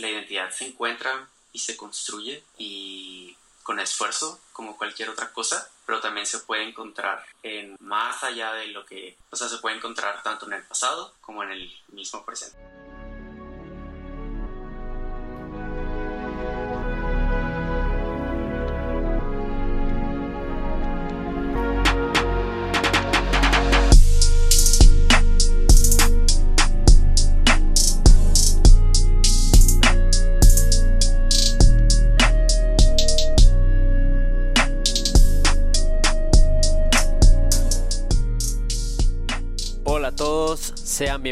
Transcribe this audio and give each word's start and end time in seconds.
la 0.00 0.08
identidad 0.08 0.50
se 0.50 0.66
encuentra 0.66 1.28
y 1.52 1.58
se 1.58 1.76
construye 1.76 2.42
y 2.58 3.36
con 3.62 3.78
esfuerzo 3.78 4.40
como 4.52 4.76
cualquier 4.76 5.10
otra 5.10 5.32
cosa, 5.32 5.70
pero 5.86 6.00
también 6.00 6.26
se 6.26 6.40
puede 6.40 6.64
encontrar 6.64 7.24
en 7.42 7.76
más 7.80 8.24
allá 8.24 8.52
de 8.54 8.68
lo 8.68 8.84
que, 8.84 9.16
o 9.30 9.36
sea, 9.36 9.48
se 9.48 9.58
puede 9.58 9.76
encontrar 9.76 10.22
tanto 10.22 10.46
en 10.46 10.54
el 10.54 10.62
pasado 10.64 11.14
como 11.20 11.42
en 11.42 11.52
el 11.52 11.72
mismo 11.88 12.24
presente. 12.24 12.58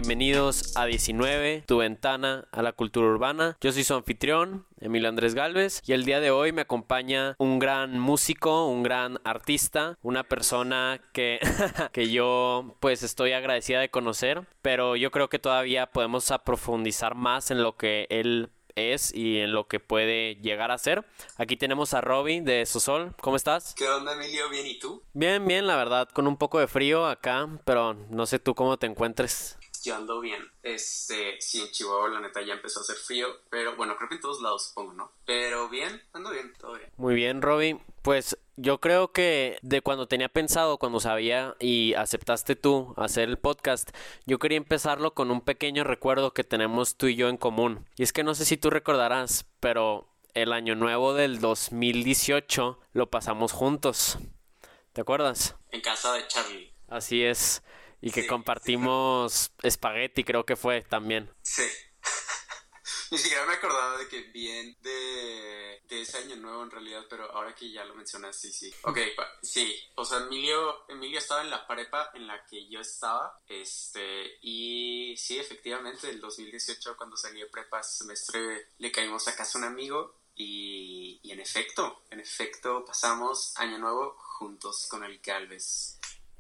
Bienvenidos 0.01 0.77
a 0.77 0.87
19, 0.87 1.65
tu 1.67 1.79
ventana 1.79 2.47
a 2.53 2.63
la 2.63 2.71
cultura 2.71 3.09
urbana. 3.09 3.57
Yo 3.61 3.73
soy 3.73 3.83
su 3.83 3.95
anfitrión, 3.95 4.65
Emilio 4.81 5.09
Andrés 5.09 5.35
Galvez, 5.35 5.83
y 5.85 5.93
el 5.93 6.05
día 6.05 6.21
de 6.21 6.31
hoy 6.31 6.53
me 6.53 6.61
acompaña 6.61 7.35
un 7.39 7.59
gran 7.59 7.99
músico, 7.99 8.69
un 8.69 8.85
gran 8.85 9.19
artista, 9.25 9.99
una 10.03 10.23
persona 10.23 11.01
que, 11.13 11.41
que 11.93 12.11
yo 12.11 12.77
pues 12.79 13.03
estoy 13.03 13.33
agradecida 13.33 13.81
de 13.81 13.91
conocer, 13.91 14.47
pero 14.63 14.95
yo 14.95 15.11
creo 15.11 15.29
que 15.29 15.41
todavía 15.41 15.87
podemos 15.87 16.33
profundizar 16.45 17.17
más 17.17 17.51
en 17.51 17.65
lo 17.65 17.77
que 17.77 18.07
él 18.09 18.51
es 18.77 19.13
y 19.13 19.41
en 19.41 19.53
lo 19.53 19.67
que 19.67 19.81
puede 19.81 20.37
llegar 20.37 20.71
a 20.71 20.79
ser. 20.79 21.05
Aquí 21.37 21.57
tenemos 21.57 21.93
a 21.95 22.01
Robin 22.01 22.45
de 22.45 22.65
Sosol. 22.67 23.15
¿Cómo 23.21 23.37
estás? 23.37 23.75
¿Qué 23.77 23.89
onda, 23.89 24.13
Emilio? 24.13 24.49
¿Bien 24.49 24.65
y 24.65 24.79
tú? 24.79 25.03
Bien, 25.13 25.45
bien, 25.45 25.67
la 25.67 25.75
verdad, 25.75 26.09
con 26.09 26.29
un 26.29 26.37
poco 26.37 26.61
de 26.61 26.69
frío 26.69 27.07
acá, 27.07 27.49
pero 27.65 27.95
no 27.95 28.27
sé 28.27 28.39
tú 28.39 28.55
cómo 28.55 28.79
te 28.79 28.87
encuentres. 28.87 29.58
Yo 29.85 29.95
ando 29.95 30.21
bien. 30.21 30.43
Este, 30.63 31.41
sí, 31.41 31.61
en 31.61 31.71
Chihuahua 31.71 32.09
la 32.09 32.21
neta 32.21 32.43
ya 32.43 32.55
empezó 32.55 32.81
a 32.81 32.83
hacer 32.83 32.97
frío, 32.97 33.29
pero 33.51 33.77
bueno, 33.77 33.97
creo 33.97 34.09
que 34.09 34.17
en 34.17 34.21
todos 34.21 34.41
lados 34.41 34.69
supongo, 34.69 34.93
¿no? 34.93 35.13
Pero 35.25 35.69
bien, 35.69 36.03
ando 36.13 36.31
bien, 36.31 36.53
todo 36.59 36.75
bien. 36.75 36.91
Muy 36.97 37.15
bien, 37.15 37.43
Robin. 37.43 37.81
Pues 38.03 38.39
yo 38.57 38.81
creo 38.81 39.13
que 39.13 39.59
de 39.63 39.83
cuando 39.83 40.09
tenía 40.09 40.29
pensado, 40.29 40.79
cuando 40.79 41.01
sabía 41.01 41.55
y 41.61 41.95
aceptaste 41.95 42.57
tú 42.57 42.95
hacer 42.97 43.29
el 43.29 43.39
podcast, 43.39 43.91
yo 44.27 44.39
quería 44.39 44.59
empezarlo 44.59 45.15
con 45.15 45.31
un 45.31 45.41
pequeño 45.41 45.85
recuerdo 45.85 46.33
que 46.33 46.45
tenemos 46.45 46.97
tú 46.97 47.07
y 47.07 47.17
yo 47.17 47.29
en 47.29 47.37
común. 47.37 47.87
Y 47.97 48.03
es 48.03 48.13
que 48.13 48.25
no 48.25 48.35
sé 48.35 48.45
si 48.45 48.57
tú 48.57 48.71
recordarás, 48.71 49.47
pero 49.61 50.09
el 50.35 50.53
año 50.53 50.75
nuevo 50.75 51.15
del 51.15 51.41
2018 51.41 52.81
lo 52.93 53.11
pasamos 53.11 53.53
juntos. 53.53 54.19
¿Te 54.93 55.03
acuerdas? 55.03 55.55
En 55.71 55.81
casa 55.81 56.13
de 56.15 56.27
Charlie. 56.27 56.73
Así 56.89 57.23
es. 57.23 57.63
Y 58.01 58.11
que 58.13 58.27
compartimos 58.27 59.51
espagueti, 59.63 60.25
creo 60.25 60.45
que 60.45 60.57
fue 60.57 60.83
también. 60.83 61.33
Sí. 61.43 61.65
Ni 63.11 63.19
siquiera 63.19 63.47
me 63.47 63.55
acordaba 63.55 63.97
de 63.99 64.09
que 64.09 64.21
bien 64.23 64.77
de, 64.83 65.83
de, 65.89 66.03
ese 66.03 66.19
año 66.19 66.37
nuevo 66.37 66.63
en 66.63 66.71
realidad, 66.71 67.07
pero 67.09 67.31
ahora 67.33 67.55
que 67.55 67.71
ya 67.71 67.85
lo 67.85 67.95
mencionas, 67.95 68.37
sí, 68.37 68.53
sí. 68.53 68.73
Ok, 68.83 68.99
sí. 69.43 69.75
O 69.95 70.05
sea, 70.05 70.19
Emilio, 70.19 70.89
Emilio 70.89 71.19
estaba 71.19 71.43
en 71.43 71.51
la 71.51 71.67
prepa 71.67 72.11
en 72.15 72.27
la 72.27 72.45
que 72.45 72.69
yo 72.69 72.81
estaba. 72.81 73.41
Este, 73.49 74.39
y 74.43 75.17
sí, 75.17 75.39
efectivamente, 75.39 76.11
el 76.11 76.21
2018, 76.21 76.97
cuando 76.97 77.17
salí 77.17 77.41
de 77.41 77.47
prepa 77.47 77.83
semestre, 77.83 78.69
le 78.79 78.93
caímos 78.93 79.27
a 79.27 79.35
casa 79.35 79.59
a 79.59 79.63
un 79.63 79.67
amigo. 79.67 80.15
Y, 80.41 81.19
y 81.23 81.33
en 81.33 81.41
efecto, 81.41 82.05
en 82.11 82.21
efecto, 82.21 82.85
pasamos 82.85 83.57
año 83.57 83.79
nuevo 83.79 84.17
juntos 84.19 84.87
con 84.89 85.03
el 85.03 85.21
Calves. 85.21 85.99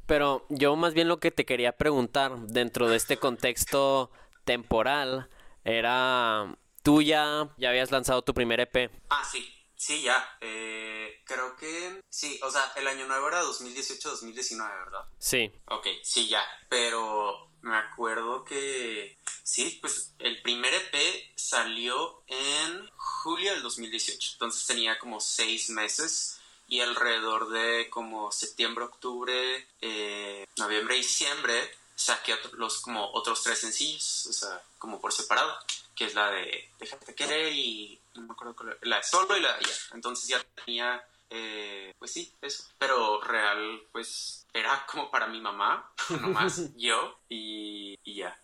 Pero 0.08 0.46
yo 0.48 0.74
más 0.74 0.94
bien 0.94 1.06
lo 1.06 1.20
que 1.20 1.30
te 1.30 1.44
quería 1.44 1.76
preguntar 1.76 2.34
dentro 2.38 2.88
de 2.88 2.96
este 2.96 3.18
contexto 3.18 4.10
temporal 4.44 5.28
era, 5.64 6.56
tú 6.82 7.02
ya, 7.02 7.54
ya 7.58 7.68
habías 7.68 7.90
lanzado 7.90 8.22
tu 8.22 8.32
primer 8.32 8.58
EP. 8.58 8.90
Ah, 9.10 9.22
sí, 9.30 9.46
sí, 9.76 10.00
ya. 10.00 10.38
Eh, 10.40 11.22
creo 11.26 11.54
que 11.56 12.00
sí, 12.08 12.40
o 12.42 12.50
sea, 12.50 12.72
el 12.76 12.88
año 12.88 13.06
nuevo 13.06 13.28
era 13.28 13.42
2018-2019, 13.42 14.84
¿verdad? 14.86 15.04
Sí. 15.18 15.52
Ok, 15.66 15.86
sí, 16.02 16.26
ya. 16.26 16.42
Pero 16.70 17.50
me 17.60 17.76
acuerdo 17.76 18.44
que 18.44 19.18
sí, 19.42 19.76
pues 19.82 20.14
el 20.20 20.40
primer 20.40 20.72
EP 20.72 21.34
salió 21.36 22.24
en 22.28 22.88
julio 22.96 23.52
del 23.52 23.60
2018. 23.60 24.30
Entonces 24.36 24.66
tenía 24.66 24.98
como 24.98 25.20
seis 25.20 25.68
meses 25.68 26.37
y 26.68 26.80
alrededor 26.80 27.48
de 27.48 27.88
como 27.90 28.30
septiembre, 28.30 28.84
octubre, 28.84 29.66
eh, 29.80 30.46
noviembre, 30.58 30.96
diciembre 30.96 31.54
saqué 31.98 32.34
los 32.52 32.80
como 32.80 33.10
otros 33.12 33.42
tres 33.42 33.58
sencillos, 33.58 34.26
o 34.26 34.32
sea, 34.32 34.62
como 34.78 35.00
por 35.00 35.12
separado, 35.12 35.52
que 35.96 36.04
es 36.04 36.14
la 36.14 36.30
de 36.30 36.68
Déjate 36.78 37.14
querer 37.14 37.52
y 37.52 37.98
no 38.14 38.22
me 38.22 38.32
acuerdo 38.32 38.54
cuál 38.54 38.76
la 38.82 38.98
de 38.98 39.02
Solo 39.02 39.36
y 39.36 39.40
la 39.40 39.56
de 39.56 39.64
Ya. 39.64 39.72
Entonces 39.94 40.28
ya 40.28 40.44
tenía, 40.64 41.02
eh, 41.30 41.92
pues 41.98 42.12
sí, 42.12 42.32
eso. 42.40 42.64
Pero 42.78 43.20
real, 43.22 43.82
pues 43.90 44.46
era 44.52 44.86
como 44.86 45.10
para 45.10 45.26
mi 45.26 45.40
mamá, 45.40 45.90
nomás 46.20 46.62
yo 46.76 47.18
y, 47.28 47.98
y 48.04 48.14
ya. 48.14 48.38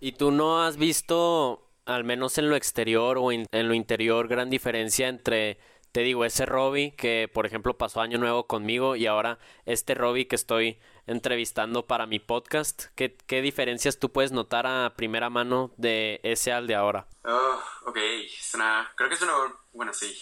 ¿Y 0.00 0.12
tú 0.12 0.32
no 0.32 0.62
has 0.62 0.76
visto, 0.76 1.70
al 1.84 2.02
menos 2.02 2.38
en 2.38 2.48
lo 2.48 2.56
exterior 2.56 3.18
o 3.18 3.30
en 3.30 3.46
lo 3.52 3.74
interior, 3.74 4.26
gran 4.26 4.50
diferencia 4.50 5.08
entre 5.08 5.58
te 5.94 6.00
digo, 6.00 6.24
ese 6.24 6.44
Robbie 6.44 6.92
que, 6.96 7.30
por 7.32 7.46
ejemplo, 7.46 7.78
pasó 7.78 8.00
año 8.00 8.18
nuevo 8.18 8.48
conmigo 8.48 8.96
y 8.96 9.06
ahora 9.06 9.38
este 9.64 9.94
Robbie 9.94 10.26
que 10.26 10.34
estoy 10.34 10.80
entrevistando 11.06 11.86
para 11.86 12.06
mi 12.06 12.18
podcast, 12.18 12.86
¿qué, 12.96 13.42
diferencias 13.42 14.00
tú 14.00 14.10
puedes 14.10 14.32
notar 14.32 14.66
a 14.66 14.94
primera 14.96 15.30
mano 15.30 15.70
de 15.76 16.18
ese 16.24 16.52
al 16.52 16.66
de 16.66 16.74
ahora? 16.74 17.06
Oh, 17.24 17.60
ok, 17.86 17.96
es 17.96 18.54
una, 18.54 18.92
creo 18.96 19.08
que 19.08 19.14
es 19.14 19.22
una, 19.22 19.92
sí, 19.92 20.12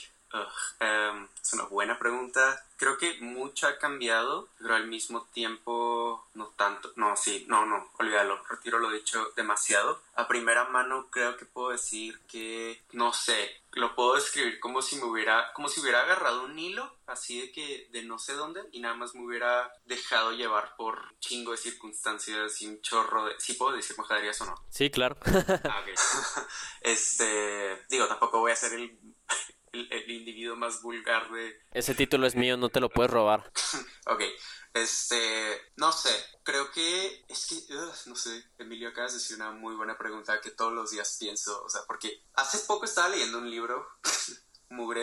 Em, 0.80 1.28
es 1.40 1.52
una 1.52 1.64
buena 1.64 1.98
pregunta. 1.98 2.64
Creo 2.82 2.98
que 2.98 3.16
mucho 3.20 3.68
ha 3.68 3.78
cambiado, 3.78 4.48
pero 4.58 4.74
al 4.74 4.88
mismo 4.88 5.28
tiempo 5.32 6.26
no 6.34 6.48
tanto. 6.56 6.92
No, 6.96 7.16
sí, 7.16 7.44
no, 7.46 7.64
no, 7.64 7.92
olvídalo. 8.00 8.42
Retiro 8.42 8.80
lo 8.80 8.90
dicho 8.90 9.24
demasiado. 9.36 10.02
A 10.16 10.26
primera 10.26 10.64
mano 10.64 11.06
creo 11.08 11.36
que 11.36 11.44
puedo 11.44 11.70
decir 11.70 12.18
que, 12.26 12.82
no 12.90 13.12
sé, 13.12 13.62
lo 13.70 13.94
puedo 13.94 14.16
describir 14.16 14.58
como 14.58 14.82
si 14.82 14.96
me 14.96 15.04
hubiera, 15.04 15.52
como 15.52 15.68
si 15.68 15.80
hubiera 15.80 16.02
agarrado 16.02 16.42
un 16.42 16.58
hilo, 16.58 16.92
así 17.06 17.42
de 17.42 17.52
que 17.52 17.88
de 17.92 18.02
no 18.02 18.18
sé 18.18 18.32
dónde, 18.32 18.62
y 18.72 18.80
nada 18.80 18.96
más 18.96 19.14
me 19.14 19.24
hubiera 19.24 19.72
dejado 19.84 20.32
llevar 20.32 20.74
por 20.74 21.16
chingo 21.20 21.52
de 21.52 21.58
circunstancias 21.58 22.60
y 22.62 22.66
un 22.66 22.80
chorro 22.80 23.26
de... 23.26 23.38
¿Sí 23.38 23.52
puedo 23.52 23.76
decir 23.76 23.96
majaderías 23.96 24.40
o 24.40 24.46
no? 24.46 24.56
Sí, 24.70 24.90
claro. 24.90 25.16
ah, 25.24 25.84
este, 26.80 27.86
digo, 27.88 28.08
tampoco 28.08 28.40
voy 28.40 28.50
a 28.50 28.56
ser 28.56 28.72
el 28.72 28.98
el, 29.72 30.10
individuo 30.10 30.56
más 30.56 30.82
vulgar 30.82 31.30
de... 31.30 31.60
Ese 31.72 31.94
título 31.94 32.26
es 32.26 32.36
mío, 32.36 32.56
no 32.56 32.68
te 32.68 32.80
lo 32.80 32.90
puedes 32.90 33.10
robar. 33.10 33.50
ok, 34.06 34.22
este, 34.74 35.72
no 35.76 35.92
sé, 35.92 36.10
creo 36.42 36.70
que 36.70 37.24
es 37.28 37.46
que, 37.46 37.74
no 38.06 38.16
sé, 38.16 38.44
Emilio, 38.58 38.88
acabas 38.88 39.12
de 39.12 39.18
decir 39.18 39.36
una 39.36 39.50
muy 39.52 39.74
buena 39.74 39.96
pregunta 39.96 40.40
que 40.40 40.50
todos 40.50 40.72
los 40.72 40.90
días 40.90 41.16
pienso, 41.18 41.62
o 41.62 41.68
sea, 41.68 41.82
porque 41.86 42.22
hace 42.34 42.58
poco 42.60 42.84
estaba 42.84 43.08
leyendo 43.08 43.38
un 43.38 43.50
libro, 43.50 43.86
mugre 44.70 45.02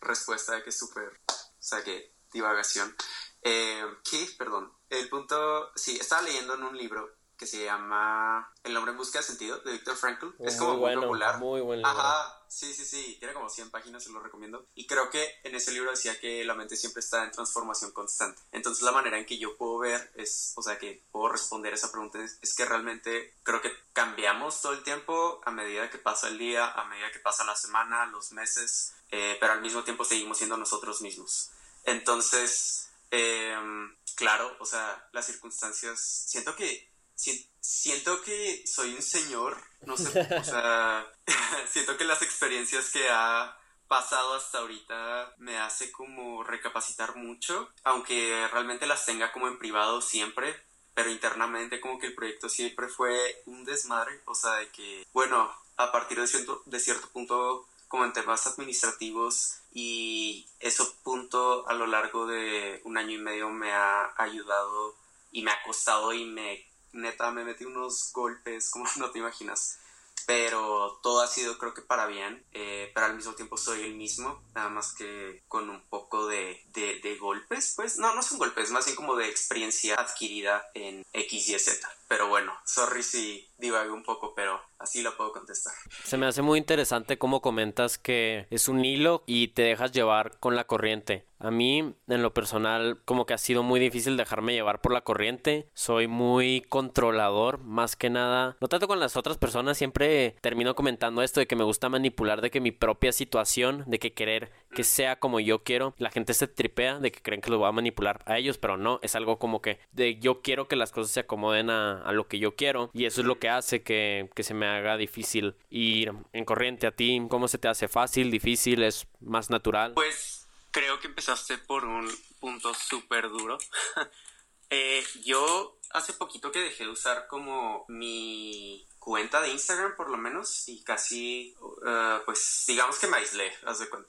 respuesta 0.00 0.54
de 0.54 0.62
que 0.62 0.70
es 0.70 0.78
súper, 0.78 1.20
o 1.28 1.34
sea, 1.58 1.82
que 1.82 2.12
divagación. 2.32 2.94
Eh, 3.42 3.84
¿Qué? 4.08 4.28
Perdón. 4.38 4.72
El 4.88 5.08
punto, 5.08 5.70
sí, 5.76 5.96
estaba 5.96 6.22
leyendo 6.22 6.54
en 6.54 6.62
un 6.62 6.76
libro 6.76 7.16
que 7.36 7.46
se 7.46 7.64
llama 7.64 8.52
El 8.62 8.76
hombre 8.76 8.92
en 8.92 8.98
busca 8.98 9.18
de 9.18 9.24
sentido 9.24 9.58
de 9.58 9.72
Viktor 9.72 9.96
Frankl. 9.96 10.28
es 10.38 10.56
como 10.56 10.76
muy, 10.76 10.94
popular. 10.94 11.38
Muy 11.38 11.60
buen 11.60 11.84
Ajá, 11.84 12.42
sí, 12.48 12.72
sí, 12.72 12.84
sí. 12.84 13.16
Tiene 13.18 13.34
como 13.34 13.48
100 13.48 13.70
páginas, 13.70 14.04
se 14.04 14.10
lo 14.10 14.20
recomiendo. 14.20 14.66
Y 14.74 14.86
creo 14.86 15.10
que 15.10 15.40
en 15.42 15.54
ese 15.54 15.72
libro 15.72 15.90
decía 15.90 16.18
que 16.20 16.44
la 16.44 16.54
mente 16.54 16.76
siempre 16.76 17.00
está 17.00 17.24
en 17.24 17.32
transformación 17.32 17.90
constante. 17.92 18.40
Entonces 18.52 18.82
la 18.82 18.92
manera 18.92 19.18
en 19.18 19.26
que 19.26 19.38
yo 19.38 19.56
puedo 19.56 19.78
ver 19.78 20.12
es, 20.14 20.52
o 20.56 20.62
sea, 20.62 20.78
que 20.78 21.04
puedo 21.10 21.28
responder 21.28 21.74
esa 21.74 21.90
pregunta 21.90 22.22
es, 22.22 22.54
que 22.54 22.64
realmente 22.64 23.34
creo 23.42 23.60
que 23.60 23.72
cambiamos 23.92 24.62
todo 24.62 24.72
el 24.72 24.84
tiempo 24.84 25.40
a 25.44 25.50
medida 25.50 25.90
que 25.90 25.98
pasa 25.98 26.28
el 26.28 26.38
día, 26.38 26.70
a 26.70 26.84
medida 26.84 27.10
que 27.10 27.18
pasa 27.18 27.44
la 27.44 27.56
semana, 27.56 28.06
los 28.06 28.30
meses, 28.32 28.94
eh, 29.10 29.36
pero 29.40 29.54
al 29.54 29.60
mismo 29.60 29.82
tiempo 29.82 30.04
seguimos 30.04 30.38
siendo 30.38 30.56
nosotros 30.56 31.00
mismos. 31.00 31.50
Entonces, 31.84 32.90
em, 33.10 33.94
claro, 34.14 34.56
o 34.60 34.66
sea, 34.66 35.08
las 35.12 35.26
circunstancias, 35.26 36.00
siento 36.00 36.54
que 36.54 36.93
siento 37.14 38.22
que 38.22 38.66
soy 38.66 38.94
un 38.94 39.02
señor, 39.02 39.56
no 39.86 39.96
sé, 39.96 40.08
o 40.38 40.44
sea, 40.44 41.06
siento 41.70 41.96
que 41.96 42.04
las 42.04 42.22
experiencias 42.22 42.90
que 42.90 43.08
ha 43.10 43.56
pasado 43.88 44.34
hasta 44.34 44.58
ahorita 44.58 45.34
me 45.38 45.58
hace 45.58 45.92
como 45.92 46.42
recapacitar 46.42 47.16
mucho, 47.16 47.70
aunque 47.84 48.48
realmente 48.50 48.86
las 48.86 49.04
tenga 49.06 49.32
como 49.32 49.48
en 49.48 49.58
privado 49.58 50.00
siempre, 50.00 50.54
pero 50.94 51.10
internamente 51.10 51.80
como 51.80 51.98
que 51.98 52.06
el 52.06 52.14
proyecto 52.14 52.48
siempre 52.48 52.88
fue 52.88 53.42
un 53.46 53.64
desmadre, 53.64 54.20
o 54.26 54.34
sea, 54.34 54.54
de 54.56 54.68
que, 54.68 55.06
bueno, 55.12 55.52
a 55.76 55.90
partir 55.92 56.20
de 56.20 56.26
cierto, 56.26 56.62
de 56.66 56.80
cierto 56.80 57.08
punto 57.08 57.66
como 57.88 58.04
en 58.04 58.12
temas 58.12 58.46
administrativos 58.46 59.58
y 59.72 60.48
ese 60.60 60.82
punto 61.02 61.68
a 61.68 61.74
lo 61.74 61.86
largo 61.86 62.26
de 62.26 62.80
un 62.84 62.96
año 62.96 63.12
y 63.12 63.18
medio 63.18 63.50
me 63.50 63.72
ha 63.72 64.12
ayudado 64.16 64.96
y 65.30 65.42
me 65.42 65.50
ha 65.50 65.62
costado 65.62 66.12
y 66.12 66.24
me 66.24 66.66
neta 66.94 67.30
me 67.30 67.44
metí 67.44 67.64
unos 67.64 68.10
golpes 68.12 68.70
como 68.70 68.86
no 68.96 69.10
te 69.10 69.18
imaginas 69.18 69.78
pero 70.26 70.98
todo 71.02 71.20
ha 71.22 71.26
sido 71.26 71.58
creo 71.58 71.74
que 71.74 71.82
para 71.82 72.06
bien, 72.06 72.42
eh, 72.52 72.90
pero 72.94 73.06
al 73.06 73.16
mismo 73.16 73.34
tiempo 73.34 73.56
soy 73.56 73.82
el 73.82 73.94
mismo, 73.94 74.42
nada 74.54 74.70
más 74.70 74.94
que 74.94 75.42
con 75.48 75.68
un 75.68 75.82
poco 75.82 76.26
de, 76.26 76.62
de, 76.72 77.00
de, 77.00 77.16
golpes, 77.16 77.74
pues 77.76 77.98
no, 77.98 78.14
no 78.14 78.22
son 78.22 78.38
golpes, 78.38 78.70
más 78.70 78.86
bien 78.86 78.96
como 78.96 79.16
de 79.16 79.28
experiencia 79.28 79.96
adquirida 79.96 80.70
en 80.74 81.04
X 81.12 81.48
y 81.48 81.58
Z. 81.58 81.88
Pero 82.14 82.28
bueno, 82.28 82.52
sorry 82.64 83.02
si 83.02 83.50
divague 83.58 83.90
un 83.90 84.04
poco, 84.04 84.34
pero 84.36 84.60
así 84.78 85.02
lo 85.02 85.16
puedo 85.16 85.32
contestar. 85.32 85.72
Se 86.04 86.16
me 86.16 86.26
hace 86.26 86.42
muy 86.42 86.60
interesante 86.60 87.18
cómo 87.18 87.42
comentas 87.42 87.98
que 87.98 88.46
es 88.50 88.68
un 88.68 88.84
hilo 88.84 89.24
y 89.26 89.48
te 89.48 89.62
dejas 89.62 89.90
llevar 89.90 90.38
con 90.38 90.54
la 90.54 90.62
corriente. 90.64 91.26
A 91.40 91.50
mí, 91.50 91.94
en 92.06 92.22
lo 92.22 92.32
personal, 92.32 93.02
como 93.04 93.26
que 93.26 93.34
ha 93.34 93.38
sido 93.38 93.62
muy 93.62 93.80
difícil 93.80 94.16
dejarme 94.16 94.54
llevar 94.54 94.80
por 94.80 94.92
la 94.92 95.02
corriente. 95.02 95.68
Soy 95.74 96.06
muy 96.06 96.64
controlador, 96.68 97.58
más 97.58 97.96
que 97.96 98.10
nada. 98.10 98.56
No 98.60 98.68
tanto 98.68 98.86
con 98.86 99.00
las 99.00 99.16
otras 99.16 99.36
personas, 99.36 99.76
siempre 99.76 100.36
termino 100.40 100.74
comentando 100.74 101.20
esto 101.20 101.40
de 101.40 101.46
que 101.46 101.56
me 101.56 101.64
gusta 101.64 101.88
manipular, 101.88 102.40
de 102.40 102.50
que 102.50 102.60
mi 102.60 102.70
propia 102.70 103.12
situación, 103.12 103.84
de 103.86 103.98
que 103.98 104.14
querer 104.14 104.52
que 104.74 104.84
sea 104.84 105.18
como 105.18 105.40
yo 105.40 105.62
quiero. 105.62 105.94
La 105.98 106.10
gente 106.10 106.34
se 106.34 106.48
tripea 106.48 106.98
de 106.98 107.12
que 107.12 107.22
creen 107.22 107.40
que 107.40 107.50
lo 107.50 107.60
va 107.60 107.68
a 107.68 107.72
manipular 107.72 108.22
a 108.26 108.38
ellos, 108.38 108.58
pero 108.58 108.76
no, 108.76 108.98
es 109.02 109.14
algo 109.14 109.38
como 109.38 109.62
que 109.62 109.78
de 109.92 110.18
yo 110.18 110.42
quiero 110.42 110.68
que 110.68 110.76
las 110.76 110.92
cosas 110.92 111.12
se 111.12 111.20
acomoden 111.20 111.70
a, 111.70 112.12
lo 112.12 112.28
que 112.28 112.38
yo 112.38 112.54
quiero 112.54 112.90
y 112.92 113.06
eso 113.06 113.22
es 113.22 113.26
lo 113.26 113.38
que 113.38 113.48
hace 113.48 113.82
que, 113.82 114.30
que, 114.34 114.44
se 114.44 114.54
me 114.54 114.66
haga 114.66 114.96
difícil 114.96 115.56
ir 115.70 116.12
en 116.32 116.44
corriente 116.44 116.86
a 116.86 116.92
ti. 116.92 117.20
¿Cómo 117.28 117.48
se 117.48 117.58
te 117.58 117.68
hace 117.68 117.88
fácil, 117.88 118.30
difícil, 118.30 118.82
es 118.82 119.06
más 119.20 119.50
natural? 119.50 119.92
Pues 119.94 120.46
creo 120.70 120.98
que 121.00 121.06
empezaste 121.06 121.58
por 121.58 121.84
un 121.84 122.10
punto 122.40 122.74
súper 122.74 123.28
duro. 123.28 123.58
eh, 124.70 125.04
yo 125.24 125.78
hace 125.94 126.12
poquito 126.12 126.50
que 126.50 126.58
dejé 126.58 126.84
de 126.84 126.90
usar 126.90 127.26
como 127.28 127.84
mi 127.88 128.84
cuenta 129.04 129.42
de 129.42 129.50
Instagram 129.50 129.96
por 129.96 130.08
lo 130.08 130.16
menos 130.16 130.66
y 130.66 130.82
casi 130.82 131.54
uh, 131.60 132.24
pues 132.24 132.64
digamos 132.66 132.98
que 132.98 133.06
me 133.06 133.18
aislé 133.18 133.52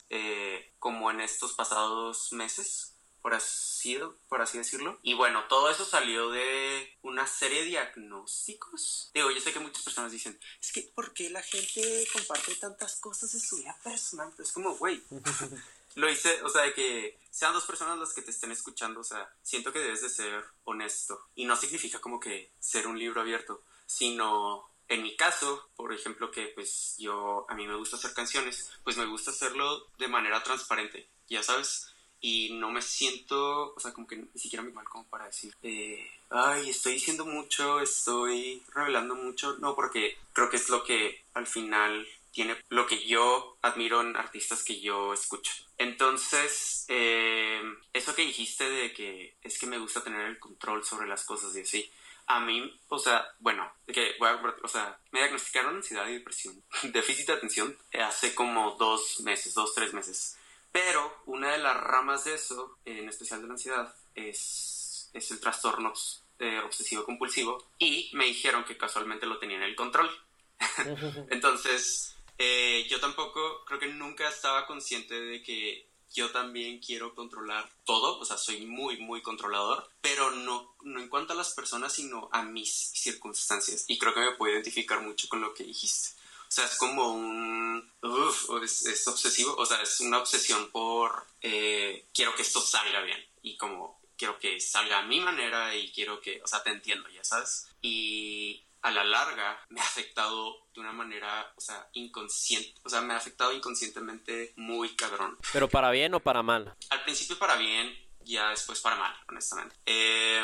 eh, 0.08 0.72
como 0.78 1.10
en 1.10 1.20
estos 1.20 1.52
pasados 1.52 2.32
meses 2.32 2.96
por 3.26 3.34
así, 3.34 3.98
por 4.28 4.40
así 4.40 4.56
decirlo. 4.56 5.00
Y 5.02 5.14
bueno, 5.14 5.42
todo 5.48 5.68
eso 5.68 5.84
salió 5.84 6.30
de 6.30 6.96
una 7.02 7.26
serie 7.26 7.62
de 7.62 7.70
diagnósticos. 7.70 9.10
Digo, 9.14 9.32
yo 9.32 9.40
sé 9.40 9.52
que 9.52 9.58
muchas 9.58 9.82
personas 9.82 10.12
dicen, 10.12 10.38
es 10.62 10.70
que 10.70 10.82
¿por 10.94 11.12
qué 11.12 11.28
la 11.30 11.42
gente 11.42 12.06
comparte 12.12 12.54
tantas 12.54 13.00
cosas 13.00 13.32
de 13.32 13.40
su 13.40 13.56
vida 13.56 13.76
personal? 13.82 14.30
Pero 14.30 14.46
es 14.46 14.52
como, 14.52 14.76
güey, 14.76 15.02
lo 15.96 16.08
hice, 16.08 16.40
o 16.44 16.48
sea, 16.48 16.62
de 16.62 16.74
que 16.74 17.18
sean 17.32 17.52
dos 17.52 17.64
personas 17.64 17.98
las 17.98 18.12
que 18.12 18.22
te 18.22 18.30
estén 18.30 18.52
escuchando, 18.52 19.00
o 19.00 19.04
sea, 19.04 19.28
siento 19.42 19.72
que 19.72 19.80
debes 19.80 20.02
de 20.02 20.08
ser 20.08 20.44
honesto. 20.62 21.26
Y 21.34 21.46
no 21.46 21.56
significa 21.56 22.00
como 22.00 22.20
que 22.20 22.52
ser 22.60 22.86
un 22.86 22.96
libro 22.96 23.22
abierto, 23.22 23.64
sino 23.86 24.70
en 24.88 25.02
mi 25.02 25.16
caso, 25.16 25.68
por 25.76 25.92
ejemplo, 25.92 26.30
que 26.30 26.48
pues 26.48 26.96
yo, 26.98 27.46
a 27.48 27.54
mí 27.54 27.66
me 27.66 27.76
gusta 27.76 27.96
hacer 27.96 28.14
canciones, 28.14 28.70
pues 28.84 28.96
me 28.96 29.06
gusta 29.06 29.30
hacerlo 29.30 29.86
de 29.98 30.08
manera 30.08 30.42
transparente, 30.42 31.08
ya 31.28 31.42
sabes, 31.42 31.92
y 32.20 32.50
no 32.54 32.70
me 32.70 32.82
siento, 32.82 33.74
o 33.74 33.80
sea, 33.80 33.92
como 33.92 34.06
que 34.06 34.16
ni 34.16 34.28
siquiera 34.34 34.62
me 34.62 34.72
mal 34.72 34.88
como 34.88 35.04
para 35.04 35.26
decir, 35.26 35.54
eh, 35.62 36.10
ay, 36.30 36.70
estoy 36.70 36.94
diciendo 36.94 37.24
mucho, 37.24 37.80
estoy 37.80 38.62
revelando 38.74 39.14
mucho, 39.14 39.56
no, 39.58 39.74
porque 39.74 40.18
creo 40.32 40.48
que 40.50 40.56
es 40.56 40.68
lo 40.68 40.82
que 40.84 41.24
al 41.34 41.46
final 41.46 42.06
tiene 42.32 42.56
lo 42.68 42.86
que 42.86 43.06
yo 43.06 43.56
admiro 43.62 44.02
en 44.02 44.14
artistas 44.14 44.62
que 44.62 44.78
yo 44.80 45.14
escucho. 45.14 45.52
Entonces, 45.78 46.84
eh, 46.88 47.62
eso 47.92 48.14
que 48.14 48.26
dijiste 48.26 48.68
de 48.68 48.92
que 48.92 49.36
es 49.42 49.58
que 49.58 49.66
me 49.66 49.78
gusta 49.78 50.04
tener 50.04 50.26
el 50.26 50.38
control 50.38 50.84
sobre 50.84 51.08
las 51.08 51.24
cosas 51.24 51.56
y 51.56 51.60
así, 51.60 51.90
a 52.26 52.40
mí, 52.40 52.80
o 52.88 52.98
sea, 52.98 53.26
bueno, 53.38 53.70
que 53.86 54.14
voy 54.18 54.28
a, 54.28 54.40
o 54.62 54.68
sea, 54.68 54.98
me 55.12 55.20
diagnosticaron 55.20 55.76
ansiedad 55.76 56.08
y 56.08 56.14
depresión, 56.14 56.62
déficit 56.82 57.28
de 57.28 57.32
atención 57.34 57.76
hace 57.92 58.34
como 58.34 58.72
dos 58.72 59.20
meses, 59.20 59.54
dos, 59.54 59.74
tres 59.74 59.92
meses. 59.94 60.36
Pero 60.72 61.22
una 61.26 61.52
de 61.52 61.58
las 61.58 61.76
ramas 61.76 62.24
de 62.24 62.34
eso, 62.34 62.78
en 62.84 63.08
especial 63.08 63.40
de 63.40 63.46
la 63.46 63.54
ansiedad, 63.54 63.94
es, 64.14 65.10
es 65.14 65.30
el 65.30 65.40
trastorno 65.40 65.92
eh, 66.38 66.60
obsesivo 66.62 67.04
compulsivo 67.04 67.70
y 67.78 68.10
me 68.12 68.26
dijeron 68.26 68.64
que 68.64 68.76
casualmente 68.76 69.24
lo 69.24 69.38
tenía 69.38 69.56
en 69.56 69.62
el 69.62 69.76
control. 69.76 70.10
Entonces, 71.30 72.14
eh, 72.36 72.86
yo 72.90 73.00
tampoco, 73.00 73.64
creo 73.64 73.78
que 73.78 73.86
nunca 73.86 74.28
estaba 74.28 74.66
consciente 74.66 75.18
de 75.18 75.42
que 75.42 75.88
yo 76.14 76.30
también 76.30 76.78
quiero 76.78 77.14
controlar 77.14 77.70
todo, 77.84 78.18
o 78.18 78.24
sea, 78.24 78.38
soy 78.38 78.66
muy, 78.66 78.98
muy 78.98 79.22
controlador, 79.22 79.90
pero 80.00 80.30
no, 80.30 80.74
no 80.82 81.00
en 81.00 81.08
cuanto 81.08 81.32
a 81.32 81.36
las 81.36 81.52
personas, 81.54 81.92
sino 81.92 82.28
a 82.32 82.42
mis 82.42 82.70
circunstancias. 82.70 83.84
Y 83.88 83.98
creo 83.98 84.14
que 84.14 84.20
me 84.20 84.32
puedo 84.32 84.54
identificar 84.54 85.00
mucho 85.02 85.28
con 85.28 85.40
lo 85.40 85.54
que 85.54 85.64
dijiste. 85.64 86.10
O 86.48 86.50
sea, 86.50 86.64
es 86.64 86.76
como 86.76 87.12
un... 87.12 87.92
Uf, 88.02 88.50
es, 88.62 89.06
obsesivo, 89.08 89.54
o 89.56 89.66
sea, 89.66 89.82
es 89.82 90.00
una 90.00 90.18
obsesión 90.18 90.70
por... 90.70 91.26
Eh, 91.40 92.06
quiero 92.14 92.34
que 92.34 92.42
esto 92.42 92.60
salga 92.60 93.02
bien 93.02 93.18
y 93.42 93.56
como 93.56 94.00
quiero 94.16 94.38
que 94.38 94.60
salga 94.60 95.00
a 95.00 95.06
mi 95.06 95.20
manera 95.20 95.74
y 95.74 95.92
quiero 95.92 96.20
que, 96.20 96.40
o 96.42 96.46
sea, 96.46 96.62
te 96.62 96.70
entiendo, 96.70 97.08
ya 97.10 97.24
sabes. 97.24 97.68
Y 97.82 98.62
a 98.86 98.90
la 98.92 99.04
larga 99.04 99.58
me 99.70 99.80
ha 99.80 99.84
afectado 99.84 100.66
de 100.74 100.80
una 100.80 100.92
manera, 100.92 101.52
o 101.56 101.60
sea, 101.60 101.88
inconsciente, 101.94 102.74
o 102.84 102.88
sea, 102.88 103.00
me 103.00 103.14
ha 103.14 103.16
afectado 103.16 103.52
inconscientemente 103.52 104.52
muy 104.56 104.94
cabrón. 104.94 105.36
¿Pero 105.52 105.68
para 105.68 105.90
bien 105.90 106.14
o 106.14 106.20
para 106.20 106.42
mal? 106.42 106.74
Al 106.90 107.02
principio 107.02 107.38
para 107.38 107.56
bien, 107.56 107.92
ya 108.20 108.50
después 108.50 108.80
para 108.80 108.96
mal, 108.96 109.14
honestamente. 109.28 109.74
Eh, 109.86 110.40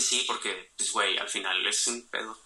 Sí, 0.00 0.24
porque, 0.26 0.72
pues, 0.76 0.90
güey, 0.92 1.18
al 1.18 1.28
final 1.28 1.64
es 1.66 1.86
un 1.86 2.08
pedo. 2.08 2.36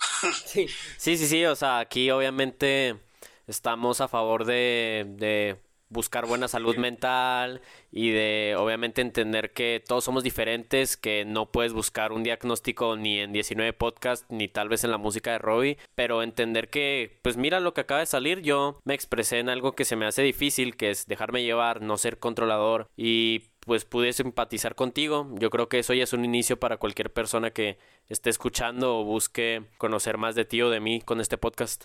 sí, 0.44 0.69
sí, 0.99 1.17
sí, 1.17 1.26
sí, 1.26 1.44
o 1.46 1.56
sea, 1.56 1.79
aquí 1.79 2.11
obviamente 2.11 3.00
estamos 3.46 4.00
a 4.00 4.08
favor 4.08 4.44
de, 4.44 5.05
de 5.17 5.58
buscar 5.90 6.26
buena 6.26 6.49
salud 6.49 6.76
mental 6.76 7.61
y 7.90 8.11
de 8.11 8.55
obviamente 8.58 9.00
entender 9.00 9.52
que 9.52 9.82
todos 9.87 10.05
somos 10.05 10.23
diferentes, 10.23 10.96
que 10.96 11.25
no 11.25 11.46
puedes 11.46 11.73
buscar 11.73 12.12
un 12.12 12.23
diagnóstico 12.23 12.96
ni 12.96 13.20
en 13.20 13.32
19 13.32 13.73
podcasts 13.73 14.26
ni 14.29 14.49
tal 14.49 14.69
vez 14.69 14.85
en 14.85 14.90
la 14.90 14.99
música 14.99 15.32
de 15.32 15.38
Robbie, 15.38 15.79
pero 15.94 16.23
entender 16.23 16.69
que 16.69 17.19
pues 17.23 17.37
mira 17.37 17.61
lo 17.61 17.75
que 17.75 17.82
acaba 17.82 18.00
de 18.00 18.06
salir, 18.06 18.40
yo 18.43 18.81
me 18.85 18.94
expresé 18.94 19.38
en 19.38 19.49
algo 19.49 19.73
que 19.73 19.85
se 19.85 19.96
me 19.96 20.06
hace 20.06 20.23
difícil, 20.23 20.76
que 20.76 20.90
es 20.90 21.06
dejarme 21.06 21.42
llevar, 21.42 21.83
no 21.83 21.97
ser 21.97 22.18
controlador 22.18 22.88
y 22.97 23.45
pues 23.68 23.85
pude 23.85 24.14
simpatizar 24.14 24.75
contigo. 24.75 25.28
Yo 25.35 25.50
creo 25.50 25.68
que 25.68 25.78
eso 25.78 25.92
ya 25.92 26.04
es 26.04 26.14
un 26.14 26.25
inicio 26.25 26.59
para 26.59 26.78
cualquier 26.78 27.12
persona 27.12 27.50
que 27.50 27.78
esté 28.09 28.30
escuchando 28.30 28.99
o 28.99 29.04
busque 29.04 29.66
conocer 29.76 30.16
más 30.16 30.35
de 30.35 30.47
ti 30.47 30.62
o 30.62 30.71
de 30.71 30.80
mí 30.80 31.02
con 31.02 31.21
este 31.21 31.37
podcast. 31.37 31.85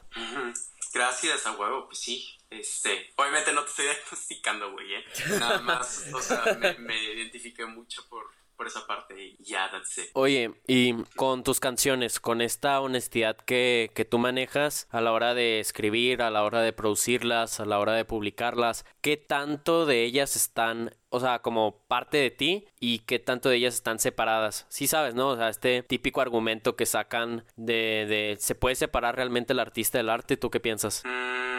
Gracias, 0.93 1.45
a 1.45 1.57
huevo, 1.57 1.87
pues 1.87 1.99
sí. 1.99 2.37
Este, 2.59 3.11
obviamente 3.15 3.53
no 3.53 3.63
te 3.63 3.69
estoy 3.69 3.85
diagnosticando, 3.93 4.71
güey, 4.71 4.95
¿eh? 4.95 5.05
Nada 5.39 5.59
más, 5.61 6.05
o 6.13 6.21
sea, 6.21 6.57
me, 6.59 6.73
me 6.79 7.03
identifiqué 7.03 7.65
mucho 7.65 8.07
por, 8.09 8.25
por 8.55 8.67
esa 8.67 8.85
parte 8.85 9.21
y 9.21 9.37
ya, 9.43 9.69
that's 9.71 9.97
it. 9.97 10.09
Oye, 10.13 10.53
y 10.67 10.93
con 11.15 11.43
tus 11.43 11.59
canciones, 11.59 12.19
con 12.19 12.41
esta 12.41 12.79
honestidad 12.81 13.37
que, 13.37 13.91
que 13.93 14.05
tú 14.05 14.19
manejas 14.19 14.87
a 14.91 15.01
la 15.01 15.11
hora 15.11 15.33
de 15.33 15.59
escribir, 15.59 16.21
a 16.21 16.31
la 16.31 16.43
hora 16.43 16.61
de 16.61 16.73
producirlas, 16.73 17.59
a 17.59 17.65
la 17.65 17.79
hora 17.79 17.93
de 17.93 18.05
publicarlas, 18.05 18.85
¿qué 19.01 19.17
tanto 19.17 19.85
de 19.85 20.03
ellas 20.03 20.35
están 20.35 20.95
o 21.15 21.19
sea, 21.19 21.43
como 21.43 21.85
parte 21.87 22.17
de 22.17 22.31
ti 22.31 22.65
y 22.79 22.99
qué 22.99 23.19
tanto 23.19 23.47
de 23.47 23.57
ellas 23.57 23.75
están 23.75 23.99
separadas. 23.99 24.65
Sí 24.69 24.87
sabes, 24.87 25.13
¿no? 25.13 25.29
O 25.29 25.37
sea, 25.37 25.49
este 25.49 25.83
típico 25.83 26.21
argumento 26.21 26.75
que 26.75 26.87
sacan 26.87 27.45
de, 27.55 28.07
de 28.09 28.37
¿se 28.39 28.55
puede 28.55 28.73
separar 28.73 29.15
realmente 29.15 29.53
el 29.53 29.59
artista 29.59 29.99
del 29.99 30.09
arte? 30.09 30.37
¿Tú 30.37 30.49
qué 30.49 30.59
piensas? 30.59 31.03
Mm, 31.05 31.52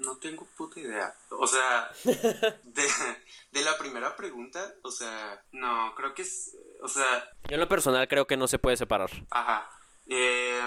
no 0.00 0.16
tengo 0.18 0.46
puta 0.56 0.80
idea. 0.80 1.14
O 1.30 1.46
sea, 1.46 1.90
de, 2.04 2.88
de 3.52 3.62
la 3.62 3.78
primera 3.78 4.16
pregunta, 4.16 4.74
o 4.82 4.90
sea, 4.90 5.42
no, 5.52 5.94
creo 5.94 6.14
que 6.14 6.22
es, 6.22 6.56
o 6.82 6.88
sea... 6.88 7.30
Yo 7.48 7.54
en 7.54 7.60
lo 7.60 7.68
personal 7.68 8.08
creo 8.08 8.26
que 8.26 8.36
no 8.36 8.48
se 8.48 8.58
puede 8.58 8.76
separar. 8.76 9.10
Ajá. 9.30 9.70
Eh, 10.12 10.60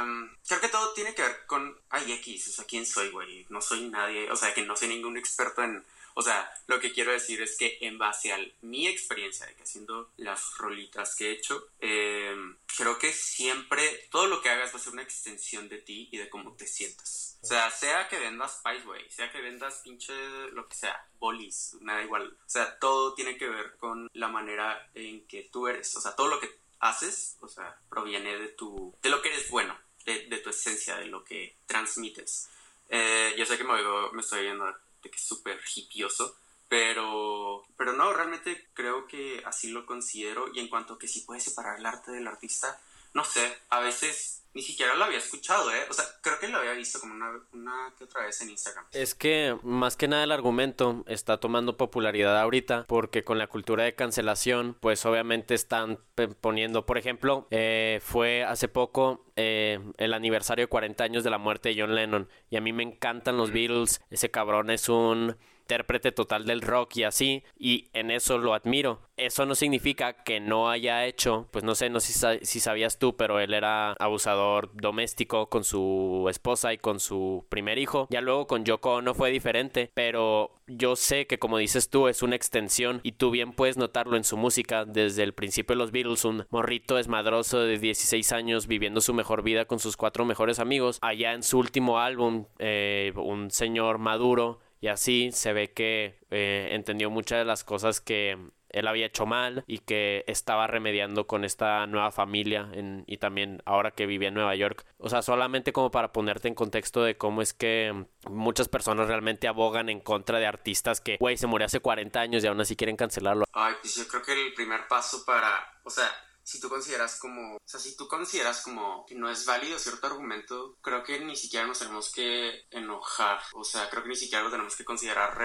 creo 0.48 0.62
que 0.62 0.70
todo 0.70 0.94
tiene 0.94 1.14
que 1.14 1.22
ver 1.22 1.46
con, 1.48 1.78
ay, 1.90 2.14
X, 2.14 2.48
o 2.48 2.52
sea, 2.54 2.66
¿quién 2.66 2.86
soy, 2.86 3.10
güey? 3.10 3.46
No 3.50 3.60
soy 3.60 3.90
nadie, 3.90 4.32
o 4.32 4.36
sea, 4.36 4.54
que 4.54 4.66
no 4.66 4.76
soy 4.76 4.88
ningún 4.88 5.18
experto 5.18 5.64
en 5.64 5.84
o 6.16 6.22
sea, 6.22 6.50
lo 6.68 6.80
que 6.80 6.92
quiero 6.92 7.12
decir 7.12 7.42
es 7.42 7.58
que 7.58 7.78
en 7.82 7.98
base 7.98 8.32
a 8.32 8.40
mi 8.62 8.88
experiencia 8.88 9.46
de 9.46 9.56
que 9.56 9.64
haciendo 9.64 10.12
las 10.18 10.58
rolitas 10.58 11.16
que 11.16 11.30
he 11.30 11.32
hecho, 11.32 11.70
em, 11.80 12.58
creo 12.78 12.98
que 12.98 13.12
siempre 13.12 14.08
todo 14.12 14.28
lo 14.28 14.42
que 14.42 14.50
hagas 14.50 14.74
va 14.74 14.78
a 14.78 14.82
ser 14.82 14.94
una 14.94 15.04
extensión 15.04 15.70
de 15.70 15.80
ti 15.80 16.10
y 16.12 16.18
de 16.18 16.30
cómo 16.30 16.56
te 16.56 16.68
sientas. 16.68 17.38
O 17.42 17.46
sea, 17.46 17.70
sea 17.72 18.08
que 18.08 18.20
vendas 18.20 18.60
Spiceway, 18.60 19.10
sea 19.12 19.32
que 19.32 19.42
vendas 19.42 19.82
pinche 19.84 20.14
lo 20.52 20.68
que 20.68 20.76
sea, 20.76 21.08
bolis, 21.20 21.76
nada 21.82 22.04
igual. 22.04 22.38
O 22.46 22.50
sea, 22.50 22.78
todo 22.80 23.14
tiene 23.16 23.38
que 23.38 23.50
ver 23.50 23.78
con 23.78 24.10
la 24.14 24.28
manera 24.28 24.90
en 24.94 25.28
que 25.28 25.50
tú 25.52 25.68
eres. 25.68 25.96
O 25.96 26.02
sea, 26.02 26.16
todo 26.16 26.28
lo 26.28 26.40
que 26.40 26.50
haces, 26.80 27.38
o 27.42 27.48
sea, 27.48 27.78
proviene 27.90 28.38
de 28.38 28.50
tu, 28.50 28.96
de 29.02 29.10
lo 29.10 29.22
que 29.22 29.30
eres 29.30 29.50
bueno, 29.50 29.78
de, 30.06 30.28
de 30.28 30.38
tu 30.38 30.50
esencia, 30.50 30.96
de 30.98 31.08
lo 31.08 31.24
que 31.24 31.58
transmites. 31.66 32.50
Eh, 32.90 33.34
yo 33.38 33.46
sé 33.46 33.58
que 33.58 33.64
me, 33.64 33.74
me 34.12 34.22
estoy 34.22 34.44
viendo 34.44 34.66
que 35.10 35.18
es 35.18 35.26
súper 35.26 35.60
hipioso, 35.76 36.36
pero, 36.70 37.66
pero 37.78 37.94
no, 37.94 38.14
realmente 38.14 38.70
creo 38.74 39.08
que 39.08 39.44
así 39.46 39.70
lo 39.70 39.86
considero. 39.86 40.52
Y 40.54 40.60
en 40.60 40.70
cuanto 40.70 40.94
a 40.94 41.00
que 41.00 41.08
sí 41.08 41.22
puede 41.22 41.40
separar 41.40 41.80
el 41.80 41.86
arte 41.86 42.12
del 42.12 42.28
artista, 42.28 42.80
no 43.14 43.24
sé, 43.24 43.58
a 43.70 43.80
veces 43.80 44.43
ni 44.54 44.62
siquiera 44.62 44.94
lo 44.96 45.06
había 45.06 45.18
escuchado, 45.18 45.72
¿eh? 45.72 45.86
O 45.90 45.94
sea, 45.94 46.06
creo 46.22 46.40
que 46.40 46.48
lo 46.48 46.60
había 46.60 46.74
visto 46.74 47.00
como 47.00 47.16
una, 47.16 47.32
una 47.54 47.94
que 47.98 48.04
otra 48.04 48.24
vez 48.26 48.40
en 48.42 48.52
Instagram. 48.52 48.86
Es 48.92 49.16
que 49.16 49.58
más 49.64 49.98
que 49.98 50.08
nada 50.08 50.24
el 50.24 50.32
argumento 50.32 51.04
está 51.08 51.40
tomando 51.40 51.76
popularidad 51.76 52.40
ahorita 52.40 52.86
porque 52.88 53.24
con 53.24 53.38
la 53.38 53.48
cultura 53.48 53.84
de 53.84 53.96
cancelación, 53.96 54.78
pues 54.80 55.06
obviamente 55.06 55.56
están 55.56 56.00
poniendo, 56.42 56.86
por 56.86 56.98
ejemplo, 56.98 57.48
eh, 57.50 58.00
fue 58.04 58.44
hace 58.44 58.68
poco 58.68 59.26
eh, 59.36 59.80
el 59.98 60.14
aniversario 60.14 60.66
de 60.66 60.70
40 60.70 61.04
años 61.04 61.24
de 61.24 61.30
la 61.30 61.38
muerte 61.38 61.70
de 61.70 61.82
John 61.82 61.96
Lennon 61.96 62.30
y 62.50 62.58
a 62.58 62.62
mí 62.62 62.74
me 62.74 62.84
encantan 62.84 63.38
los 63.38 63.52
Beatles, 63.52 64.02
ese 64.12 64.30
cabrón 64.30 64.70
es 64.70 64.88
un 64.90 65.36
intérprete 65.74 66.12
total 66.12 66.46
del 66.46 66.62
rock 66.62 66.98
y 66.98 67.04
así, 67.04 67.44
y 67.58 67.90
en 67.94 68.12
eso 68.12 68.38
lo 68.38 68.54
admiro. 68.54 69.02
Eso 69.18 69.46
no 69.46 69.56
significa 69.56 70.14
que 70.24 70.40
no 70.40 70.70
haya 70.70 71.06
hecho, 71.06 71.48
pues 71.52 71.64
no 71.64 71.76
sé, 71.76 71.90
no 71.90 72.00
sé 72.00 72.40
si, 72.44 72.60
sabías 72.60 73.00
tú, 73.00 73.16
pero 73.16 73.40
él 73.40 73.54
era 73.54 73.94
abusador 73.94 74.72
doméstico 74.74 75.50
con 75.50 75.64
su 75.64 76.28
esposa 76.30 76.74
y 76.74 76.78
con 76.78 77.00
su 77.00 77.46
primer 77.50 77.78
hijo. 77.78 78.08
Ya 78.10 78.22
luego 78.22 78.48
con 78.48 78.66
Yoko 78.66 79.02
no 79.02 79.14
fue 79.14 79.32
diferente, 79.32 79.92
pero 79.94 80.52
yo 80.68 80.96
sé 80.96 81.28
que 81.28 81.38
como 81.40 81.58
dices 81.58 81.90
tú 81.90 82.08
es 82.08 82.24
una 82.24 82.36
extensión 82.36 83.02
y 83.04 83.14
tú 83.14 83.32
bien 83.32 83.54
puedes 83.54 83.78
notarlo 83.78 84.16
en 84.16 84.24
su 84.24 84.38
música 84.38 84.86
desde 84.86 85.24
el 85.24 85.34
principio 85.34 85.76
de 85.76 85.80
los 85.80 85.92
Beatles, 85.92 86.26
un 86.26 86.46
morrito 86.50 86.98
esmadroso 86.98 87.60
de 87.60 87.78
16 87.78 88.32
años 88.32 88.68
viviendo 88.68 89.02
su 89.02 89.14
mejor 89.14 89.44
vida 89.44 89.66
con 89.66 89.80
sus 89.80 89.98
cuatro 89.98 90.26
mejores 90.26 90.60
amigos. 90.60 90.98
Allá 91.02 91.34
en 91.34 91.44
su 91.44 91.60
último 91.60 92.00
álbum, 92.00 92.46
eh, 92.60 93.14
un 93.16 93.52
señor 93.52 94.00
maduro 94.00 94.60
y 94.84 94.90
así 94.90 95.32
se 95.32 95.54
ve 95.54 95.72
que 95.72 96.20
eh, 96.30 96.68
entendió 96.72 97.10
muchas 97.10 97.40
de 97.40 97.46
las 97.46 97.64
cosas 97.64 98.02
que 98.02 98.38
él 98.68 98.86
había 98.86 99.06
hecho 99.06 99.26
mal 99.26 99.64
y 99.66 99.78
que 99.78 100.26
estaba 100.28 100.68
remediando 100.68 101.26
con 101.26 101.46
esta 101.46 101.88
nueva 101.88 102.12
familia 102.12 102.70
y 103.08 103.16
también 103.16 103.62
ahora 103.64 103.92
que 103.92 104.06
vivía 104.06 104.28
en 104.28 104.34
Nueva 104.34 104.54
York. 104.56 104.86
O 104.98 105.08
sea, 105.08 105.22
solamente 105.22 105.72
como 105.72 105.90
para 105.90 106.12
ponerte 106.12 106.50
en 106.50 106.54
contexto 106.54 107.02
de 107.02 107.16
cómo 107.16 107.42
es 107.42 107.54
que 107.54 108.08
muchas 108.30 108.68
personas 108.68 109.08
realmente 109.08 109.48
abogan 109.48 109.88
en 109.88 110.02
contra 110.02 110.40
de 110.40 110.48
artistas 110.48 111.00
que, 111.00 111.16
güey, 111.18 111.38
se 111.38 111.48
murió 111.48 111.68
hace 111.68 111.80
40 111.80 112.20
años 112.20 112.44
y 112.44 112.48
aún 112.48 112.60
así 112.60 112.76
quieren 112.76 112.98
cancelarlo. 112.98 113.46
Ay, 113.54 113.76
pues 113.80 113.96
yo 113.96 114.06
creo 114.06 114.22
que 114.22 114.34
el 114.34 114.54
primer 114.54 114.86
paso 114.90 115.24
para, 115.26 115.80
o 115.86 115.90
sea, 115.90 116.12
si 116.44 116.60
tú 116.60 116.70
consideras 116.70 117.18
como, 117.20 117.56
o 117.56 117.62
sea, 117.66 117.80
si 117.80 117.96
tú 117.96 118.08
consideras 118.08 118.62
como 118.62 119.06
que 119.06 119.16
no 119.16 119.30
es 119.30 119.46
válido 119.46 119.80
cierto 119.80 120.08
argumento, 120.08 120.78
creo 120.82 121.04
que 121.04 121.20
ni 121.20 121.36
siquiera 121.36 121.66
nos 121.66 121.80
tenemos 121.80 122.12
que 122.12 122.68
enojar, 122.72 123.40
o 123.54 123.64
sea, 123.64 123.90
creo 123.90 124.04
que 124.04 124.10
ni 124.10 124.16
siquiera 124.16 124.44
lo 124.44 124.52
tenemos 124.52 124.76
que 124.76 124.86
considerar 124.86 125.38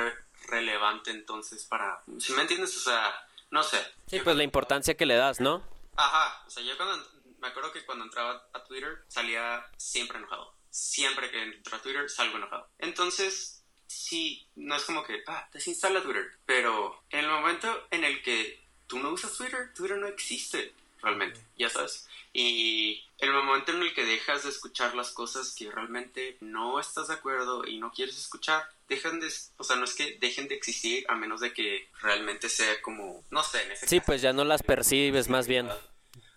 relevante 0.47 1.11
entonces 1.11 1.65
para, 1.65 2.03
si 2.19 2.33
me 2.33 2.43
entiendes, 2.43 2.77
o 2.77 2.81
sea, 2.81 3.15
no 3.51 3.63
sé. 3.63 3.79
Sí, 4.09 4.21
pues 4.21 4.37
la 4.37 4.43
importancia 4.43 4.97
que 4.97 5.07
le 5.07 5.15
das, 5.15 5.41
¿no? 5.41 5.63
Ajá, 5.97 6.45
o 6.47 6.51
sea, 6.51 6.63
yo 6.63 6.77
cuando, 6.77 7.05
me 7.39 7.49
acuerdo 7.49 7.73
que 7.73 7.87
cuando 7.87 8.05
entraba 8.05 8.49
a 8.53 8.65
Twitter 8.65 9.05
salía 9.09 9.65
siempre 9.77 10.19
enojado, 10.19 10.55
siempre 10.71 11.31
que 11.31 11.43
entro 11.43 11.77
a 11.77 11.83
Twitter 11.83 12.11
salgo 12.11 12.37
enojado. 12.37 12.69
Entonces, 12.79 13.65
sí, 13.87 14.49
no 14.57 14.77
es 14.77 14.85
como 14.85 15.05
que, 15.05 15.23
ah, 15.29 15.49
desinstala 15.53 16.03
Twitter, 16.03 16.39
pero 16.45 17.05
en 17.11 17.21
el 17.21 17.31
momento 17.31 17.87
en 17.91 18.05
el 18.05 18.23
que 18.23 18.69
tú 18.87 18.99
no 18.99 19.11
usas 19.11 19.37
Twitter, 19.37 19.73
Twitter 19.75 19.99
no 19.99 20.09
existe 20.09 20.75
realmente, 21.03 21.41
ya 21.57 21.69
sabes. 21.69 22.07
Y 22.33 23.05
el 23.19 23.33
momento 23.33 23.73
en 23.73 23.83
el 23.83 23.95
que 23.95 24.05
dejas 24.05 24.45
de 24.45 24.51
escuchar 24.51 24.95
las 24.95 25.11
cosas 25.11 25.55
que 25.55 25.71
realmente 25.71 26.37
no 26.41 26.79
estás 26.79 27.09
de 27.09 27.15
acuerdo 27.15 27.67
y 27.67 27.79
no 27.79 27.91
quieres 27.91 28.17
escuchar, 28.19 28.69
dejan 28.89 29.21
de, 29.21 29.33
o 29.57 29.65
sea, 29.65 29.77
no 29.77 29.85
es 29.85 29.95
que 29.95 30.19
dejen 30.21 30.49
de 30.49 30.55
existir 30.55 31.05
a 31.09 31.15
menos 31.15 31.41
de 31.41 31.53
que 31.53 31.91
realmente 32.01 32.49
sea 32.49 32.81
como, 32.83 33.25
no 33.31 33.43
sé, 33.43 33.63
en 33.63 33.73
ese 33.73 33.87
Sí, 33.87 34.01
pues 34.01 34.23
ya 34.23 34.33
no 34.33 34.45
las 34.45 34.63
percibes 34.63 35.29
más 35.29 35.47
bien. 35.47 35.69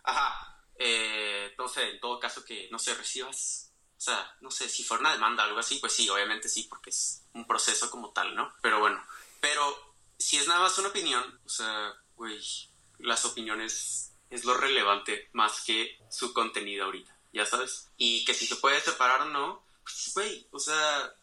Ajá, 0.03 0.63
eh, 0.75 1.53
no 1.58 1.68
sé, 1.68 1.89
en 1.89 2.00
todo 2.00 2.20
caso 2.20 2.44
que, 2.44 2.68
no 2.72 2.80
sé, 2.80 2.96
recibas, 2.96 3.72
o 3.98 4.01
sea, 4.01 4.36
no 4.41 4.50
sé, 4.50 4.68
si 4.68 4.84
fuera 4.84 5.01
una 5.01 5.13
demanda 5.13 5.44
o 5.44 5.48
algo 5.48 5.60
así, 5.60 5.77
pues 5.77 5.94
sí, 5.94 6.10
obviamente 6.10 6.50
sí, 6.50 6.63
porque 6.63 6.89
es 6.89 7.24
un 7.34 7.46
proceso 7.46 7.91
como 7.91 8.10
tal, 8.10 8.36
¿no? 8.36 8.51
Pero 8.62 8.80
bueno, 8.80 9.03
pero 9.39 9.96
si 10.18 10.38
es 10.38 10.48
nada 10.48 10.62
más 10.62 10.77
una 10.80 10.89
opinión, 10.89 11.39
o 11.46 11.50
sea, 11.50 11.94
güey, 12.15 12.39
las 13.00 13.25
opiniones 13.25 14.11
es 14.31 14.45
lo 14.45 14.55
relevante 14.55 15.29
más 15.33 15.61
que 15.61 16.00
su 16.09 16.33
contenido 16.33 16.85
ahorita, 16.85 17.15
ya 17.31 17.45
sabes. 17.45 17.89
Y 17.97 18.25
que 18.25 18.33
si 18.33 18.47
se 18.47 18.55
puede 18.55 18.81
separar 18.81 19.21
o 19.21 19.25
no, 19.25 19.63
pues, 19.83 20.11
güey, 20.15 20.47
o 20.51 20.59
sea, 20.59 21.13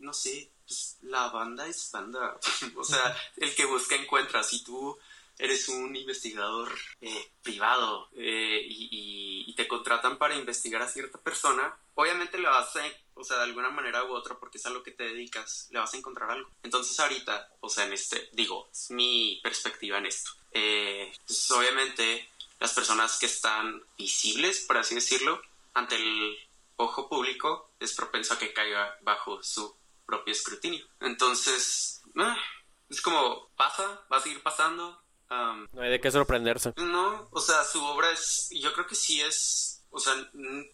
no 0.00 0.12
sé, 0.12 0.50
pues 0.66 0.98
la 1.02 1.28
banda 1.28 1.66
es 1.66 1.90
banda. 1.90 2.38
o 2.76 2.84
sea, 2.84 3.16
el 3.36 3.54
que 3.54 3.64
busca 3.64 3.94
encuentra. 3.94 4.42
Si 4.42 4.62
tú 4.62 4.98
eres 5.38 5.68
un 5.68 5.94
investigador 5.94 6.76
eh, 7.00 7.30
privado 7.42 8.08
eh, 8.16 8.60
y, 8.68 9.44
y, 9.46 9.54
te 9.54 9.68
contratan 9.68 10.18
para 10.18 10.34
investigar 10.34 10.82
a 10.82 10.88
cierta 10.88 11.18
persona, 11.18 11.76
obviamente 11.94 12.38
le 12.38 12.48
vas 12.48 12.74
a, 12.76 12.82
o 13.14 13.22
sea, 13.22 13.38
de 13.38 13.44
alguna 13.44 13.70
manera 13.70 14.04
u 14.04 14.12
otra, 14.14 14.36
porque 14.36 14.58
es 14.58 14.66
a 14.66 14.70
lo 14.70 14.82
que 14.82 14.90
te 14.90 15.04
dedicas, 15.04 15.68
le 15.70 15.78
vas 15.78 15.94
a 15.94 15.96
encontrar 15.96 16.30
algo. 16.30 16.50
Entonces 16.64 16.98
ahorita, 16.98 17.54
o 17.60 17.68
sea, 17.68 17.86
en 17.86 17.92
este, 17.92 18.28
digo, 18.32 18.68
es 18.72 18.90
mi 18.90 19.40
perspectiva 19.42 19.98
en 19.98 20.06
esto. 20.06 20.30
Eh, 20.50 21.12
pues 21.24 21.50
obviamente 21.52 22.28
las 22.60 22.72
personas 22.72 23.18
que 23.18 23.26
están 23.26 23.82
visibles, 23.96 24.60
por 24.60 24.78
así 24.78 24.94
decirlo, 24.94 25.40
ante 25.74 25.96
el 25.96 26.36
ojo 26.76 27.08
público, 27.08 27.70
es 27.78 27.94
propenso 27.94 28.34
a 28.34 28.38
que 28.38 28.52
caiga 28.52 28.96
bajo 29.02 29.42
su 29.42 29.74
propio 30.06 30.32
escrutinio. 30.32 30.84
Entonces, 31.00 32.02
ah, 32.16 32.36
es 32.88 33.00
como 33.00 33.48
pasa, 33.56 34.00
va 34.12 34.16
a 34.16 34.20
seguir 34.20 34.42
pasando. 34.42 35.00
no 35.30 35.82
hay 35.82 35.90
de 35.90 36.00
qué 36.00 36.10
sorprenderse. 36.10 36.72
No, 36.76 37.28
o 37.30 37.40
sea, 37.40 37.64
su 37.64 37.84
obra 37.84 38.10
es, 38.10 38.48
yo 38.50 38.72
creo 38.72 38.86
que 38.86 38.94
sí 38.94 39.20
es, 39.20 39.84
o 39.90 40.00
sea, 40.00 40.14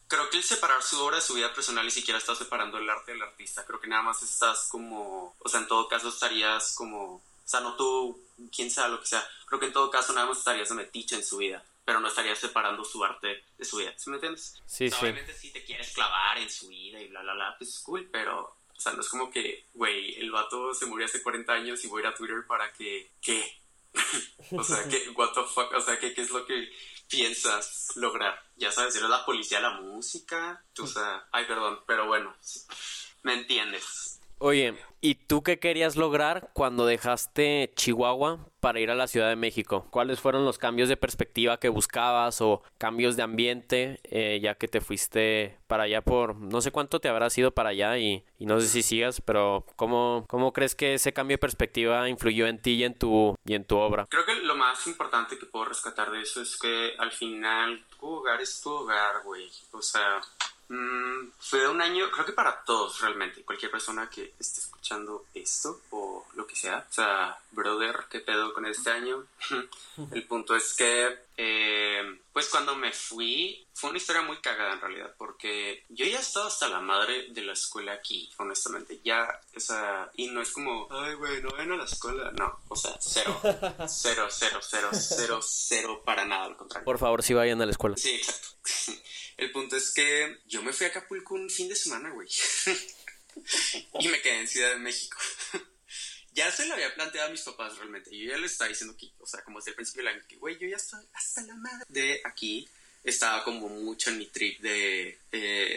creo 0.06 0.30
que 0.30 0.38
el 0.38 0.42
separar 0.42 0.82
su 0.82 1.00
obra 1.02 1.16
de 1.16 1.22
su 1.22 1.34
vida 1.34 1.52
personal 1.52 1.84
ni 1.84 1.90
siquiera 1.90 2.18
está 2.18 2.34
separando 2.34 2.78
el 2.78 2.88
arte 2.88 3.12
del 3.12 3.22
artista. 3.22 3.64
Creo 3.64 3.80
que 3.80 3.88
nada 3.88 4.02
más 4.02 4.22
estás 4.22 4.68
como, 4.70 5.34
o 5.38 5.48
sea, 5.48 5.60
en 5.60 5.68
todo 5.68 5.88
caso 5.88 6.08
estarías 6.08 6.74
como, 6.74 7.16
o 7.16 7.22
sea, 7.44 7.60
no 7.60 7.76
tú, 7.76 8.20
quién 8.54 8.70
sea 8.70 8.88
lo 8.88 9.00
que 9.00 9.06
sea. 9.06 9.26
Creo 9.46 9.60
que 9.60 9.66
en 9.66 9.72
todo 9.72 9.90
caso 9.90 10.12
nada 10.12 10.26
más 10.26 10.38
estarías 10.38 10.68
de 10.68 10.76
metiche 10.76 11.16
en 11.16 11.24
su 11.24 11.38
vida 11.38 11.64
pero 11.84 12.00
no 12.00 12.08
estaría 12.08 12.34
separando 12.34 12.84
su 12.84 13.04
arte 13.04 13.44
de 13.56 13.64
su 13.64 13.76
vida, 13.76 13.92
¿sí 13.96 14.10
me 14.10 14.16
entiendes? 14.16 14.62
Sí, 14.66 14.90
sí. 14.90 14.96
Obviamente 15.00 15.34
si 15.34 15.52
te 15.52 15.64
quieres 15.64 15.92
clavar 15.92 16.38
en 16.38 16.50
su 16.50 16.68
vida 16.68 17.00
y 17.00 17.08
bla, 17.08 17.22
bla, 17.22 17.34
bla, 17.34 17.54
pues 17.58 17.70
es 17.70 17.78
cool, 17.80 18.08
pero, 18.10 18.40
o 18.42 18.80
sea, 18.80 18.92
no 18.92 19.00
es 19.00 19.08
como 19.08 19.30
que, 19.30 19.68
güey, 19.74 20.14
el 20.16 20.30
vato 20.30 20.72
se 20.74 20.86
murió 20.86 21.06
hace 21.06 21.22
40 21.22 21.52
años 21.52 21.84
y 21.84 21.88
voy 21.88 22.00
a 22.02 22.06
ir 22.06 22.12
a 22.12 22.14
Twitter 22.14 22.46
para 22.46 22.72
que, 22.72 23.12
¿qué? 23.20 23.60
o 24.52 24.64
sea, 24.64 24.88
¿qué, 24.88 25.10
what 25.10 25.32
the 25.34 25.42
fuck? 25.42 25.72
O 25.74 25.80
sea, 25.80 25.98
¿qué, 25.98 26.14
¿qué 26.14 26.22
es 26.22 26.30
lo 26.30 26.46
que 26.46 26.72
piensas 27.08 27.92
lograr? 27.96 28.42
Ya 28.56 28.72
sabes, 28.72 28.96
eres 28.96 29.10
la 29.10 29.24
policía 29.24 29.60
la 29.60 29.80
música, 29.80 30.64
o 30.78 30.86
sea, 30.86 31.28
ay, 31.32 31.44
perdón, 31.46 31.80
pero 31.86 32.06
bueno, 32.06 32.34
me 33.22 33.34
entiendes. 33.34 34.13
Oye, 34.38 34.74
¿y 35.00 35.14
tú 35.14 35.42
qué 35.42 35.58
querías 35.58 35.96
lograr 35.96 36.50
cuando 36.52 36.86
dejaste 36.86 37.72
Chihuahua 37.76 38.40
para 38.60 38.80
ir 38.80 38.90
a 38.90 38.94
la 38.94 39.06
Ciudad 39.06 39.28
de 39.28 39.36
México? 39.36 39.86
¿Cuáles 39.90 40.20
fueron 40.20 40.44
los 40.44 40.58
cambios 40.58 40.88
de 40.88 40.96
perspectiva 40.96 41.60
que 41.60 41.68
buscabas 41.68 42.40
o 42.40 42.62
cambios 42.76 43.16
de 43.16 43.22
ambiente 43.22 44.00
eh, 44.04 44.40
ya 44.42 44.56
que 44.56 44.68
te 44.68 44.80
fuiste 44.80 45.58
para 45.66 45.84
allá 45.84 46.02
por 46.02 46.36
no 46.36 46.60
sé 46.60 46.72
cuánto 46.72 47.00
te 47.00 47.08
habrás 47.08 47.36
ido 47.38 47.52
para 47.52 47.70
allá 47.70 47.96
y, 47.98 48.24
no 48.38 48.60
sé 48.60 48.68
si 48.68 48.82
sigas, 48.82 49.20
pero 49.20 49.64
¿cómo, 49.76 50.26
¿cómo 50.28 50.52
crees 50.52 50.74
que 50.74 50.94
ese 50.94 51.12
cambio 51.12 51.34
de 51.34 51.38
perspectiva 51.38 52.08
influyó 52.08 52.46
en 52.46 52.60
ti 52.60 52.72
y 52.72 52.84
en 52.84 52.98
tu, 52.98 53.36
y 53.46 53.54
en 53.54 53.64
tu 53.64 53.78
obra? 53.78 54.06
Creo 54.10 54.26
que 54.26 54.34
lo 54.34 54.56
más 54.56 54.86
importante 54.86 55.38
que 55.38 55.46
puedo 55.46 55.66
rescatar 55.66 56.10
de 56.10 56.20
eso 56.20 56.42
es 56.42 56.58
que 56.58 56.94
al 56.98 57.12
final 57.12 57.82
tu 57.98 58.06
hogar 58.06 58.40
es 58.40 58.60
tu 58.60 58.70
hogar, 58.70 59.22
güey. 59.24 59.50
O 59.72 59.80
sea, 59.80 60.20
Mm, 60.68 61.30
fue 61.38 61.68
un 61.68 61.80
año, 61.80 62.10
creo 62.10 62.24
que 62.24 62.32
para 62.32 62.64
todos 62.64 63.00
realmente, 63.00 63.42
cualquier 63.42 63.70
persona 63.70 64.08
que 64.08 64.34
esté 64.38 64.60
escuchando 64.60 65.26
esto 65.34 65.80
o 65.90 66.26
lo 66.34 66.46
que 66.46 66.56
sea. 66.56 66.86
O 66.88 66.92
sea, 66.92 67.38
brother, 67.50 68.04
¿qué 68.10 68.20
pedo 68.20 68.52
con 68.54 68.66
este 68.66 68.90
año? 68.90 69.26
El 70.12 70.24
punto 70.24 70.56
es 70.56 70.74
que, 70.74 71.18
eh, 71.36 72.20
pues 72.32 72.48
cuando 72.48 72.74
me 72.76 72.92
fui, 72.92 73.64
fue 73.74 73.90
una 73.90 73.98
historia 73.98 74.22
muy 74.22 74.38
cagada 74.38 74.74
en 74.74 74.80
realidad, 74.80 75.14
porque 75.18 75.84
yo 75.88 76.06
ya 76.06 76.20
estaba 76.20 76.46
hasta 76.46 76.68
la 76.68 76.80
madre 76.80 77.28
de 77.30 77.42
la 77.42 77.52
escuela 77.52 77.92
aquí, 77.92 78.30
honestamente. 78.38 79.00
Ya, 79.04 79.40
o 79.54 79.60
sea, 79.60 80.10
y 80.16 80.28
no 80.28 80.40
es 80.40 80.50
como, 80.50 80.88
ay, 80.90 81.14
güey, 81.14 81.42
no 81.42 81.50
ven 81.50 81.72
a 81.72 81.76
la 81.76 81.84
escuela. 81.84 82.30
No, 82.32 82.60
o 82.68 82.76
sea, 82.76 82.96
cero, 83.00 83.38
cero, 83.88 84.28
cero, 84.30 84.60
cero, 84.62 84.88
cero, 84.92 85.40
cero, 85.42 86.02
para 86.04 86.24
nada, 86.24 86.46
al 86.46 86.56
contrario. 86.56 86.84
Por 86.84 86.98
favor, 86.98 87.22
sí 87.22 87.34
vayan 87.34 87.60
a 87.60 87.66
la 87.66 87.72
escuela. 87.72 87.96
Sí, 87.96 88.14
exacto. 88.14 88.53
El 89.44 89.52
punto 89.52 89.76
es 89.76 89.92
que 89.92 90.38
yo 90.46 90.62
me 90.62 90.72
fui 90.72 90.86
a 90.86 90.88
Acapulco 90.88 91.34
un 91.34 91.50
fin 91.50 91.68
de 91.68 91.76
semana, 91.76 92.08
güey. 92.08 92.26
y 94.00 94.08
me 94.08 94.22
quedé 94.22 94.40
en 94.40 94.48
Ciudad 94.48 94.70
de 94.70 94.78
México. 94.78 95.18
ya 96.32 96.50
se 96.50 96.64
lo 96.64 96.72
había 96.72 96.94
planteado 96.94 97.28
a 97.28 97.30
mis 97.30 97.42
papás 97.42 97.76
realmente. 97.76 98.16
Yo 98.16 98.30
ya 98.30 98.38
les 98.38 98.52
estaba 98.52 98.70
diciendo 98.70 98.96
que, 98.98 99.12
o 99.18 99.26
sea, 99.26 99.42
como 99.42 99.58
desde 99.58 99.72
el 99.72 99.74
principio 99.74 100.02
del 100.02 100.14
año, 100.14 100.24
que, 100.26 100.36
güey, 100.36 100.58
yo 100.58 100.66
ya 100.66 100.76
estoy 100.76 101.04
hasta 101.12 101.42
la 101.42 101.56
madre 101.56 101.84
de 101.88 102.22
aquí. 102.24 102.66
estaba 103.02 103.44
como 103.44 103.68
mucho 103.68 104.08
en 104.08 104.16
mi 104.16 104.26
trip 104.28 104.62
de 104.62 105.18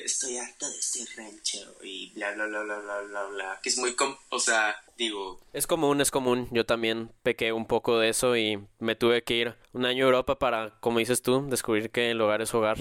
estoy 0.06 0.38
harto 0.38 0.70
de 0.70 0.80
este 0.80 1.06
rancho 1.18 1.78
y 1.84 2.14
bla, 2.14 2.32
bla, 2.36 2.46
bla, 2.46 2.64
bla, 2.64 2.80
bla, 2.80 3.02
bla, 3.02 3.24
bla. 3.26 3.60
Que 3.62 3.68
es 3.68 3.78
muy, 3.78 3.94
o 4.30 4.40
sea, 4.40 4.82
digo... 4.98 5.42
Es 5.52 5.68
común, 5.68 6.00
es 6.00 6.10
común. 6.10 6.48
Yo 6.54 6.66
también 6.66 7.12
pequé 7.22 7.52
un 7.52 7.68
poco 7.68 8.00
de 8.00 8.08
eso 8.08 8.38
y 8.38 8.66
me 8.80 8.96
tuve 8.96 9.26
que 9.26 9.34
ir 9.34 9.58
un 9.74 9.86
año 9.86 10.06
a 10.06 10.08
Europa 10.08 10.40
para, 10.40 10.80
como 10.80 11.00
dices 11.00 11.22
tú, 11.22 11.46
descubrir 11.50 11.92
que 11.92 12.12
el 12.12 12.22
hogar 12.22 12.42
es 12.42 12.54
hogar. 12.54 12.78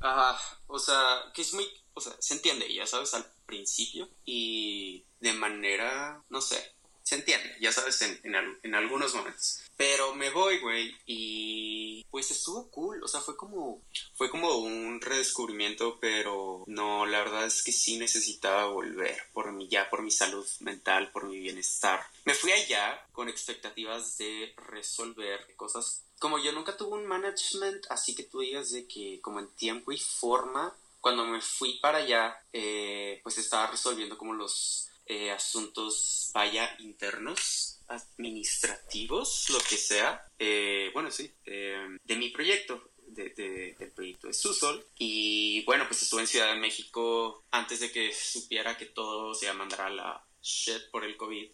Ajá, 0.00 0.38
o 0.66 0.78
sea, 0.78 1.30
que 1.34 1.42
es 1.42 1.54
muy, 1.54 1.66
o 1.94 2.00
sea, 2.00 2.14
se 2.18 2.34
entiende, 2.34 2.72
ya 2.72 2.86
sabes, 2.86 3.14
al 3.14 3.24
principio 3.46 4.08
y 4.24 5.06
de 5.20 5.32
manera, 5.32 6.22
no 6.28 6.40
sé, 6.40 6.75
se 7.06 7.14
entiende, 7.14 7.56
ya 7.60 7.70
sabes, 7.70 8.02
en, 8.02 8.20
en, 8.64 8.74
algunos 8.74 9.14
momentos. 9.14 9.60
Pero 9.76 10.16
me 10.16 10.30
voy, 10.30 10.58
güey, 10.58 10.92
y 11.06 12.04
pues 12.10 12.32
estuvo 12.32 12.68
cool, 12.72 13.00
o 13.00 13.06
sea, 13.06 13.20
fue 13.20 13.36
como, 13.36 13.80
fue 14.16 14.28
como 14.28 14.56
un 14.56 15.00
redescubrimiento, 15.00 15.98
pero 16.00 16.64
no, 16.66 17.06
la 17.06 17.18
verdad 17.20 17.46
es 17.46 17.62
que 17.62 17.70
sí 17.70 17.96
necesitaba 17.96 18.66
volver 18.66 19.22
por 19.32 19.52
mi, 19.52 19.68
ya 19.68 19.88
por 19.88 20.02
mi 20.02 20.10
salud 20.10 20.44
mental, 20.58 21.12
por 21.12 21.28
mi 21.28 21.38
bienestar. 21.38 22.04
Me 22.24 22.34
fui 22.34 22.50
allá 22.50 23.00
con 23.12 23.28
expectativas 23.28 24.18
de 24.18 24.52
resolver 24.56 25.54
cosas 25.54 26.02
como 26.18 26.38
yo 26.38 26.50
nunca 26.50 26.76
tuve 26.76 26.98
un 26.98 27.06
management, 27.06 27.86
así 27.90 28.16
que 28.16 28.24
tú 28.24 28.40
digas 28.40 28.72
de 28.72 28.88
que 28.88 29.20
como 29.20 29.38
en 29.38 29.48
tiempo 29.50 29.92
y 29.92 29.98
forma, 29.98 30.74
cuando 31.00 31.24
me 31.24 31.40
fui 31.40 31.78
para 31.78 31.98
allá, 31.98 32.36
eh, 32.52 33.20
pues 33.22 33.38
estaba 33.38 33.68
resolviendo 33.68 34.18
como 34.18 34.32
los 34.32 34.85
eh, 35.06 35.30
asuntos, 35.30 36.30
vaya, 36.34 36.76
internos, 36.80 37.80
administrativos, 37.88 39.48
lo 39.50 39.58
que 39.60 39.76
sea, 39.76 40.26
eh, 40.38 40.90
bueno, 40.92 41.10
sí, 41.10 41.32
eh, 41.44 41.86
de 42.04 42.16
mi 42.16 42.30
proyecto. 42.30 42.90
De, 43.08 43.74
del 43.78 43.92
proyecto 43.92 44.26
de 44.26 44.34
Susol 44.34 44.84
y 44.98 45.64
bueno 45.64 45.84
pues 45.86 46.02
estuve 46.02 46.22
en 46.22 46.26
Ciudad 46.26 46.52
de 46.52 46.60
México 46.60 47.44
antes 47.52 47.78
de 47.78 47.90
que 47.90 48.12
supiera 48.12 48.76
que 48.76 48.86
todo 48.86 49.32
se 49.32 49.46
iba 49.46 49.54
a 49.54 49.90
la 49.90 50.25
shit 50.46 50.90
por 50.90 51.04
el 51.04 51.16
COVID 51.16 51.50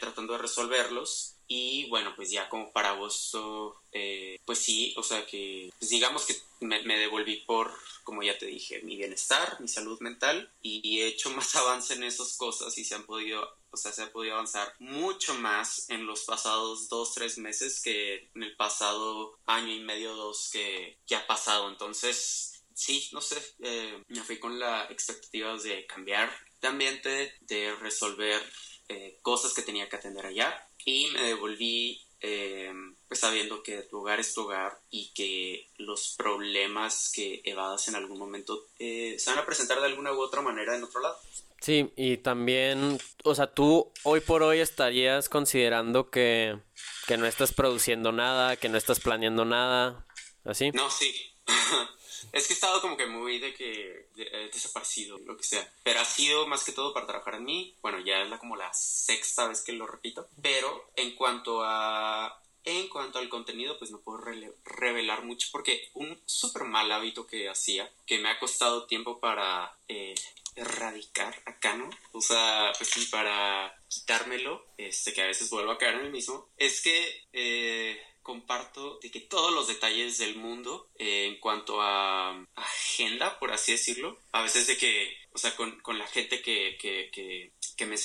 tratando 0.00 0.34
de 0.34 0.38
resolverlos 0.38 1.38
y 1.50 1.86
bueno, 1.88 2.12
pues 2.14 2.30
ya 2.30 2.46
como 2.50 2.70
para 2.72 2.90
agosto, 2.90 3.80
eh, 3.90 4.38
pues 4.44 4.58
sí, 4.58 4.92
o 4.98 5.02
sea 5.02 5.24
que 5.24 5.72
pues 5.78 5.90
digamos 5.90 6.26
que 6.26 6.36
me, 6.60 6.98
devolví 6.98 7.36
por, 7.46 7.72
como 8.04 8.22
ya 8.22 8.36
te 8.36 8.44
dije, 8.44 8.82
mi 8.82 8.98
bienestar, 8.98 9.58
mi 9.58 9.66
salud 9.66 9.98
mental 10.00 10.52
y 10.60 11.00
he 11.00 11.06
hecho 11.06 11.30
más 11.30 11.56
avance 11.56 11.94
en 11.94 12.04
esas 12.04 12.36
cosas 12.36 12.76
y 12.76 12.84
se 12.84 12.94
han 12.94 13.04
podido, 13.04 13.48
o 13.70 13.76
sea, 13.78 13.92
se 13.92 14.02
ha 14.02 14.12
podido 14.12 14.34
avanzar 14.34 14.74
mucho 14.78 15.34
más 15.34 15.88
en 15.88 16.06
los 16.06 16.24
pasados 16.24 16.90
dos, 16.90 17.14
tres 17.14 17.38
meses 17.38 17.80
que 17.80 18.28
en 18.34 18.42
el 18.42 18.54
pasado 18.54 19.38
año 19.46 19.72
y 19.72 19.80
medio, 19.80 20.14
dos 20.16 20.50
que, 20.52 20.98
que 21.06 21.16
ha 21.16 21.26
pasado. 21.26 21.70
Entonces, 21.70 22.62
sí, 22.74 23.08
no 23.12 23.22
sé, 23.22 23.42
eh, 23.60 24.04
me 24.08 24.22
fui 24.22 24.38
con 24.38 24.58
la 24.58 24.84
expectativa 24.90 25.56
de 25.56 25.86
cambiar 25.86 26.30
de 26.60 26.68
ambiente, 26.68 27.34
de 27.40 27.74
resolver 27.76 28.40
eh, 28.88 29.18
cosas 29.22 29.54
que 29.54 29.62
tenía 29.62 29.88
que 29.88 29.96
atender 29.96 30.26
allá 30.26 30.66
y 30.84 31.08
me 31.12 31.22
devolví 31.22 32.02
eh, 32.20 32.72
pues 33.06 33.20
sabiendo 33.20 33.62
que 33.62 33.82
tu 33.82 33.98
hogar 33.98 34.18
es 34.18 34.34
tu 34.34 34.42
hogar 34.42 34.80
y 34.90 35.12
que 35.14 35.70
los 35.76 36.14
problemas 36.18 37.12
que 37.14 37.42
evadas 37.44 37.86
en 37.88 37.94
algún 37.94 38.18
momento 38.18 38.66
eh, 38.78 39.16
se 39.18 39.30
van 39.30 39.38
a 39.38 39.46
presentar 39.46 39.78
de 39.78 39.86
alguna 39.86 40.12
u 40.12 40.20
otra 40.20 40.42
manera 40.42 40.74
en 40.76 40.82
otro 40.82 41.00
lado. 41.00 41.16
Sí, 41.60 41.92
y 41.96 42.18
también, 42.18 42.98
o 43.24 43.34
sea, 43.34 43.52
tú 43.52 43.92
hoy 44.04 44.20
por 44.20 44.42
hoy 44.42 44.60
estarías 44.60 45.28
considerando 45.28 46.10
que, 46.10 46.58
que 47.06 47.16
no 47.16 47.26
estás 47.26 47.52
produciendo 47.52 48.12
nada, 48.12 48.56
que 48.56 48.68
no 48.68 48.78
estás 48.78 49.00
planeando 49.00 49.44
nada, 49.44 50.06
¿así? 50.44 50.70
No, 50.72 50.90
sí. 50.90 51.14
Es 52.32 52.46
que 52.46 52.52
he 52.52 52.56
estado 52.56 52.80
como 52.80 52.96
que 52.96 53.06
muy 53.06 53.38
de 53.38 53.54
que 53.54 54.08
he 54.16 54.50
desaparecido, 54.52 55.18
lo 55.18 55.36
que 55.36 55.44
sea. 55.44 55.72
Pero 55.82 56.00
ha 56.00 56.04
sido 56.04 56.46
más 56.46 56.64
que 56.64 56.72
todo 56.72 56.92
para 56.92 57.06
trabajar 57.06 57.36
en 57.36 57.44
mí. 57.44 57.74
Bueno, 57.82 57.98
ya 58.00 58.22
es 58.22 58.30
la, 58.30 58.38
como 58.38 58.56
la 58.56 58.72
sexta 58.74 59.48
vez 59.48 59.62
que 59.62 59.72
lo 59.72 59.86
repito. 59.86 60.28
Pero 60.42 60.90
en 60.96 61.14
cuanto 61.14 61.62
a 61.64 62.40
en 62.64 62.88
cuanto 62.88 63.18
al 63.18 63.30
contenido, 63.30 63.78
pues 63.78 63.90
no 63.90 64.00
puedo 64.00 64.20
revelar 64.64 65.24
mucho 65.24 65.48
porque 65.50 65.88
un 65.94 66.20
súper 66.26 66.64
mal 66.64 66.90
hábito 66.92 67.26
que 67.26 67.48
hacía, 67.48 67.90
que 68.04 68.18
me 68.18 68.28
ha 68.28 68.38
costado 68.38 68.84
tiempo 68.86 69.18
para 69.20 69.74
eh, 69.88 70.14
erradicar 70.54 71.34
acá, 71.46 71.76
¿no? 71.76 71.88
O 72.12 72.20
sea, 72.20 72.72
pues 72.76 72.90
sí, 72.90 73.06
para 73.06 73.74
quitármelo, 73.88 74.66
este, 74.76 75.12
que 75.14 75.22
a 75.22 75.26
veces 75.26 75.48
vuelvo 75.48 75.72
a 75.72 75.78
caer 75.78 75.94
en 75.94 76.06
el 76.06 76.12
mismo, 76.12 76.48
es 76.58 76.82
que 76.82 77.26
eh, 77.32 77.98
comparto 78.28 78.98
de 79.00 79.10
que 79.10 79.20
todos 79.20 79.54
los 79.54 79.68
detalles 79.68 80.18
del 80.18 80.36
mundo 80.36 80.90
eh, 80.98 81.28
en 81.28 81.40
cuanto 81.40 81.80
a 81.80 82.44
agenda, 82.56 83.38
por 83.38 83.50
así 83.52 83.72
decirlo, 83.72 84.20
a 84.32 84.42
veces 84.42 84.66
de 84.66 84.76
que, 84.76 85.16
o 85.32 85.38
sea, 85.38 85.56
con, 85.56 85.80
con 85.80 85.96
la 85.96 86.06
gente 86.06 86.42
que, 86.42 86.76
que, 86.78 87.08
que, 87.10 87.52
que 87.74 87.86
me, 87.86 87.96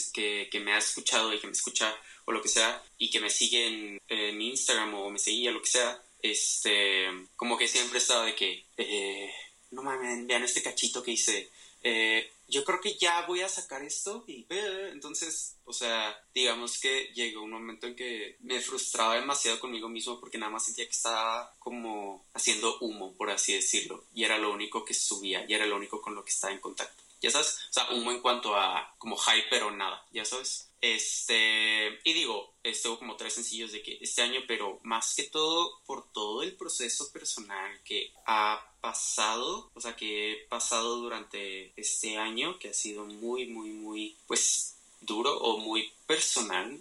que, 0.49 0.59
me 0.61 0.71
ha 0.71 0.77
escuchado 0.77 1.33
y 1.33 1.39
que 1.41 1.47
me 1.47 1.51
escucha 1.51 1.93
o 2.23 2.31
lo 2.31 2.41
que 2.41 2.47
sea, 2.47 2.81
y 2.97 3.09
que 3.09 3.19
me 3.19 3.29
sigue 3.29 3.67
en, 3.67 4.01
en 4.07 4.41
Instagram 4.41 4.93
o 4.93 5.09
me 5.09 5.19
seguía, 5.19 5.51
lo 5.51 5.61
que 5.61 5.69
sea, 5.69 6.01
este, 6.21 7.09
como 7.35 7.57
que 7.57 7.67
siempre 7.67 7.97
estaba 7.97 8.23
de 8.23 8.33
que, 8.33 8.63
eh, 8.77 9.29
no 9.71 9.83
mames, 9.83 10.25
vean 10.25 10.43
este 10.45 10.63
cachito 10.63 11.03
que 11.03 11.11
hice, 11.11 11.49
eh, 11.83 12.31
yo 12.47 12.63
creo 12.63 12.81
que 12.81 12.97
ya 12.97 13.25
voy 13.25 13.41
a 13.41 13.49
sacar 13.49 13.83
esto 13.83 14.23
y 14.27 14.45
eh, 14.49 14.89
entonces, 14.91 15.57
o 15.65 15.73
sea, 15.73 16.15
digamos 16.33 16.79
que 16.79 17.11
llegó 17.13 17.43
un 17.43 17.51
momento 17.51 17.87
en 17.87 17.95
que 17.95 18.37
me 18.41 18.61
frustraba 18.61 19.15
demasiado 19.15 19.59
conmigo 19.59 19.89
mismo 19.89 20.19
porque 20.19 20.37
nada 20.37 20.51
más 20.51 20.65
sentía 20.65 20.85
que 20.85 20.91
estaba 20.91 21.53
como 21.59 22.25
haciendo 22.33 22.77
humo, 22.79 23.13
por 23.15 23.29
así 23.29 23.53
decirlo, 23.53 24.05
y 24.13 24.23
era 24.23 24.37
lo 24.37 24.51
único 24.51 24.85
que 24.85 24.93
subía, 24.93 25.45
y 25.47 25.53
era 25.53 25.65
lo 25.65 25.77
único 25.77 26.01
con 26.01 26.15
lo 26.15 26.23
que 26.23 26.31
estaba 26.31 26.53
en 26.53 26.59
contacto. 26.59 27.03
¿Ya 27.21 27.31
sabes? 27.31 27.57
O 27.69 27.73
sea, 27.73 27.89
humo 27.91 28.11
en 28.11 28.19
cuanto 28.19 28.53
a 28.55 28.93
como 28.97 29.15
hype, 29.15 29.47
pero 29.49 29.71
nada, 29.71 30.05
¿ya 30.11 30.25
sabes? 30.25 30.69
Este, 30.83 31.97
y 32.03 32.11
digo, 32.11 32.55
estuvo 32.61 32.99
como 32.99 33.15
tres 33.15 33.35
sencillos 33.35 33.71
de 33.71 33.81
que 33.81 33.99
este 34.01 34.21
año, 34.21 34.41
pero 34.45 34.81
más 34.83 35.15
que 35.15 35.23
todo 35.23 35.79
por 35.85 36.11
todo 36.11 36.43
el 36.43 36.57
proceso 36.57 37.09
personal 37.13 37.81
que 37.85 38.11
ha 38.25 38.69
pasado, 38.81 39.71
o 39.73 39.79
sea, 39.79 39.95
que 39.95 40.33
he 40.33 40.35
pasado 40.47 40.97
durante 40.97 41.71
este 41.79 42.17
año, 42.17 42.59
que 42.59 42.67
ha 42.67 42.73
sido 42.73 43.05
muy, 43.05 43.47
muy, 43.47 43.69
muy, 43.69 44.17
pues 44.27 44.75
duro 44.99 45.37
o 45.39 45.57
muy 45.57 45.89
personal, 46.05 46.77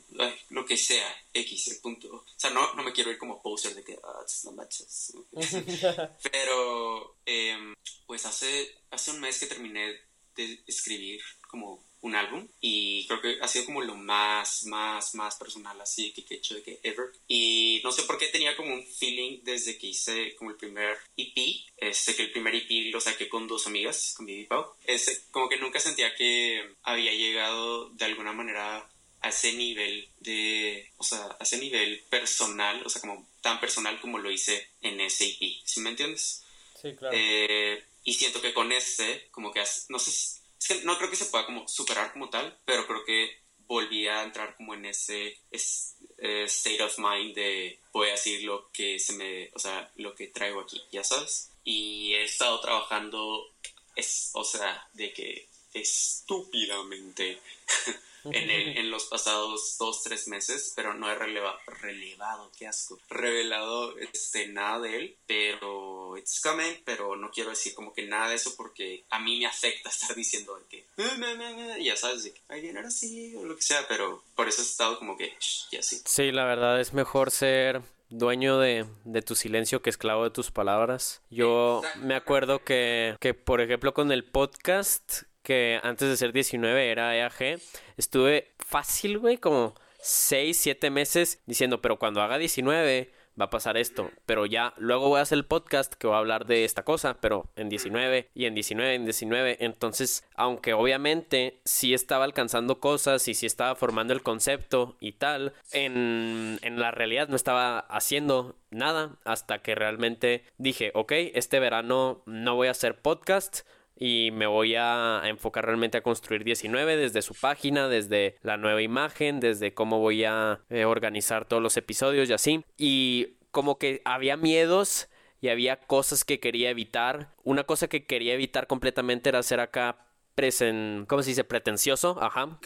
lo 0.51 0.67
que 0.67 0.77
sea, 0.77 1.07
X, 1.33 1.69
el 1.69 1.79
punto. 1.79 2.13
O 2.13 2.25
sea, 2.37 2.51
no, 2.51 2.75
no 2.75 2.83
me 2.83 2.93
quiero 2.93 3.13
ir 3.13 3.19
como 3.19 3.41
poser 3.41 3.73
de 3.77 3.85
que, 3.85 4.01
ah, 4.03 4.27
no 4.43 4.51
manches. 4.51 5.13
Pero, 6.33 7.19
em, 7.25 7.73
pues 8.09 8.27
hace, 8.27 8.79
hace 8.91 9.13
un 9.13 9.21
mes 9.21 9.39
que 9.39 9.47
terminé 9.47 9.97
de 10.35 10.61
escribir 10.67 11.23
como 11.49 11.85
un 12.03 12.17
álbum 12.17 12.47
y 12.61 13.07
creo 13.07 13.21
que 13.21 13.39
ha 13.41 13.49
sido 13.49 13.65
como 13.65 13.81
lo 13.81 13.95
más, 13.95 14.65
más, 14.67 15.15
más 15.15 15.37
personal 15.37 15.81
así 15.81 16.13
que 16.13 16.35
he 16.35 16.39
hecho 16.39 16.55
de 16.55 16.63
que 16.63 16.81
ever. 16.83 17.07
Y 17.29 17.81
no 17.83 17.93
sé 17.93 18.03
por 18.03 18.19
qué 18.19 18.27
tenía 18.27 18.57
como 18.57 18.75
un 18.75 18.87
feeling 18.87 19.41
desde 19.43 19.79
que 19.79 19.87
hice 19.89 20.35
como 20.35 20.51
el 20.51 20.57
primer 20.57 20.99
EP, 21.17 21.39
este 21.77 22.15
que 22.15 22.25
el 22.25 22.33
primer 22.33 22.55
EP 22.55 22.93
lo 22.93 23.01
saqué 23.01 23.29
con 23.29 23.47
dos 23.47 23.67
amigas, 23.67 24.15
con 24.17 24.27
Vivi 24.27 24.45
Pau, 24.45 24.75
ese, 24.85 25.23
como 25.31 25.49
que 25.49 25.59
nunca 25.59 25.81
sentía 25.81 26.15
que 26.15 26.75
había 26.83 27.13
llegado 27.13 27.91
de 27.91 28.05
alguna 28.05 28.33
manera 28.33 28.89
a 29.21 29.29
ese 29.29 29.53
nivel 29.53 30.09
de, 30.19 30.91
o 30.97 31.05
sea, 31.05 31.37
a 31.39 31.45
ese 31.45 31.59
nivel 31.59 32.01
personal, 32.11 32.83
o 32.85 32.91
sea, 32.91 33.01
como 33.01 33.29
tan 33.41 33.61
personal 33.61 34.01
como 34.01 34.19
lo 34.19 34.31
hice 34.31 34.69
en 34.81 35.01
ese 35.01 35.27
EP, 35.27 35.61
¿sí 35.65 35.81
me 35.81 35.91
entiendes? 35.91 36.43
Sí, 36.81 36.95
claro. 36.97 37.17
Eh, 37.17 37.85
y 38.03 38.15
siento 38.15 38.41
que 38.43 38.53
con 38.53 38.73
este, 38.73 39.29
como 39.31 39.53
que, 39.53 39.63
no 39.89 39.99
sé, 40.01 40.42
es 40.63 40.69
que 40.69 40.85
no 40.85 40.97
creo 40.97 41.11
que 41.11 41.17
se 41.17 41.27
pueda 41.27 41.45
como 41.45 41.67
superar 41.67 42.13
como 42.13 42.31
tal, 42.31 42.57
pero 42.65 42.87
creo 42.87 43.05
que 43.05 43.43
volví 43.67 44.07
a 44.07 44.23
entrar 44.23 44.57
como 44.57 44.75
en 44.75 44.87
ese 44.87 45.39
eh, 45.51 46.45
state 46.45 46.83
of 46.83 46.99
mind 46.99 47.35
de 47.35 47.81
voy 47.93 48.09
a 48.09 48.13
decir 48.13 48.45
lo 48.45 48.71
que 48.71 48.99
se 48.99 49.15
me, 49.15 49.51
o 49.55 49.59
sea, 49.59 49.91
lo 49.97 50.15
que 50.15 50.29
traigo 50.29 50.61
aquí, 50.61 50.81
ya 50.93 51.03
sabes. 51.03 51.51
Y 51.65 52.15
he 52.15 52.25
estado 52.25 52.61
trabajando, 52.61 53.53
es, 53.97 54.31
o 54.35 54.45
sea, 54.45 54.89
de 54.93 55.13
que 55.13 55.49
estúpidamente 55.75 57.41
en, 58.25 58.51
en 58.79 58.91
los 58.91 59.05
pasados 59.07 59.77
dos, 59.79 60.03
tres 60.03 60.29
meses, 60.29 60.73
pero 60.77 60.95
no 60.95 61.11
he 61.11 61.15
relevado, 61.15 61.59
relevado, 61.81 62.51
qué 62.59 62.67
asco, 62.67 62.99
revelado 63.09 63.99
este, 63.99 64.49
nada 64.49 64.81
de 64.81 64.97
él, 64.97 65.17
pero 65.27 66.17
it's 66.17 66.41
coming, 66.41 66.75
pero 66.85 67.17
no 67.17 67.31
quiero 67.31 67.51
decir 67.51 67.75
como 67.75 67.93
que 67.93 68.07
nada 68.07 68.29
de 68.29 68.37
eso 68.37 68.55
porque 68.57 69.05
a 69.11 69.19
mí 69.19 69.39
me 69.39 69.47
afecta 69.47 69.89
estar 69.89 70.15
diciendo 70.15 70.57
de 70.57 70.65
que, 70.67 71.83
ya 71.83 71.97
sabes, 71.97 72.25
de 72.25 72.33
que, 72.33 72.41
ay, 72.49 72.61
bien, 72.61 72.77
ahora 72.77 72.91
sí, 72.91 73.35
o 73.37 73.45
lo 73.45 73.57
que 73.57 73.63
sea, 73.63 73.87
pero 73.89 74.23
por 74.37 74.49
eso 74.49 74.63
he 74.63 74.65
estado 74.65 74.99
como 74.99 75.17
que, 75.17 75.35
ya 75.71 75.83
sí. 75.83 76.01
Sí, 76.05 76.31
la 76.31 76.45
verdad 76.45 76.81
es 76.81 76.93
mejor 76.93 77.31
ser 77.31 77.83
dueño 78.11 78.59
de, 78.59 78.87
de, 79.05 79.23
tu 79.23 79.35
silencio 79.35 79.81
que 79.81 79.89
esclavo 79.89 80.25
de 80.25 80.31
tus 80.31 80.51
palabras. 80.51 81.23
Yo 81.31 81.81
me 81.97 82.15
acuerdo 82.15 82.63
que, 82.63 83.17
que, 83.21 83.33
por 83.33 83.63
ejemplo, 83.63 83.95
con 83.95 84.13
el 84.13 84.23
podcast 84.23 85.23
que 85.43 85.81
antes 85.83 86.09
de 86.09 86.17
ser 86.17 86.33
19 86.33 86.91
era 86.91 87.17
EAG, 87.17 87.61
estuve 87.97 88.53
fácil, 88.59 89.19
güey, 89.19 89.39
como 89.39 89.75
6, 90.01 90.57
7 90.57 90.91
meses 90.91 91.43
diciendo, 91.47 91.81
pero 91.81 91.99
cuando 91.99 92.23
haga 92.23 92.39
19 92.39 93.13
va 93.41 93.47
a 93.47 93.51
pasar 93.51 93.77
esto, 93.77 94.11
pero 94.27 94.47
ya 94.47 94.75
luego 94.77 95.09
voy 95.09 95.19
a 95.19 95.23
hacer 95.23 95.39
el 95.39 95.45
podcast 95.45 95.95
que 95.95 96.07
va 96.07 96.17
a 96.17 96.19
hablar 96.19 96.47
de 96.47 96.65
esta 96.65 96.85
cosa, 96.85 97.19
pero 97.21 97.49
en 97.57 97.69
19 97.69 98.29
y 98.35 98.45
en 98.45 98.55
19, 98.55 98.95
en 98.95 99.05
19, 99.05 99.57
entonces, 99.61 100.25
aunque 100.35 100.75
obviamente 100.75 101.61
sí 101.65 101.95
estaba 101.95 102.25
alcanzando 102.25 102.81
cosas 102.81 103.27
y 103.29 103.35
sí 103.35 103.47
estaba 103.47 103.75
formando 103.75 104.13
el 104.13 104.23
concepto 104.23 104.97
y 105.01 105.13
tal, 105.13 105.55
en, 105.73 106.59
en 106.63 106.79
la 106.79 106.91
realidad 106.91 107.29
no 107.29 107.37
estaba 107.37 107.79
haciendo 107.79 108.57
nada 108.71 109.17
hasta 109.25 109.63
que 109.63 109.75
realmente 109.75 110.45
dije, 110.59 110.91
ok, 110.95 111.13
este 111.35 111.59
verano 111.59 112.23
no 112.27 112.55
voy 112.55 112.69
a 112.69 112.73
hacer 112.73 113.01
podcast, 113.01 113.61
y 113.97 114.31
me 114.33 114.47
voy 114.47 114.75
a 114.75 115.23
enfocar 115.25 115.67
realmente 115.67 115.99
a 115.99 116.03
construir 116.03 116.45
19 116.45 116.97
desde 116.97 117.23
su 117.23 117.35
página, 117.35 117.89
desde 117.89 118.37
la 118.43 118.57
nueva 118.57 118.83
imagen, 118.83 119.41
desde 119.41 119.75
cómo 119.75 119.99
voy 119.99 120.25
a 120.25 120.61
eh, 120.71 120.85
organizar 120.85 121.45
todos 121.45 121.63
los 121.63 121.77
episodios 121.77 122.29
y 122.29 122.33
así. 122.33 122.65
Y 122.77 123.37
como 123.51 123.79
que 123.79 124.03
había 124.05 124.37
miedos 124.37 125.09
y 125.41 125.49
había 125.49 125.77
cosas 125.77 126.25
que 126.25 126.41
quería 126.41 126.71
evitar. 126.71 127.35
Una 127.45 127.65
cosa 127.65 127.89
que 127.89 128.07
quería 128.07 128.35
evitar 128.35 128.67
completamente 128.67 129.29
era 129.29 129.41
hacer 129.41 129.61
acá 129.61 130.07
presen, 130.35 131.05
¿cómo 131.09 131.23
se 131.23 131.31
dice? 131.31 131.45
Pretencioso, 131.45 132.17
ajá. 132.21 132.59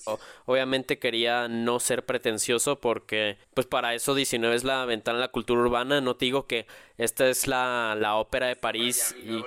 obviamente 0.44 0.98
quería 0.98 1.48
no 1.48 1.80
ser 1.80 2.04
pretencioso 2.06 2.80
porque, 2.80 3.38
pues 3.54 3.66
para 3.66 3.94
eso 3.94 4.14
19 4.14 4.54
es 4.54 4.64
la 4.64 4.84
ventana 4.84 5.18
a 5.18 5.22
la 5.22 5.28
cultura 5.28 5.60
urbana. 5.60 6.00
No 6.00 6.16
te 6.16 6.26
digo 6.26 6.46
que 6.46 6.66
esta 6.96 7.28
es 7.28 7.46
la, 7.46 7.96
la 7.98 8.16
ópera 8.16 8.46
de 8.46 8.56
París 8.56 9.16
y... 9.22 9.42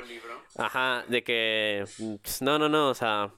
Ajá, 0.55 1.03
de 1.07 1.23
que... 1.23 1.85
Pues, 2.21 2.41
no, 2.41 2.59
no, 2.59 2.69
no, 2.69 2.89
o 2.89 2.93
sea... 2.95 3.31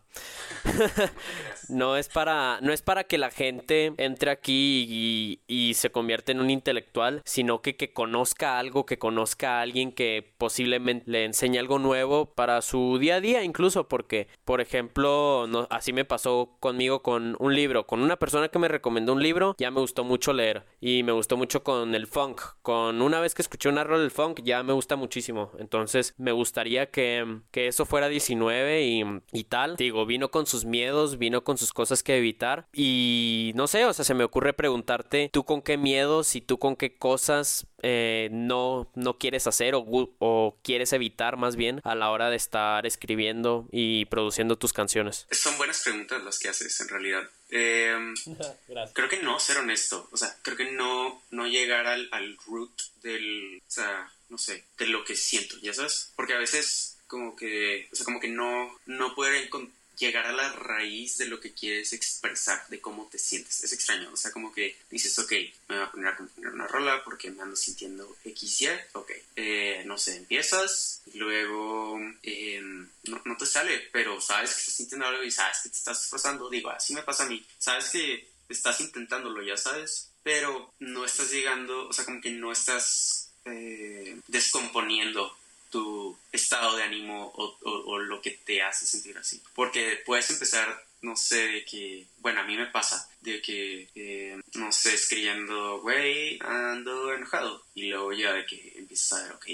no 1.69 1.97
es 1.97 2.09
para 2.09 2.59
no 2.61 2.73
es 2.73 2.81
para 2.81 3.05
que 3.05 3.17
la 3.17 3.31
gente 3.31 3.93
entre 3.97 4.31
aquí 4.31 5.39
y, 5.47 5.73
se 5.73 5.89
convierta 5.89 6.31
en 6.31 6.41
un 6.41 6.49
intelectual 6.49 7.21
sino 7.25 7.61
que, 7.61 7.75
que 7.77 7.93
conozca 7.93 8.59
algo 8.59 8.85
que 8.85 8.99
conozca 8.99 9.57
a 9.57 9.61
alguien 9.61 9.91
que 9.91 10.33
posiblemente 10.37 11.09
le 11.09 11.23
enseñe 11.25 11.57
algo 11.57 11.79
nuevo 11.79 12.25
para 12.25 12.61
su 12.61 12.97
día 12.99 13.15
a 13.15 13.21
día 13.21 13.43
incluso 13.43 13.87
porque 13.87 14.27
por 14.43 14.61
ejemplo 14.61 15.47
así 15.69 15.93
me 15.93 16.05
pasó 16.05 16.57
conmigo 16.59 17.01
con 17.01 17.35
un 17.39 17.55
libro. 17.55 17.85
Con 17.87 18.01
una 18.01 18.17
persona 18.17 18.49
que 18.49 18.59
me 18.59 18.67
recomendó 18.67 19.13
un 19.13 19.23
libro 19.23 19.55
ya 19.57 19.71
me 19.71 19.79
gustó 19.79 20.03
mucho 20.03 20.33
leer 20.33 20.65
y 20.79 21.03
me 21.03 21.11
gustó 21.11 21.37
mucho 21.37 21.63
con 21.63 21.95
el 21.95 22.07
funk. 22.07 22.41
Con 22.61 23.01
una 23.01 23.19
vez 23.19 23.35
que 23.35 23.41
escuché 23.41 23.69
una 23.69 23.83
rola 23.83 24.01
del 24.01 24.11
funk 24.11 24.41
ya 24.43 24.63
me 24.63 24.73
gusta 24.73 24.95
muchísimo. 24.95 25.51
Entonces 25.59 26.13
me 26.17 26.31
gustaría 26.31 26.89
que, 26.91 27.41
que 27.51 27.67
eso 27.67 27.85
fuera 27.85 28.07
19 28.09 28.83
y, 28.83 29.03
y 29.31 29.43
tal. 29.45 29.75
Digo 29.75 30.00
vino 30.05 30.31
con 30.31 30.45
sus 30.45 30.65
miedos, 30.65 31.17
vino 31.17 31.43
con 31.43 31.57
sus 31.57 31.73
cosas 31.73 32.03
que 32.03 32.17
evitar 32.17 32.67
y 32.73 33.51
no 33.55 33.67
sé, 33.67 33.85
o 33.85 33.93
sea, 33.93 34.05
se 34.05 34.13
me 34.13 34.23
ocurre 34.23 34.53
preguntarte 34.53 35.29
tú 35.31 35.45
con 35.45 35.61
qué 35.61 35.77
miedos 35.77 36.35
y 36.35 36.41
tú 36.41 36.59
con 36.59 36.75
qué 36.75 36.95
cosas 36.95 37.65
eh, 37.83 38.29
no, 38.31 38.91
no 38.95 39.17
quieres 39.17 39.47
hacer 39.47 39.73
o, 39.75 39.83
o, 40.19 40.57
quieres 40.63 40.93
evitar 40.93 41.37
más 41.37 41.55
bien 41.55 41.81
a 41.83 41.95
la 41.95 42.11
hora 42.11 42.29
de 42.29 42.35
estar 42.35 42.85
escribiendo 42.85 43.67
y 43.71 44.05
produciendo 44.05 44.57
tus 44.57 44.73
canciones. 44.73 45.27
Son 45.31 45.57
buenas 45.57 45.81
preguntas 45.81 46.23
las 46.23 46.37
que 46.37 46.49
haces 46.49 46.79
en 46.81 46.89
realidad. 46.89 47.23
Em, 47.49 48.13
creo 48.93 49.09
que 49.09 49.21
no, 49.23 49.39
ser 49.39 49.57
honesto. 49.57 50.07
O 50.11 50.17
sea, 50.17 50.35
creo 50.43 50.57
que 50.57 50.71
no, 50.71 51.21
no 51.31 51.47
llegar 51.47 51.87
al, 51.87 52.07
al 52.11 52.37
root 52.45 52.71
del, 53.01 53.61
o 53.67 53.71
sea, 53.71 54.11
no 54.29 54.37
sé, 54.37 54.63
de 54.77 54.87
lo 54.87 55.03
que 55.03 55.15
siento, 55.15 55.57
¿ya 55.61 55.73
sabes? 55.73 56.13
Porque 56.15 56.33
a 56.33 56.39
veces 56.39 56.97
como 57.07 57.35
que, 57.35 57.89
o 57.91 57.95
sea, 57.95 58.05
como 58.05 58.19
que 58.19 58.29
no, 58.29 58.71
no 58.85 59.13
poder 59.15 59.43
encontrar 59.43 59.80
llegar 60.01 60.25
a 60.25 60.33
la 60.33 60.51
raíz 60.53 61.17
de 61.19 61.27
lo 61.27 61.39
que 61.39 61.53
quieres 61.53 61.93
expresar, 61.93 62.67
de 62.69 62.81
cómo 62.81 63.07
te 63.07 63.19
sientes. 63.19 63.63
Es 63.63 63.71
extraño, 63.71 64.09
o 64.11 64.17
sea, 64.17 64.31
como 64.31 64.51
que 64.51 64.75
dices, 64.89 65.17
ok, 65.19 65.31
me 65.69 65.75
voy 65.75 65.85
a 65.85 65.91
poner 65.91 66.07
a 66.07 66.17
componer 66.17 66.51
una 66.51 66.67
rola 66.67 67.03
porque 67.03 67.29
me 67.29 67.41
ando 67.41 67.55
sintiendo 67.55 68.17
X, 68.25 68.61
Y, 68.61 68.67
ok, 68.93 69.11
eh, 69.35 69.83
no 69.85 69.97
sé, 69.97 70.17
empiezas 70.17 71.01
y 71.13 71.19
luego 71.19 71.99
em, 72.23 72.89
no, 73.03 73.21
no, 73.25 73.37
te 73.37 73.45
sale, 73.45 73.89
pero 73.91 74.19
sabes 74.19 74.53
que 74.53 74.59
estás 74.59 74.73
sintiendo 74.73 75.05
algo 75.05 75.23
y 75.23 75.31
sabes 75.31 75.59
que 75.63 75.69
te 75.69 75.77
estás 75.77 76.03
esforzando, 76.03 76.49
digo, 76.49 76.69
así 76.71 76.93
me 76.93 77.03
pasa 77.03 77.23
a 77.23 77.27
mí, 77.27 77.45
sabes 77.59 77.89
que 77.89 78.27
estás 78.49 78.81
intentándolo, 78.81 79.41
ya 79.43 79.55
sabes, 79.55 80.09
pero 80.23 80.73
no 80.79 81.05
estás 81.05 81.31
llegando, 81.31 81.87
o 81.87 81.93
sea, 81.93 82.05
como 82.05 82.21
que 82.21 82.31
no 82.31 82.51
estás 82.51 83.29
eh, 83.45 84.19
descomponiendo 84.27 85.35
tu 85.71 86.17
estado 86.31 86.75
de 86.75 86.83
ánimo 86.83 87.31
o, 87.35 87.97
lo 87.97 88.21
que 88.21 88.31
te 88.31 88.61
hace 88.61 88.85
sentir 88.85 89.17
así. 89.17 89.41
Porque 89.55 90.01
puedes 90.05 90.29
empezar, 90.29 90.85
no 91.01 91.15
sé, 91.15 91.47
de 91.47 91.65
que, 91.65 92.05
bueno, 92.19 92.41
a 92.41 92.43
mí 92.43 92.55
me 92.55 92.67
pasa, 92.67 93.09
de 93.21 93.41
que, 93.41 93.89
eh, 93.95 94.39
no 94.53 94.71
sé, 94.71 94.93
escribiendo, 94.93 95.79
güey, 95.81 96.37
ando 96.41 97.13
enojado. 97.13 97.65
Y 97.73 97.89
luego 97.89 98.13
ya 98.13 98.33
de 98.33 98.45
que 98.45 98.73
empiezas 98.75 99.13
a 99.13 99.23
ver, 99.23 99.31
ok, 99.33 99.45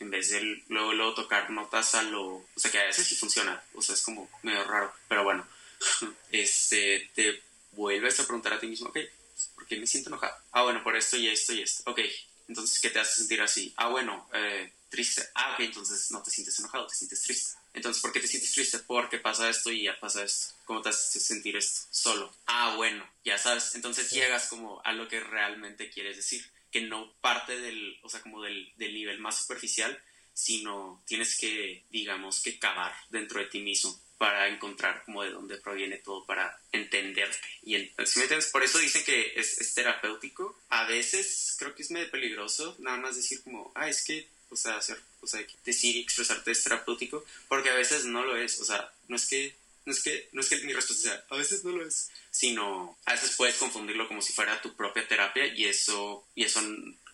en 0.00 0.10
vez 0.10 0.30
de 0.30 0.62
luego, 0.68 0.92
luego 0.92 1.14
tocar 1.14 1.48
notas 1.50 1.94
a 1.94 2.02
lo... 2.02 2.26
O 2.26 2.46
sea, 2.56 2.70
que 2.70 2.78
a 2.78 2.86
veces 2.86 3.06
sí 3.06 3.14
funciona, 3.14 3.62
o 3.74 3.80
sea, 3.80 3.94
es 3.94 4.02
como 4.02 4.28
medio 4.42 4.64
raro, 4.64 4.92
pero 5.08 5.24
bueno, 5.24 5.46
este, 6.32 7.10
te 7.14 7.40
vuelves 7.72 8.18
a 8.20 8.24
preguntar 8.24 8.52
a 8.52 8.60
ti 8.60 8.66
mismo, 8.66 8.88
ok, 8.88 8.98
¿por 9.54 9.66
qué 9.66 9.76
me 9.76 9.86
siento 9.86 10.10
enojado? 10.10 10.34
Ah, 10.50 10.62
bueno, 10.62 10.82
por 10.82 10.96
esto 10.96 11.16
y 11.16 11.28
esto 11.28 11.52
y 11.52 11.62
esto. 11.62 11.90
Ok, 11.90 12.00
entonces, 12.48 12.80
¿qué 12.80 12.90
te 12.90 12.98
hace 12.98 13.20
sentir 13.20 13.40
así? 13.40 13.72
Ah, 13.76 13.88
bueno, 13.88 14.28
eh, 14.34 14.72
triste. 14.92 15.22
Ah, 15.34 15.54
ok, 15.54 15.60
entonces 15.60 16.10
no 16.10 16.22
te 16.22 16.30
sientes 16.30 16.58
enojado, 16.60 16.86
te 16.86 16.94
sientes 16.94 17.22
triste. 17.22 17.58
Entonces, 17.72 18.00
¿por 18.00 18.12
qué 18.12 18.20
te 18.20 18.28
sientes 18.28 18.52
triste? 18.52 18.78
Porque 18.80 19.18
pasa 19.18 19.48
esto 19.48 19.72
y 19.72 19.84
ya 19.84 19.98
pasa 19.98 20.22
esto. 20.22 20.54
¿Cómo 20.66 20.82
te 20.82 20.90
hace 20.90 21.18
sentir 21.18 21.56
esto? 21.56 21.88
Solo. 21.90 22.32
Ah, 22.46 22.74
bueno, 22.76 23.04
ya 23.24 23.38
sabes. 23.38 23.74
Entonces 23.74 24.10
llegas 24.10 24.48
como 24.48 24.80
a 24.84 24.92
lo 24.92 25.08
que 25.08 25.18
realmente 25.18 25.90
quieres 25.90 26.16
decir. 26.16 26.48
Que 26.70 26.82
no 26.82 27.12
parte 27.20 27.58
del, 27.58 27.98
o 28.02 28.08
sea, 28.08 28.20
como 28.20 28.42
del, 28.42 28.72
del 28.76 28.94
nivel 28.94 29.18
más 29.18 29.38
superficial, 29.38 30.00
sino 30.34 31.02
tienes 31.06 31.36
que, 31.36 31.84
digamos, 31.90 32.40
que 32.40 32.58
cavar 32.58 32.94
dentro 33.10 33.40
de 33.40 33.46
ti 33.46 33.60
mismo 33.60 33.98
para 34.22 34.46
encontrar 34.46 35.02
como 35.04 35.24
de 35.24 35.32
dónde 35.32 35.58
proviene 35.58 35.96
todo, 35.96 36.24
para 36.24 36.56
entenderte. 36.70 37.36
Y 37.62 37.76
si 38.06 38.18
me 38.20 38.24
entiendes, 38.26 38.50
por 38.52 38.62
eso 38.62 38.78
dicen 38.78 39.02
que 39.04 39.32
es, 39.34 39.60
es, 39.60 39.74
terapéutico. 39.74 40.62
A 40.68 40.84
veces 40.84 41.56
creo 41.58 41.74
que 41.74 41.82
es 41.82 41.90
medio 41.90 42.08
peligroso 42.08 42.76
nada 42.78 42.98
más 42.98 43.16
decir 43.16 43.42
como, 43.42 43.72
ah, 43.74 43.88
es 43.88 44.04
que 44.04 44.28
o 44.52 44.56
sea, 44.56 44.76
hacer, 44.76 45.00
o 45.20 45.26
sea, 45.26 45.44
decir 45.64 45.96
y 45.96 46.00
expresarte 46.00 46.50
es 46.50 46.62
terapéutico, 46.62 47.24
porque 47.48 47.70
a 47.70 47.74
veces 47.74 48.04
no 48.04 48.24
lo 48.24 48.36
es, 48.36 48.60
o 48.60 48.64
sea, 48.64 48.92
no 49.08 49.16
es 49.16 49.26
que, 49.26 49.54
no 49.86 49.92
es 49.92 50.02
que, 50.02 50.28
no 50.32 50.40
es 50.40 50.48
que 50.48 50.58
mi 50.58 50.72
respuesta 50.72 51.10
sea, 51.10 51.24
a 51.30 51.36
veces 51.36 51.64
no 51.64 51.72
lo 51.72 51.86
es, 51.86 52.10
sino 52.30 52.96
a 53.06 53.12
veces 53.12 53.34
puedes 53.36 53.56
confundirlo 53.56 54.08
como 54.08 54.22
si 54.22 54.32
fuera 54.32 54.60
tu 54.60 54.74
propia 54.74 55.06
terapia 55.08 55.46
y 55.46 55.64
eso, 55.64 56.24
y 56.34 56.44
eso 56.44 56.60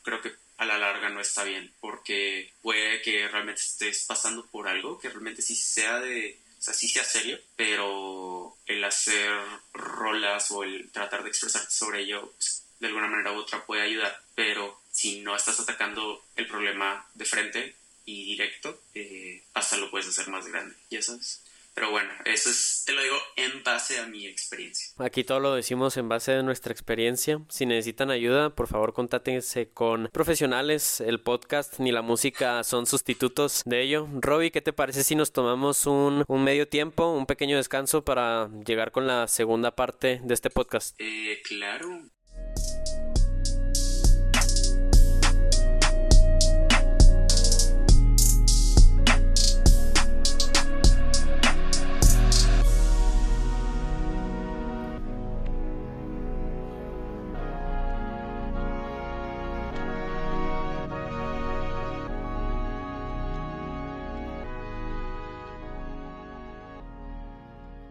creo 0.02 0.20
que 0.20 0.32
a 0.58 0.64
la 0.64 0.78
larga 0.78 1.08
no 1.08 1.20
está 1.20 1.44
bien, 1.44 1.72
porque 1.80 2.52
puede 2.62 3.00
que 3.02 3.28
realmente 3.28 3.60
estés 3.60 4.04
pasando 4.04 4.44
por 4.46 4.66
algo 4.68 4.98
que 4.98 5.08
realmente 5.08 5.40
sí 5.40 5.54
sea 5.54 6.00
de, 6.00 6.38
o 6.58 6.62
sea, 6.62 6.74
sí 6.74 6.88
sea 6.88 7.04
serio, 7.04 7.38
pero 7.54 8.56
el 8.66 8.82
hacer 8.82 9.30
rolas 9.72 10.50
o 10.50 10.64
el 10.64 10.90
tratar 10.90 11.22
de 11.22 11.28
expresarte 11.28 11.70
sobre 11.70 12.00
ello, 12.00 12.32
pues, 12.32 12.57
de 12.80 12.86
alguna 12.86 13.08
manera 13.08 13.32
u 13.32 13.36
otra 13.36 13.64
puede 13.66 13.82
ayudar, 13.82 14.20
pero 14.34 14.80
si 14.90 15.20
no 15.20 15.36
estás 15.36 15.60
atacando 15.60 16.24
el 16.36 16.46
problema 16.46 17.08
de 17.14 17.24
frente 17.24 17.76
y 18.04 18.24
directo, 18.24 18.82
eh, 18.94 19.44
hasta 19.54 19.76
lo 19.76 19.90
puedes 19.90 20.08
hacer 20.08 20.28
más 20.28 20.46
grande, 20.46 20.74
ya 20.90 21.02
sabes. 21.02 21.44
Pero 21.78 21.92
bueno, 21.92 22.10
eso 22.24 22.50
es, 22.50 22.82
te 22.86 22.92
lo 22.92 23.00
digo 23.00 23.14
en 23.36 23.62
base 23.62 24.00
a 24.00 24.06
mi 24.06 24.26
experiencia. 24.26 24.88
Aquí 24.98 25.22
todo 25.22 25.38
lo 25.38 25.54
decimos 25.54 25.96
en 25.96 26.08
base 26.08 26.32
a 26.32 26.42
nuestra 26.42 26.72
experiencia. 26.72 27.40
Si 27.48 27.66
necesitan 27.66 28.10
ayuda, 28.10 28.50
por 28.50 28.66
favor 28.66 28.92
contáctense 28.92 29.68
con 29.68 30.08
profesionales. 30.12 31.00
El 31.00 31.20
podcast 31.20 31.78
ni 31.78 31.92
la 31.92 32.02
música 32.02 32.64
son 32.64 32.86
sustitutos 32.86 33.62
de 33.64 33.82
ello. 33.82 34.08
Robbie, 34.12 34.50
¿qué 34.50 34.60
te 34.60 34.72
parece 34.72 35.04
si 35.04 35.14
nos 35.14 35.30
tomamos 35.30 35.86
un, 35.86 36.24
un 36.26 36.42
medio 36.42 36.66
tiempo, 36.66 37.12
un 37.12 37.26
pequeño 37.26 37.56
descanso 37.56 38.04
para 38.04 38.50
llegar 38.66 38.90
con 38.90 39.06
la 39.06 39.28
segunda 39.28 39.76
parte 39.76 40.20
de 40.24 40.34
este 40.34 40.50
podcast? 40.50 40.96
Eh, 40.98 41.40
claro. 41.46 42.02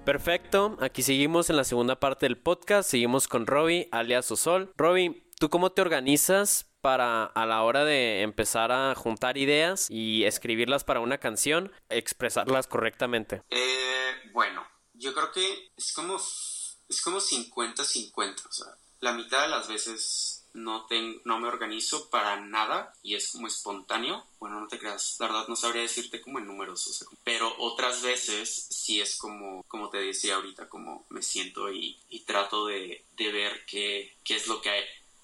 Perfecto, 0.08 0.78
aquí 0.80 1.04
seguimos 1.04 1.50
en 1.50 1.58
la 1.58 1.66
segunda 1.66 2.00
parte 2.00 2.28
del 2.28 2.38
podcast, 2.38 2.90
seguimos 2.90 3.28
con 3.28 3.46
Robbie, 3.46 3.90
alias 3.92 4.32
Osol. 4.32 4.72
Robbie, 4.78 5.30
¿tú 5.38 5.50
cómo 5.50 5.74
te 5.74 5.82
organizas 5.82 6.72
para 6.80 7.26
a 7.26 7.46
la 7.46 7.62
hora 7.64 7.84
de 7.84 8.22
empezar 8.22 8.72
a 8.72 8.96
juntar 8.96 9.38
ideas 9.38 9.92
y 9.92 10.24
escribirlas 10.24 10.86
para 10.86 11.02
una 11.02 11.18
canción, 11.18 11.74
expresarlas 11.90 12.68
correctamente? 12.68 13.44
Eh, 13.50 14.14
bueno, 14.32 14.66
yo 14.94 15.14
creo 15.14 15.30
que 15.34 15.74
es 15.76 15.92
como, 15.92 16.16
es 16.16 17.02
como 17.04 17.18
50-50, 17.18 18.48
o 18.48 18.52
sea, 18.54 18.68
la 19.02 19.12
mitad 19.12 19.42
de 19.42 19.50
las 19.50 19.68
veces 19.68 20.37
no, 20.58 20.86
tengo, 20.88 21.22
no 21.24 21.40
me 21.40 21.48
organizo 21.48 22.10
para 22.10 22.42
nada 22.42 22.94
y 23.04 23.16
es 23.16 23.32
como 23.32 23.48
espontáneo. 23.48 24.26
Bueno, 24.40 24.60
no 24.60 24.68
te 24.68 24.80
creas, 24.80 25.16
la 25.20 25.28
verdad 25.28 25.48
no 25.48 25.56
sabría 25.56 25.84
decirte 25.84 26.20
como 26.20 26.40
en 26.40 26.48
números, 26.48 26.86
o 26.88 26.94
sea, 26.94 27.08
pero 27.24 27.54
otras 27.60 28.02
veces 28.02 28.68
sí 28.70 29.00
es 29.00 29.18
como, 29.18 29.64
como 29.68 29.90
te 29.90 30.00
decía 30.00 30.36
ahorita, 30.36 30.68
como 30.68 31.06
me 31.10 31.22
siento 31.22 31.72
y, 31.72 31.98
y 32.10 32.22
trato 32.22 32.66
de, 32.66 33.04
de 33.16 33.32
ver 33.32 33.66
qué, 33.66 34.16
qué 34.24 34.36
es 34.36 34.48
lo 34.48 34.62
que 34.62 34.70
hay, 34.70 34.84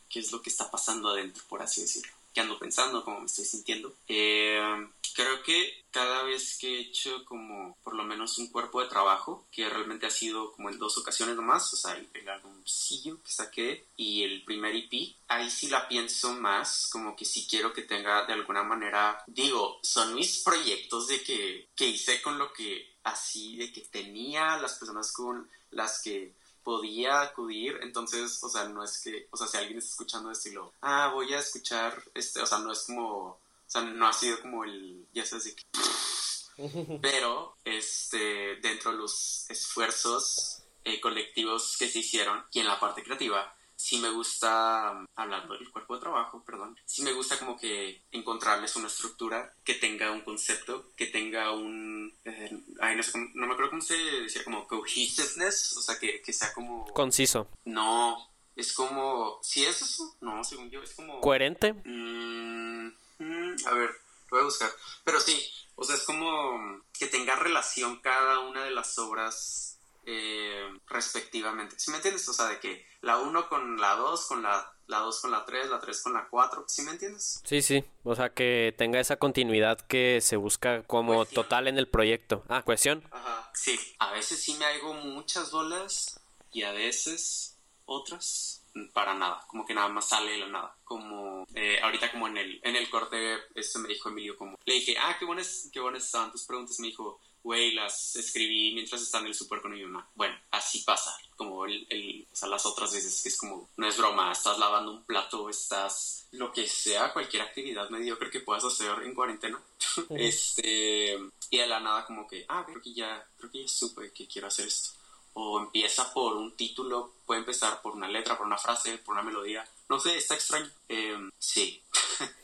qué 0.09 0.19
es 0.19 0.31
lo 0.31 0.41
que 0.41 0.49
está 0.49 0.69
pasando 0.69 1.09
adentro, 1.09 1.43
por 1.49 1.61
así 1.61 1.81
decirlo 1.81 2.22
qué 2.33 2.41
ando 2.41 2.59
pensando, 2.59 3.03
cómo 3.03 3.19
me 3.19 3.25
estoy 3.25 3.45
sintiendo. 3.45 3.95
Eh, 4.07 4.87
creo 5.13 5.43
que 5.43 5.83
cada 5.91 6.23
vez 6.23 6.57
que 6.57 6.75
he 6.75 6.79
hecho 6.81 7.23
como 7.25 7.77
por 7.83 7.95
lo 7.95 8.03
menos 8.03 8.37
un 8.39 8.47
cuerpo 8.47 8.81
de 8.81 8.89
trabajo, 8.89 9.45
que 9.51 9.69
realmente 9.69 10.07
ha 10.07 10.11
sido 10.11 10.51
como 10.53 10.69
en 10.69 10.79
dos 10.79 10.97
ocasiones 10.97 11.35
nomás, 11.35 11.71
o 11.73 11.77
sea, 11.77 11.95
el, 11.95 12.09
el 12.13 12.27
álbumcillo 12.27 13.21
que 13.23 13.31
saqué 13.31 13.85
y 13.95 14.23
el 14.23 14.43
primer 14.43 14.75
EP, 14.75 15.15
ahí 15.27 15.49
sí 15.49 15.67
la 15.69 15.87
pienso 15.87 16.33
más, 16.33 16.87
como 16.91 17.15
que 17.15 17.25
sí 17.25 17.45
quiero 17.49 17.73
que 17.73 17.83
tenga 17.83 18.25
de 18.25 18.33
alguna 18.33 18.63
manera, 18.63 19.23
digo, 19.27 19.79
son 19.83 20.15
mis 20.15 20.39
proyectos 20.39 21.07
de 21.07 21.23
que, 21.23 21.67
que 21.75 21.85
hice 21.85 22.21
con 22.21 22.39
lo 22.39 22.51
que 22.51 22.93
así, 23.03 23.57
de 23.57 23.71
que 23.71 23.81
tenía 23.81 24.57
las 24.57 24.73
personas 24.75 25.11
con 25.11 25.47
las 25.71 26.01
que 26.01 26.33
podía 26.63 27.21
acudir, 27.21 27.79
entonces, 27.81 28.43
o 28.43 28.49
sea, 28.49 28.65
no 28.65 28.83
es 28.83 29.01
que, 29.01 29.27
o 29.31 29.37
sea, 29.37 29.47
si 29.47 29.57
alguien 29.57 29.77
está 29.77 29.91
escuchando 29.91 30.31
esto 30.31 30.49
y 30.49 30.53
lo, 30.53 30.73
ah, 30.81 31.11
voy 31.13 31.33
a 31.33 31.39
escuchar, 31.39 32.01
este, 32.13 32.41
o 32.41 32.45
sea, 32.45 32.59
no 32.59 32.71
es 32.71 32.83
como, 32.83 33.27
o 33.27 33.39
sea, 33.65 33.81
no 33.81 34.07
ha 34.07 34.13
sido 34.13 34.39
como 34.41 34.63
el, 34.63 35.05
ya 35.13 35.25
sabes, 35.25 35.45
de 35.45 35.55
que, 35.55 36.99
pero, 37.01 37.55
este, 37.65 38.57
dentro 38.57 38.91
de 38.91 38.97
los 38.97 39.49
esfuerzos 39.49 40.63
eh, 40.83 40.99
colectivos 40.99 41.77
que 41.77 41.89
se 41.89 41.99
hicieron 41.99 42.43
y 42.51 42.59
en 42.59 42.67
la 42.67 42.79
parte 42.79 43.03
creativa, 43.03 43.55
sí 43.75 43.97
me 43.97 44.09
gusta, 44.09 45.05
hablando 45.15 45.53
del 45.57 45.69
cuerpo 45.71 45.95
de 45.95 46.01
trabajo, 46.01 46.43
perdón, 46.45 46.77
sí 46.85 47.01
me 47.01 47.13
gusta 47.13 47.37
como 47.39 47.57
que 47.57 48.03
encontrarles 48.11 48.75
una 48.75 48.87
estructura 48.87 49.53
que 49.63 49.75
tenga 49.75 50.11
un 50.11 50.21
concepto, 50.21 50.91
que 50.95 51.07
tenga 51.07 51.51
un, 51.51 52.13
eh, 52.25 52.51
ay, 52.81 52.95
no, 52.95 53.03
sé, 53.03 53.17
no, 53.33 53.47
me 53.47 53.53
acuerdo 53.53 53.71
cómo 53.71 53.81
se 53.81 53.95
decía, 53.95 54.43
como 54.43 54.67
cohesiveness, 54.67 55.77
o 55.77 55.81
sea, 55.81 55.99
que, 55.99 56.21
que 56.21 56.33
sea 56.33 56.53
como... 56.53 56.85
Conciso. 56.93 57.47
No, 57.65 58.17
es 58.55 58.73
como, 58.73 59.39
¿sí 59.41 59.65
es 59.65 59.81
eso? 59.81 60.15
No, 60.21 60.43
según 60.43 60.69
yo, 60.69 60.81
es 60.81 60.93
como... 60.93 61.21
¿Coherente? 61.21 61.73
Mm, 61.73 62.87
mm, 63.19 63.55
a 63.65 63.73
ver, 63.73 63.89
lo 63.89 64.37
voy 64.37 64.41
a 64.41 64.45
buscar. 64.45 64.71
Pero 65.03 65.19
sí, 65.19 65.39
o 65.75 65.83
sea, 65.83 65.95
es 65.95 66.03
como 66.03 66.81
que 66.97 67.07
tenga 67.07 67.35
relación 67.35 67.99
cada 68.01 68.39
una 68.39 68.63
de 68.63 68.71
las 68.71 68.97
obras 68.99 69.72
eh, 70.05 70.67
respectivamente. 70.87 71.75
¿Sí 71.79 71.91
me 71.91 71.97
entiendes? 71.97 72.27
O 72.29 72.33
sea, 72.33 72.47
de 72.47 72.59
que 72.59 72.85
la 73.01 73.19
1 73.19 73.49
con 73.49 73.79
la 73.79 73.95
2, 73.95 74.25
con 74.27 74.43
la 74.43 74.73
la 74.87 74.99
2 74.99 75.21
con 75.21 75.31
la 75.31 75.45
3, 75.45 75.69
la 75.69 75.79
3 75.79 76.01
con 76.01 76.13
la 76.13 76.27
4, 76.29 76.65
¿sí 76.67 76.81
me 76.81 76.91
entiendes? 76.91 77.41
Sí, 77.45 77.61
sí, 77.61 77.83
o 78.03 78.15
sea, 78.15 78.33
que 78.33 78.73
tenga 78.77 78.99
esa 78.99 79.17
continuidad 79.17 79.79
que 79.79 80.19
se 80.21 80.35
busca 80.35 80.83
como 80.83 81.25
total 81.25 81.67
en 81.67 81.77
el 81.77 81.87
proyecto. 81.87 82.43
Ah, 82.49 82.63
cuestión. 82.63 83.03
Ajá, 83.11 83.49
sí, 83.53 83.79
a 83.99 84.11
veces 84.11 84.41
sí 84.41 84.55
me 84.55 84.65
hago 84.65 84.93
muchas 84.93 85.51
bolas 85.51 86.19
y 86.51 86.63
a 86.63 86.71
veces 86.71 87.57
otras 87.85 88.59
para 88.91 89.13
nada, 89.13 89.43
como 89.47 89.65
que 89.65 89.73
nada 89.75 89.87
más 89.89 90.09
sale 90.09 90.31
de 90.31 90.37
la 90.39 90.47
nada, 90.47 90.75
como 90.83 91.45
eh, 91.53 91.79
ahorita 91.81 92.11
como 92.11 92.27
en 92.27 92.37
el, 92.37 92.59
en 92.63 92.75
el 92.75 92.89
corte, 92.89 93.37
este 93.53 93.77
me 93.77 93.87
dijo 93.87 94.09
Emilio 94.09 94.35
como, 94.35 94.57
le 94.65 94.73
dije, 94.73 94.95
ah, 94.99 95.15
qué 95.19 95.25
buenas, 95.25 95.69
qué 95.71 95.79
buenas 95.79 96.05
estaban 96.05 96.31
tus 96.31 96.45
preguntas, 96.45 96.79
me 96.79 96.87
dijo, 96.87 97.19
güey, 97.43 97.73
las 97.73 98.15
escribí 98.15 98.73
mientras 98.73 99.01
estaba 99.01 99.23
en 99.23 99.27
el 99.27 99.35
súper 99.35 99.61
con 99.61 99.71
mi 99.71 99.83
mamá. 99.83 100.07
Bueno, 100.15 100.35
así 100.51 100.79
pasa, 100.79 101.15
como 101.35 101.65
el, 101.65 101.85
el, 101.89 102.25
o 102.31 102.35
sea, 102.35 102.47
las 102.47 102.65
otras 102.65 102.93
veces, 102.93 103.21
que 103.21 103.29
es 103.29 103.37
como, 103.37 103.69
no 103.75 103.87
es 103.87 103.97
broma, 103.97 104.31
estás 104.31 104.57
lavando 104.57 104.91
un 104.91 105.03
plato, 105.03 105.49
estás, 105.49 106.27
lo 106.31 106.53
que 106.53 106.67
sea, 106.67 107.11
cualquier 107.11 107.43
actividad 107.43 107.89
mediocre 107.89 108.31
que 108.31 108.39
puedas 108.39 108.63
hacer 108.63 108.91
en 109.03 109.13
cuarentena. 109.13 109.61
este, 110.11 111.19
y 111.49 111.57
de 111.57 111.67
la 111.67 111.81
nada 111.81 112.05
como 112.05 112.25
que, 112.27 112.45
ah, 112.47 112.63
creo 112.65 112.81
que 112.81 112.93
ya, 112.93 113.27
creo 113.37 113.51
que 113.51 113.61
ya 113.61 113.67
supe 113.67 114.11
que 114.13 114.27
quiero 114.27 114.47
hacer 114.47 114.67
esto. 114.67 114.91
O 115.35 115.59
empieza 115.59 116.13
por 116.13 116.37
un 116.37 116.55
título, 116.55 117.15
puede 117.25 117.39
empezar 117.39 117.81
por 117.81 117.93
una 117.93 118.07
letra, 118.07 118.37
por 118.37 118.45
una 118.45 118.57
frase, 118.57 118.99
por 118.99 119.13
una 119.13 119.23
melodía. 119.23 119.67
No 119.89 119.99
sé, 119.99 120.15
está 120.15 120.35
extraño. 120.35 120.69
Eh, 120.87 121.17
sí. 121.39 121.81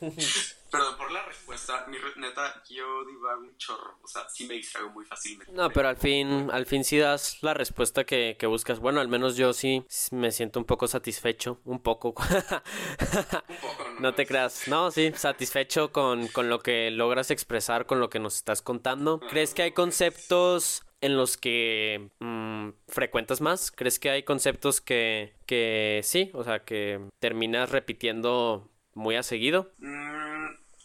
Perdón 0.70 0.96
por 0.96 1.10
la 1.10 1.24
respuesta, 1.24 1.84
mi 1.88 1.96
neta, 2.16 2.62
yo 2.68 3.04
divago 3.04 3.40
un 3.40 3.56
chorro, 3.56 3.98
o 4.02 4.06
sea, 4.06 4.28
sí 4.28 4.46
me 4.46 4.54
distraigo 4.54 4.90
muy 4.90 5.04
fácilmente. 5.04 5.52
No, 5.52 5.68
pero 5.70 5.88
al 5.88 5.96
fin, 5.96 6.48
al 6.52 6.66
fin 6.66 6.84
sí 6.84 6.98
das 6.98 7.42
la 7.42 7.54
respuesta 7.54 8.04
que, 8.04 8.36
que 8.38 8.46
buscas. 8.46 8.78
Bueno, 8.78 9.00
al 9.00 9.08
menos 9.08 9.36
yo 9.36 9.52
sí 9.52 9.84
me 10.12 10.30
siento 10.30 10.60
un 10.60 10.66
poco 10.66 10.86
satisfecho, 10.86 11.60
un 11.64 11.80
poco. 11.80 12.08
un 13.48 13.56
poco, 13.56 13.84
¿no? 13.94 14.00
No 14.00 14.14
te 14.14 14.26
creas, 14.26 14.68
no, 14.68 14.90
sí, 14.90 15.12
satisfecho 15.14 15.92
con, 15.92 16.28
con 16.28 16.48
lo 16.48 16.60
que 16.60 16.90
logras 16.90 17.30
expresar, 17.30 17.86
con 17.86 17.98
lo 17.98 18.08
que 18.08 18.20
nos 18.20 18.36
estás 18.36 18.62
contando. 18.62 19.20
¿Crees 19.20 19.54
que 19.54 19.62
hay 19.62 19.72
conceptos 19.72 20.84
en 21.00 21.16
los 21.16 21.36
que 21.36 22.10
mmm, 22.20 22.70
frecuentas 22.88 23.40
más? 23.40 23.70
¿Crees 23.70 23.98
que 23.98 24.10
hay 24.10 24.22
conceptos 24.22 24.80
que, 24.80 25.34
que 25.46 26.00
sí, 26.04 26.30
o 26.34 26.44
sea, 26.44 26.64
que 26.64 27.00
terminas 27.18 27.70
repitiendo 27.70 28.70
muy 28.94 29.16
a 29.16 29.22
seguido? 29.22 29.72
Mm, 29.78 30.19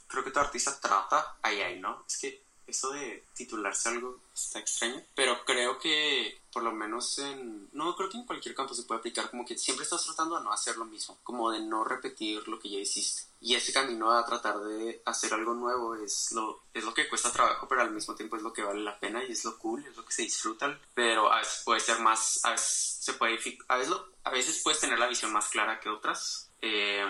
creo 0.07 0.23
que 0.23 0.31
tu 0.31 0.39
artista 0.39 0.79
trata, 0.79 1.37
ay, 1.41 1.61
ay, 1.61 1.79
¿no? 1.79 2.03
Es 2.07 2.17
que 2.17 2.45
eso 2.67 2.91
de 2.91 3.23
titularse 3.35 3.89
algo 3.89 4.19
está 4.33 4.59
extraño, 4.59 5.01
pero 5.13 5.45
creo 5.45 5.77
que 5.77 6.39
por 6.51 6.63
lo 6.63 6.71
menos 6.71 7.19
en... 7.19 7.69
No, 7.73 7.95
creo 7.95 8.09
que 8.09 8.17
en 8.17 8.25
cualquier 8.25 8.55
campo 8.55 8.73
se 8.73 8.83
puede 8.83 8.99
aplicar, 8.99 9.29
como 9.29 9.45
que 9.45 9.57
siempre 9.57 9.83
estás 9.83 10.03
tratando 10.05 10.37
de 10.37 10.43
no 10.43 10.51
hacer 10.51 10.77
lo 10.77 10.85
mismo, 10.85 11.17
como 11.23 11.51
de 11.51 11.59
no 11.59 11.83
repetir 11.83 12.47
lo 12.47 12.59
que 12.59 12.69
ya 12.69 12.79
hiciste. 12.79 13.23
Y 13.41 13.55
ese 13.55 13.73
camino 13.73 14.11
a 14.11 14.25
tratar 14.25 14.59
de 14.59 15.01
hacer 15.05 15.33
algo 15.33 15.53
nuevo 15.53 15.95
es 15.95 16.31
lo, 16.31 16.61
es 16.73 16.83
lo 16.83 16.93
que 16.93 17.07
cuesta 17.07 17.31
trabajo, 17.31 17.67
pero 17.67 17.81
al 17.81 17.91
mismo 17.91 18.15
tiempo 18.15 18.35
es 18.37 18.41
lo 18.41 18.53
que 18.53 18.63
vale 18.63 18.81
la 18.81 18.99
pena 18.99 19.23
y 19.23 19.31
es 19.31 19.43
lo 19.45 19.59
cool, 19.59 19.85
es 19.85 19.95
lo 19.95 20.05
que 20.05 20.13
se 20.13 20.23
disfruta. 20.23 20.79
Pero 20.93 21.31
a 21.31 21.39
veces 21.39 21.61
puede 21.63 21.79
ser 21.81 21.99
más, 21.99 22.43
a 22.43 22.51
veces 22.51 22.97
se 23.01 23.13
puede, 23.13 23.33
a 23.67 23.75
veces, 23.77 23.89
lo, 23.89 24.07
a 24.23 24.31
veces 24.31 24.61
puedes 24.63 24.79
tener 24.79 24.97
la 24.97 25.07
visión 25.07 25.31
más 25.31 25.49
clara 25.49 25.79
que 25.79 25.89
otras. 25.89 26.49
Eh, 26.61 27.05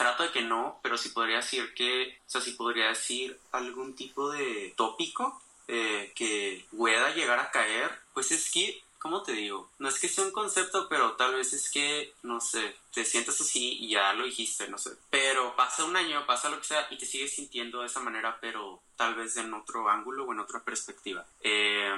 trato 0.00 0.22
de 0.22 0.32
que 0.32 0.40
no, 0.40 0.80
pero 0.82 0.96
sí 0.96 1.10
podría 1.10 1.36
decir 1.36 1.74
que, 1.74 2.18
o 2.26 2.30
sea, 2.30 2.40
sí 2.40 2.52
podría 2.52 2.88
decir 2.88 3.38
algún 3.52 3.94
tipo 3.94 4.30
de 4.30 4.72
tópico 4.74 5.42
eh, 5.68 6.10
que 6.16 6.64
pueda 6.74 7.14
llegar 7.14 7.38
a 7.38 7.50
caer, 7.50 7.90
pues 8.14 8.32
es 8.32 8.50
que, 8.50 8.82
¿cómo 8.98 9.22
te 9.22 9.32
digo? 9.32 9.68
No 9.78 9.90
es 9.90 10.00
que 10.00 10.08
sea 10.08 10.24
un 10.24 10.30
concepto, 10.30 10.88
pero 10.88 11.16
tal 11.16 11.34
vez 11.34 11.52
es 11.52 11.70
que, 11.70 12.14
no 12.22 12.40
sé, 12.40 12.74
te 12.94 13.04
sientes 13.04 13.38
así 13.42 13.76
y 13.78 13.90
ya 13.90 14.14
lo 14.14 14.24
dijiste, 14.24 14.68
no 14.68 14.78
sé. 14.78 14.92
Pero 15.10 15.54
pasa 15.54 15.84
un 15.84 15.94
año, 15.94 16.24
pasa 16.24 16.48
lo 16.48 16.58
que 16.60 16.68
sea 16.68 16.86
y 16.90 16.96
te 16.96 17.04
sigues 17.04 17.34
sintiendo 17.34 17.82
de 17.82 17.88
esa 17.88 18.00
manera, 18.00 18.38
pero 18.40 18.80
tal 18.96 19.14
vez 19.16 19.36
en 19.36 19.52
otro 19.52 19.90
ángulo 19.90 20.24
o 20.24 20.32
en 20.32 20.40
otra 20.40 20.64
perspectiva. 20.64 21.26
Eh, 21.42 21.92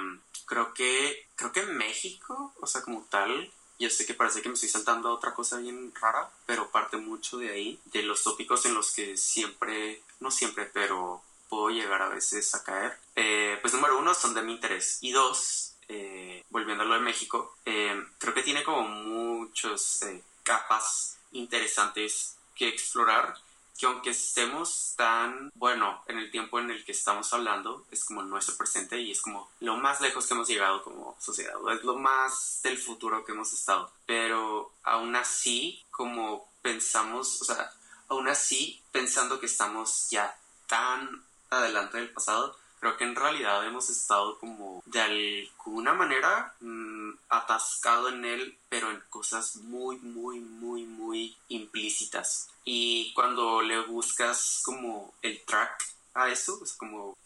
creo 0.45 0.73
que, 0.73 1.25
creo 1.37 1.53
que 1.53 1.63
México, 1.67 2.53
o 2.59 2.67
sea, 2.67 2.81
como 2.81 3.07
tal, 3.09 3.49
ya 3.83 3.89
sé 3.89 4.05
que 4.05 4.13
parece 4.13 4.41
que 4.41 4.47
me 4.47 4.55
estoy 4.55 4.69
saltando 4.69 5.09
a 5.09 5.13
otra 5.13 5.33
cosa 5.33 5.57
bien 5.57 5.93
rara, 5.99 6.29
pero 6.45 6.71
parte 6.71 6.95
mucho 6.95 7.37
de 7.37 7.51
ahí, 7.51 7.79
de 7.85 8.01
los 8.03 8.23
tópicos 8.23 8.65
en 8.65 8.73
los 8.73 8.91
que 8.91 9.17
siempre, 9.17 10.01
no 10.21 10.31
siempre, 10.31 10.65
pero 10.65 11.21
puedo 11.49 11.69
llegar 11.69 12.01
a 12.01 12.07
veces 12.07 12.55
a 12.55 12.63
caer. 12.63 12.97
Eh, 13.15 13.57
pues 13.61 13.73
número 13.73 13.99
uno, 13.99 14.13
son 14.13 14.33
de 14.33 14.41
mi 14.41 14.53
interés. 14.53 14.99
Y 15.01 15.11
dos, 15.11 15.73
eh, 15.89 16.43
volviendo 16.49 16.83
a 16.83 16.87
lo 16.87 16.93
de 16.93 17.01
México, 17.01 17.57
eh, 17.65 18.01
creo 18.19 18.33
que 18.33 18.43
tiene 18.43 18.63
como 18.63 18.83
muchas 18.83 20.01
eh, 20.03 20.23
capas 20.43 21.17
interesantes 21.33 22.37
que 22.55 22.69
explorar 22.69 23.35
que 23.83 23.87
aunque 23.87 24.11
estemos 24.11 24.93
tan, 24.95 25.51
bueno, 25.55 26.05
en 26.07 26.17
el 26.17 26.31
tiempo 26.31 26.57
en 26.57 26.71
el 26.71 26.85
que 26.85 26.93
estamos 26.93 27.33
hablando, 27.33 27.85
es 27.91 28.05
como 28.05 28.23
nuestro 28.23 28.55
presente 28.55 28.97
y 28.97 29.11
es 29.11 29.21
como 29.21 29.49
lo 29.59 29.75
más 29.75 29.99
lejos 29.99 30.25
que 30.25 30.33
hemos 30.33 30.47
llegado 30.47 30.81
como 30.83 31.17
sociedad, 31.19 31.55
es 31.69 31.83
lo 31.83 31.97
más 31.97 32.61
del 32.63 32.77
futuro 32.77 33.25
que 33.25 33.33
hemos 33.33 33.51
estado. 33.51 33.91
Pero 34.05 34.71
aún 34.83 35.17
así, 35.17 35.83
como 35.91 36.47
pensamos, 36.61 37.41
o 37.41 37.43
sea, 37.43 37.73
aún 38.07 38.29
así, 38.29 38.81
pensando 38.93 39.41
que 39.41 39.47
estamos 39.47 40.09
ya 40.09 40.33
tan 40.67 41.21
adelante 41.49 41.97
del 41.97 42.13
pasado, 42.13 42.55
creo 42.79 42.95
que 42.95 43.03
en 43.03 43.17
realidad 43.17 43.67
hemos 43.67 43.89
estado 43.89 44.39
como 44.39 44.81
de 44.85 45.01
alguna 45.01 45.93
manera 45.93 46.53
mmm, 46.61 47.11
atascado 47.37 48.09
en 48.09 48.25
él, 48.25 48.57
pero 48.69 48.91
en 48.91 49.01
cosas 49.09 49.55
muy, 49.57 49.97
muy, 49.97 50.39
muy, 50.39 50.83
muy 50.83 51.37
implícitas. 51.49 52.49
Y 52.63 53.13
cuando 53.13 53.61
le 53.61 53.79
buscas 53.81 54.61
como 54.63 55.13
el 55.21 55.43
track 55.45 55.83
a 56.13 56.29
eso, 56.29 56.59
es 56.63 56.73
como 56.73 57.17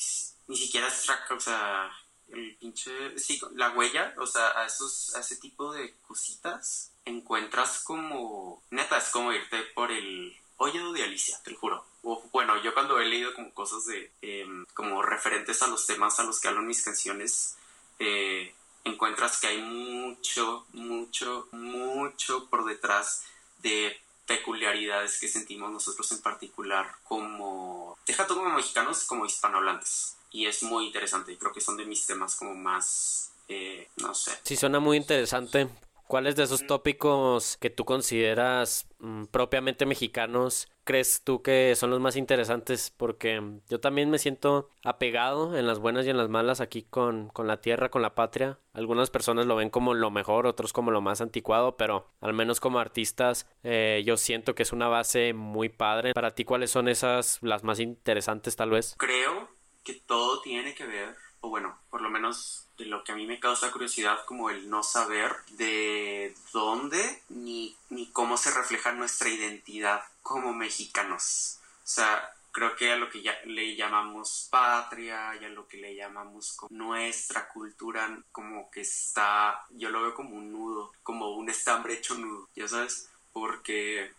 ni 0.48 0.58
siquiera 0.58 0.88
es 0.88 1.04
track, 1.04 1.32
o 1.32 1.40
sea, 1.40 1.92
el 2.30 2.56
pinche, 2.56 3.18
sí, 3.20 3.40
la 3.56 3.72
huella, 3.72 4.14
o 4.18 4.26
sea, 4.26 4.60
a 4.60 4.66
esos, 4.66 5.14
a 5.16 5.20
ese 5.20 5.36
tipo 5.38 5.74
de 5.74 5.94
cositas, 6.08 6.92
encuentras 7.06 7.84
como, 7.84 8.62
neta, 8.72 8.98
es 8.98 9.10
como 9.10 9.34
irte 9.34 9.62
por 9.76 9.92
el 9.92 10.36
hoyo 10.58 10.92
de 10.94 11.04
Alicia, 11.04 11.38
te 11.44 11.52
lo 11.52 11.58
juro 11.60 11.86
bueno, 12.32 12.62
yo 12.62 12.74
cuando 12.74 13.00
he 13.00 13.06
leído 13.06 13.34
como 13.34 13.54
cosas 13.54 13.86
de, 13.86 14.12
em, 14.22 14.66
como 14.74 15.02
referentes 15.02 15.62
a 15.62 15.68
los 15.68 15.86
temas 15.86 16.20
a 16.20 16.24
los 16.24 16.40
que 16.40 16.48
hablan 16.48 16.68
mis 16.68 16.84
canciones, 16.84 17.58
eh, 18.00 18.54
encuentras 18.88 19.40
que 19.40 19.48
hay 19.48 19.62
mucho, 19.62 20.66
mucho, 20.74 21.48
mucho 21.52 22.48
por 22.50 22.66
detrás 22.66 23.24
de 23.60 24.00
peculiaridades 24.26 25.20
que 25.20 25.28
sentimos 25.28 25.72
nosotros 25.72 26.12
en 26.12 26.22
particular 26.22 26.96
como, 27.04 27.98
deja 28.06 28.28
todo 28.28 28.40
como 28.40 28.56
mexicanos, 28.56 29.06
como 29.06 29.26
hispanohablantes. 29.26 30.16
Y 30.32 30.46
es 30.46 30.64
muy 30.64 30.88
interesante 30.88 31.32
y 31.32 31.38
creo 31.38 31.54
que 31.54 31.62
son 31.62 31.78
de 31.78 31.86
mis 31.86 32.06
temas 32.06 32.36
como 32.36 32.54
más, 32.54 33.32
eh, 33.48 33.88
no 33.98 34.14
sé. 34.14 34.38
Sí, 34.44 34.58
suena 34.58 34.80
muy 34.80 34.98
interesante. 34.98 35.70
¿Cuáles 36.08 36.38
de 36.38 36.44
esos 36.44 36.66
tópicos 36.66 37.58
que 37.58 37.70
tú 37.70 37.84
consideras 37.84 38.88
mm, 39.00 39.26
propiamente 39.26 39.86
mexicanos 39.86 40.70
crees 40.86 41.22
tú 41.22 41.42
que 41.42 41.76
son 41.76 41.90
los 41.90 42.00
más 42.00 42.16
interesantes? 42.16 42.94
Porque 42.96 43.60
yo 43.68 43.82
también 43.82 44.10
me 44.10 44.18
siento 44.18 44.70
apegado 44.86 45.58
en 45.58 45.68
las 45.68 45.80
buenas 45.80 46.06
y 46.06 46.10
en 46.10 46.18
las 46.18 46.30
malas 46.30 46.62
aquí 46.62 46.84
con, 46.84 47.28
con 47.30 47.46
la 47.46 47.60
tierra, 47.60 47.90
con 47.90 48.02
la 48.02 48.16
patria. 48.16 48.58
Algunas 48.72 49.10
personas 49.10 49.48
lo 49.48 49.58
ven 49.58 49.70
como 49.70 49.94
lo 49.94 50.10
mejor, 50.10 50.48
otros 50.48 50.72
como 50.72 50.92
lo 50.92 51.02
más 51.02 51.20
anticuado, 51.20 51.76
pero 51.76 52.08
al 52.22 52.34
menos 52.34 52.62
como 52.62 52.80
artistas 52.80 53.46
eh, 53.64 54.02
yo 54.06 54.16
siento 54.16 54.56
que 54.56 54.64
es 54.64 54.72
una 54.72 54.88
base 54.88 55.34
muy 55.34 55.68
padre. 55.68 56.14
Para 56.14 56.34
ti, 56.34 56.46
¿cuáles 56.46 56.72
son 56.72 56.88
esas 56.88 57.40
las 57.42 57.66
más 57.66 57.82
interesantes 57.82 58.56
tal 58.56 58.70
vez? 58.70 58.96
Creo 58.98 59.50
que 59.84 59.94
todo 60.06 60.42
tiene 60.42 60.74
que 60.74 60.86
ver, 60.86 61.16
o 61.42 61.50
bueno, 61.50 61.78
por 61.90 62.02
lo 62.02 62.10
menos 62.10 62.66
de 62.78 62.86
lo 62.86 63.04
que 63.04 63.12
a 63.12 63.16
mí 63.16 63.26
me 63.26 63.40
causa 63.40 63.72
curiosidad, 63.72 64.26
como 64.26 64.50
el 64.50 64.70
no 64.70 64.84
saber 64.84 65.36
de 65.52 66.36
dónde 66.54 67.22
ni, 67.30 67.76
ni 67.90 68.08
cómo 68.08 68.38
se 68.38 68.52
refleja 68.52 68.92
nuestra 68.92 69.30
identidad 69.30 70.04
como 70.22 70.54
mexicanos. 70.54 71.60
O 71.84 71.88
sea, 71.88 72.34
creo 72.52 72.76
que 72.76 72.92
a 72.92 72.98
lo 72.98 73.10
que 73.10 73.22
ya 73.22 73.38
le 73.46 73.76
llamamos 73.76 74.48
patria 74.50 75.36
y 75.40 75.46
a 75.46 75.50
lo 75.50 75.68
que 75.68 75.78
le 75.78 75.96
llamamos 75.96 76.54
como 76.54 76.76
nuestra 76.76 77.48
cultura, 77.50 78.18
como 78.32 78.72
que 78.72 78.82
está, 78.82 79.64
yo 79.70 79.90
lo 79.90 80.02
veo 80.02 80.16
como 80.16 80.36
un 80.36 80.52
nudo, 80.52 80.92
como 81.04 81.30
un 81.36 81.50
estambre 81.50 81.94
hecho 81.94 82.16
nudo, 82.16 82.50
ya 82.56 82.68
sabes, 82.68 83.10
porque 83.32 84.12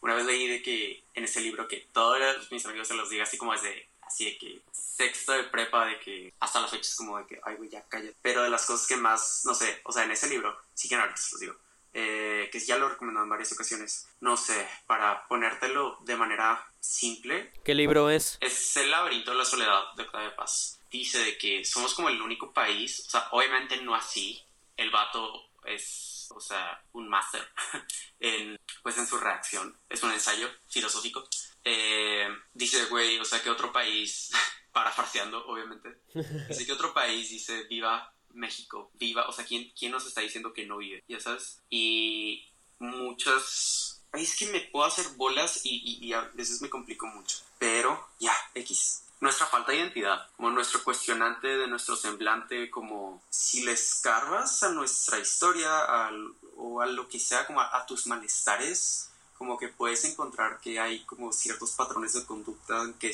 una 0.00 0.14
vez 0.14 0.24
leí 0.26 0.48
de 0.48 0.62
que 0.62 1.02
en 1.14 1.24
ese 1.24 1.40
libro 1.40 1.68
que 1.68 1.86
todos 1.92 2.50
mis 2.50 2.64
amigos 2.66 2.88
se 2.88 2.94
los 2.94 3.10
diga 3.10 3.24
así 3.24 3.36
como 3.36 3.52
desde 3.52 3.86
así 4.12 4.26
de 4.26 4.38
que 4.38 4.62
sexto 4.72 5.32
de 5.32 5.44
prepa, 5.44 5.86
de 5.86 5.98
que 5.98 6.34
hasta 6.40 6.60
la 6.60 6.68
fecha 6.68 6.88
es 6.88 6.96
como 6.96 7.18
de 7.18 7.26
que, 7.26 7.40
ay, 7.44 7.56
güey, 7.56 7.70
ya 7.70 7.82
calla. 7.88 8.10
Pero 8.20 8.42
de 8.42 8.50
las 8.50 8.66
cosas 8.66 8.86
que 8.86 8.96
más, 8.96 9.42
no 9.44 9.54
sé, 9.54 9.80
o 9.84 9.92
sea, 9.92 10.04
en 10.04 10.10
ese 10.10 10.28
libro, 10.28 10.56
sí 10.74 10.88
que 10.88 10.96
ahorita 10.96 11.16
se 11.16 11.32
los 11.32 11.40
digo, 11.40 11.54
eh, 11.94 12.48
que 12.52 12.60
ya 12.60 12.76
lo 12.76 12.86
he 12.86 12.90
recomendado 12.90 13.24
en 13.24 13.30
varias 13.30 13.52
ocasiones, 13.52 14.06
no 14.20 14.36
sé, 14.36 14.68
para 14.86 15.26
ponértelo 15.28 15.98
de 16.02 16.16
manera 16.16 16.66
simple. 16.80 17.52
¿Qué 17.64 17.74
libro 17.74 18.10
es? 18.10 18.38
Es 18.40 18.76
El 18.76 18.90
laberinto 18.90 19.32
de 19.32 19.38
la 19.38 19.44
soledad 19.44 19.92
de 19.96 20.02
Octavio 20.02 20.36
Paz. 20.36 20.78
Dice 20.90 21.18
de 21.18 21.38
que 21.38 21.64
somos 21.64 21.94
como 21.94 22.08
el 22.08 22.20
único 22.20 22.52
país, 22.52 23.04
o 23.06 23.10
sea, 23.10 23.28
obviamente 23.30 23.78
no 23.78 23.94
así, 23.94 24.42
el 24.76 24.90
vato 24.90 25.48
es, 25.64 26.28
o 26.34 26.40
sea, 26.40 26.82
un 26.92 27.08
máster 27.08 27.46
en, 28.20 28.58
pues 28.82 28.98
en 28.98 29.06
su 29.06 29.16
reacción, 29.16 29.74
es 29.88 30.02
un 30.02 30.12
ensayo 30.12 30.50
filosófico 30.68 31.26
eh, 31.64 32.28
dice, 32.54 32.84
güey, 32.86 33.18
o 33.18 33.24
sea, 33.24 33.42
que 33.42 33.50
otro 33.50 33.72
país, 33.72 34.30
parafarseando, 34.72 35.46
obviamente, 35.46 36.00
dice 36.48 36.66
que 36.66 36.72
otro 36.72 36.92
país 36.92 37.30
dice, 37.30 37.64
viva 37.64 38.12
México, 38.34 38.90
viva, 38.94 39.26
o 39.28 39.32
sea, 39.32 39.44
¿quién, 39.44 39.72
¿quién 39.78 39.92
nos 39.92 40.06
está 40.06 40.20
diciendo 40.20 40.52
que 40.52 40.66
no 40.66 40.78
vive? 40.78 41.04
Ya 41.08 41.20
sabes. 41.20 41.60
Y 41.70 42.46
muchas... 42.78 44.00
Es 44.12 44.36
que 44.36 44.46
me 44.46 44.60
puedo 44.60 44.84
hacer 44.84 45.06
bolas 45.16 45.64
y, 45.64 45.98
y, 46.02 46.12
a 46.12 46.20
veces 46.34 46.60
me 46.60 46.68
complico 46.68 47.06
mucho. 47.06 47.38
Pero, 47.58 48.08
ya, 48.20 48.34
X 48.54 49.04
nuestra 49.22 49.46
falta 49.46 49.70
de 49.70 49.78
identidad, 49.78 50.28
como 50.36 50.50
nuestro 50.50 50.82
cuestionante 50.82 51.46
de 51.46 51.68
nuestro 51.68 51.94
semblante, 51.94 52.68
como 52.70 53.22
si 53.30 53.62
le 53.62 53.70
escarbas 53.70 54.64
a 54.64 54.70
nuestra 54.70 55.20
historia 55.20 56.10
o 56.56 56.80
a 56.80 56.86
lo 56.86 57.08
que 57.08 57.20
sea, 57.20 57.46
como 57.46 57.60
a 57.60 57.86
tus 57.86 58.08
malestares, 58.08 59.11
como 59.42 59.58
que 59.58 59.66
puedes 59.66 60.04
encontrar 60.04 60.60
que 60.60 60.78
hay 60.78 61.04
como 61.04 61.32
ciertos 61.32 61.72
patrones 61.72 62.12
de 62.12 62.24
conducta 62.24 62.88
que, 63.00 63.12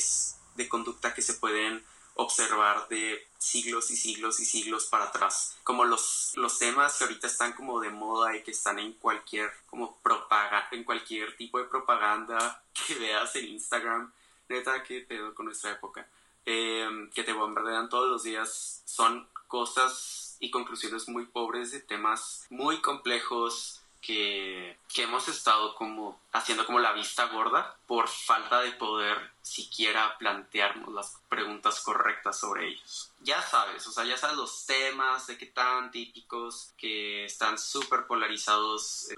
de 0.57 0.69
conducta 0.69 1.15
que 1.15 1.23
se 1.23 1.33
pueden 1.33 1.83
observar 2.17 2.87
de 2.89 3.27
siglos 3.39 3.91
y 3.91 3.97
siglos 3.97 4.39
y 4.39 4.45
siglos 4.45 4.85
para 4.89 5.05
atrás. 5.05 5.57
Como 5.65 5.87
los, 5.87 6.33
los 6.35 6.59
temas 6.59 6.99
que 6.99 7.05
ahorita 7.05 7.29
están 7.29 7.55
como 7.55 7.81
de 7.81 7.89
moda 7.89 8.37
y 8.37 8.43
que 8.43 8.51
están 8.51 8.79
en 8.79 8.93
cualquier 8.93 9.51
como 9.65 9.97
propaganda, 10.03 10.69
en 10.73 10.85
cualquier 10.85 11.35
tipo 11.35 11.61
de 11.61 11.65
propaganda 11.65 12.63
que 12.87 12.97
veas 12.97 13.35
en 13.37 13.47
Instagram, 13.47 14.13
neta, 14.51 14.83
que 14.83 15.01
pedo 15.01 15.35
con 15.35 15.47
nuestra 15.47 15.71
época, 15.71 16.07
em, 16.45 17.09
que 17.09 17.25
te 17.25 17.33
bombardean 17.33 17.89
todos 17.89 18.11
los 18.11 18.23
días, 18.23 18.83
son 18.85 19.27
cosas 19.47 20.37
y 20.41 20.51
conclusiones 20.51 21.09
muy 21.09 21.25
pobres 21.25 21.73
de 21.73 21.81
temas 21.81 22.45
muy 22.51 22.83
complejos, 22.83 23.78
que, 24.01 24.79
que, 24.93 25.03
hemos 25.03 25.29
estado 25.29 25.75
como 25.75 26.21
haciendo 26.33 26.65
como 26.65 26.79
la 26.79 26.93
vista 26.93 27.27
gorda 27.27 27.77
por 27.87 28.09
falta 28.09 28.61
de 28.61 28.73
poder 28.73 29.33
siquiera 29.43 30.17
plantearnos 30.19 30.93
las 30.93 31.19
preguntas 31.29 31.81
correctas 31.81 32.39
sobre 32.39 32.69
ellos. 32.69 33.11
Ya 33.21 33.43
sabes, 33.43 33.87
o 33.87 33.93
sea, 33.93 34.05
ya 34.05 34.17
sabes 34.17 34.37
los 34.37 34.67
temas 34.67 35.27
de 35.27 35.37
qué 35.37 35.47
tan 35.47 35.91
típicos, 35.91 36.73
que 36.77 37.25
están 37.25 37.59
súper 37.59 38.07
polarizados. 38.07 39.09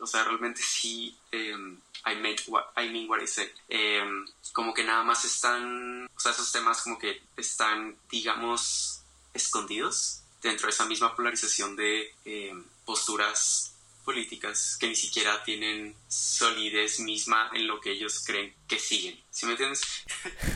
o 0.00 0.06
sea, 0.06 0.24
realmente 0.24 0.62
sí, 0.62 1.16
um, 1.32 1.78
I, 2.06 2.12
I 2.12 2.90
mean 2.90 3.08
what 3.08 3.20
I 3.20 3.26
say. 3.26 3.50
Em, 3.68 4.26
como 4.52 4.72
que 4.72 4.84
nada 4.84 5.02
más 5.02 5.24
están, 5.24 6.08
o 6.14 6.20
sea, 6.20 6.32
esos 6.32 6.52
temas 6.52 6.82
como 6.82 6.98
que 6.98 7.22
están, 7.36 7.96
digamos, 8.10 9.02
escondidos 9.34 10.22
dentro 10.42 10.66
de 10.66 10.70
esa 10.70 10.86
misma 10.86 11.14
polarización 11.14 11.76
de 11.76 12.14
em, 12.24 12.64
posturas 12.84 13.74
políticas 14.08 14.78
que 14.80 14.88
ni 14.88 14.94
siquiera 14.94 15.42
tienen 15.44 15.94
solidez 16.06 16.98
misma 16.98 17.50
en 17.52 17.66
lo 17.66 17.78
que 17.78 17.90
ellos 17.90 18.24
creen 18.26 18.54
que 18.66 18.78
siguen. 18.78 19.14
¿Sí 19.28 19.44
me 19.44 19.52
entiendes? 19.52 19.82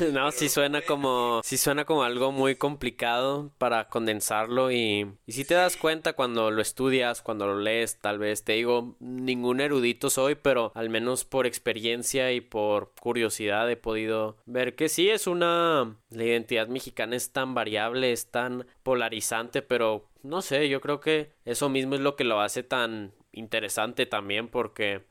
no, 0.11 0.33
sí 0.33 0.49
suena 0.49 0.81
como 0.81 1.43
sí 1.45 1.59
suena 1.59 1.85
como 1.85 2.03
algo 2.03 2.33
muy 2.33 2.57
complicado 2.57 3.53
para 3.59 3.91
condensarlo 3.91 4.73
y, 4.73 5.07
y 5.27 5.33
si 5.33 5.45
te 5.45 5.53
das 5.53 5.77
cuenta 5.77 6.15
cuando 6.15 6.51
lo 6.51 6.63
estudias, 6.63 7.21
cuando 7.21 7.47
lo 7.47 7.61
lees, 7.61 7.99
tal 7.99 8.19
vez 8.19 8.43
te 8.43 8.55
digo, 8.55 8.97
ningún 9.01 9.61
erudito 9.61 10.09
soy, 10.09 10.35
pero 10.35 10.73
al 10.75 10.89
menos 10.89 11.27
por 11.27 11.47
experiencia 11.47 12.33
y 12.33 12.41
por 12.41 12.95
curiosidad 12.99 13.71
he 13.71 13.77
podido 13.77 14.39
ver 14.47 14.77
que 14.77 14.89
sí 14.89 15.11
es 15.11 15.27
una 15.27 15.95
la 16.09 16.25
identidad 16.25 16.69
mexicana 16.69 17.17
es 17.17 17.33
tan 17.33 17.55
variable, 17.55 18.13
es 18.13 18.31
tan 18.31 18.67
polarizante, 18.83 19.61
pero 19.61 20.09
no 20.23 20.41
sé, 20.41 20.69
yo 20.69 20.81
creo 20.81 21.01
que 21.01 21.33
eso 21.45 21.69
mismo 21.69 21.97
es 21.97 22.01
lo 22.01 22.17
que 22.17 22.25
lo 22.25 22.41
hace 22.41 22.63
tan 22.63 23.13
interesante 23.33 24.07
también 24.07 24.49
porque, 24.49 25.03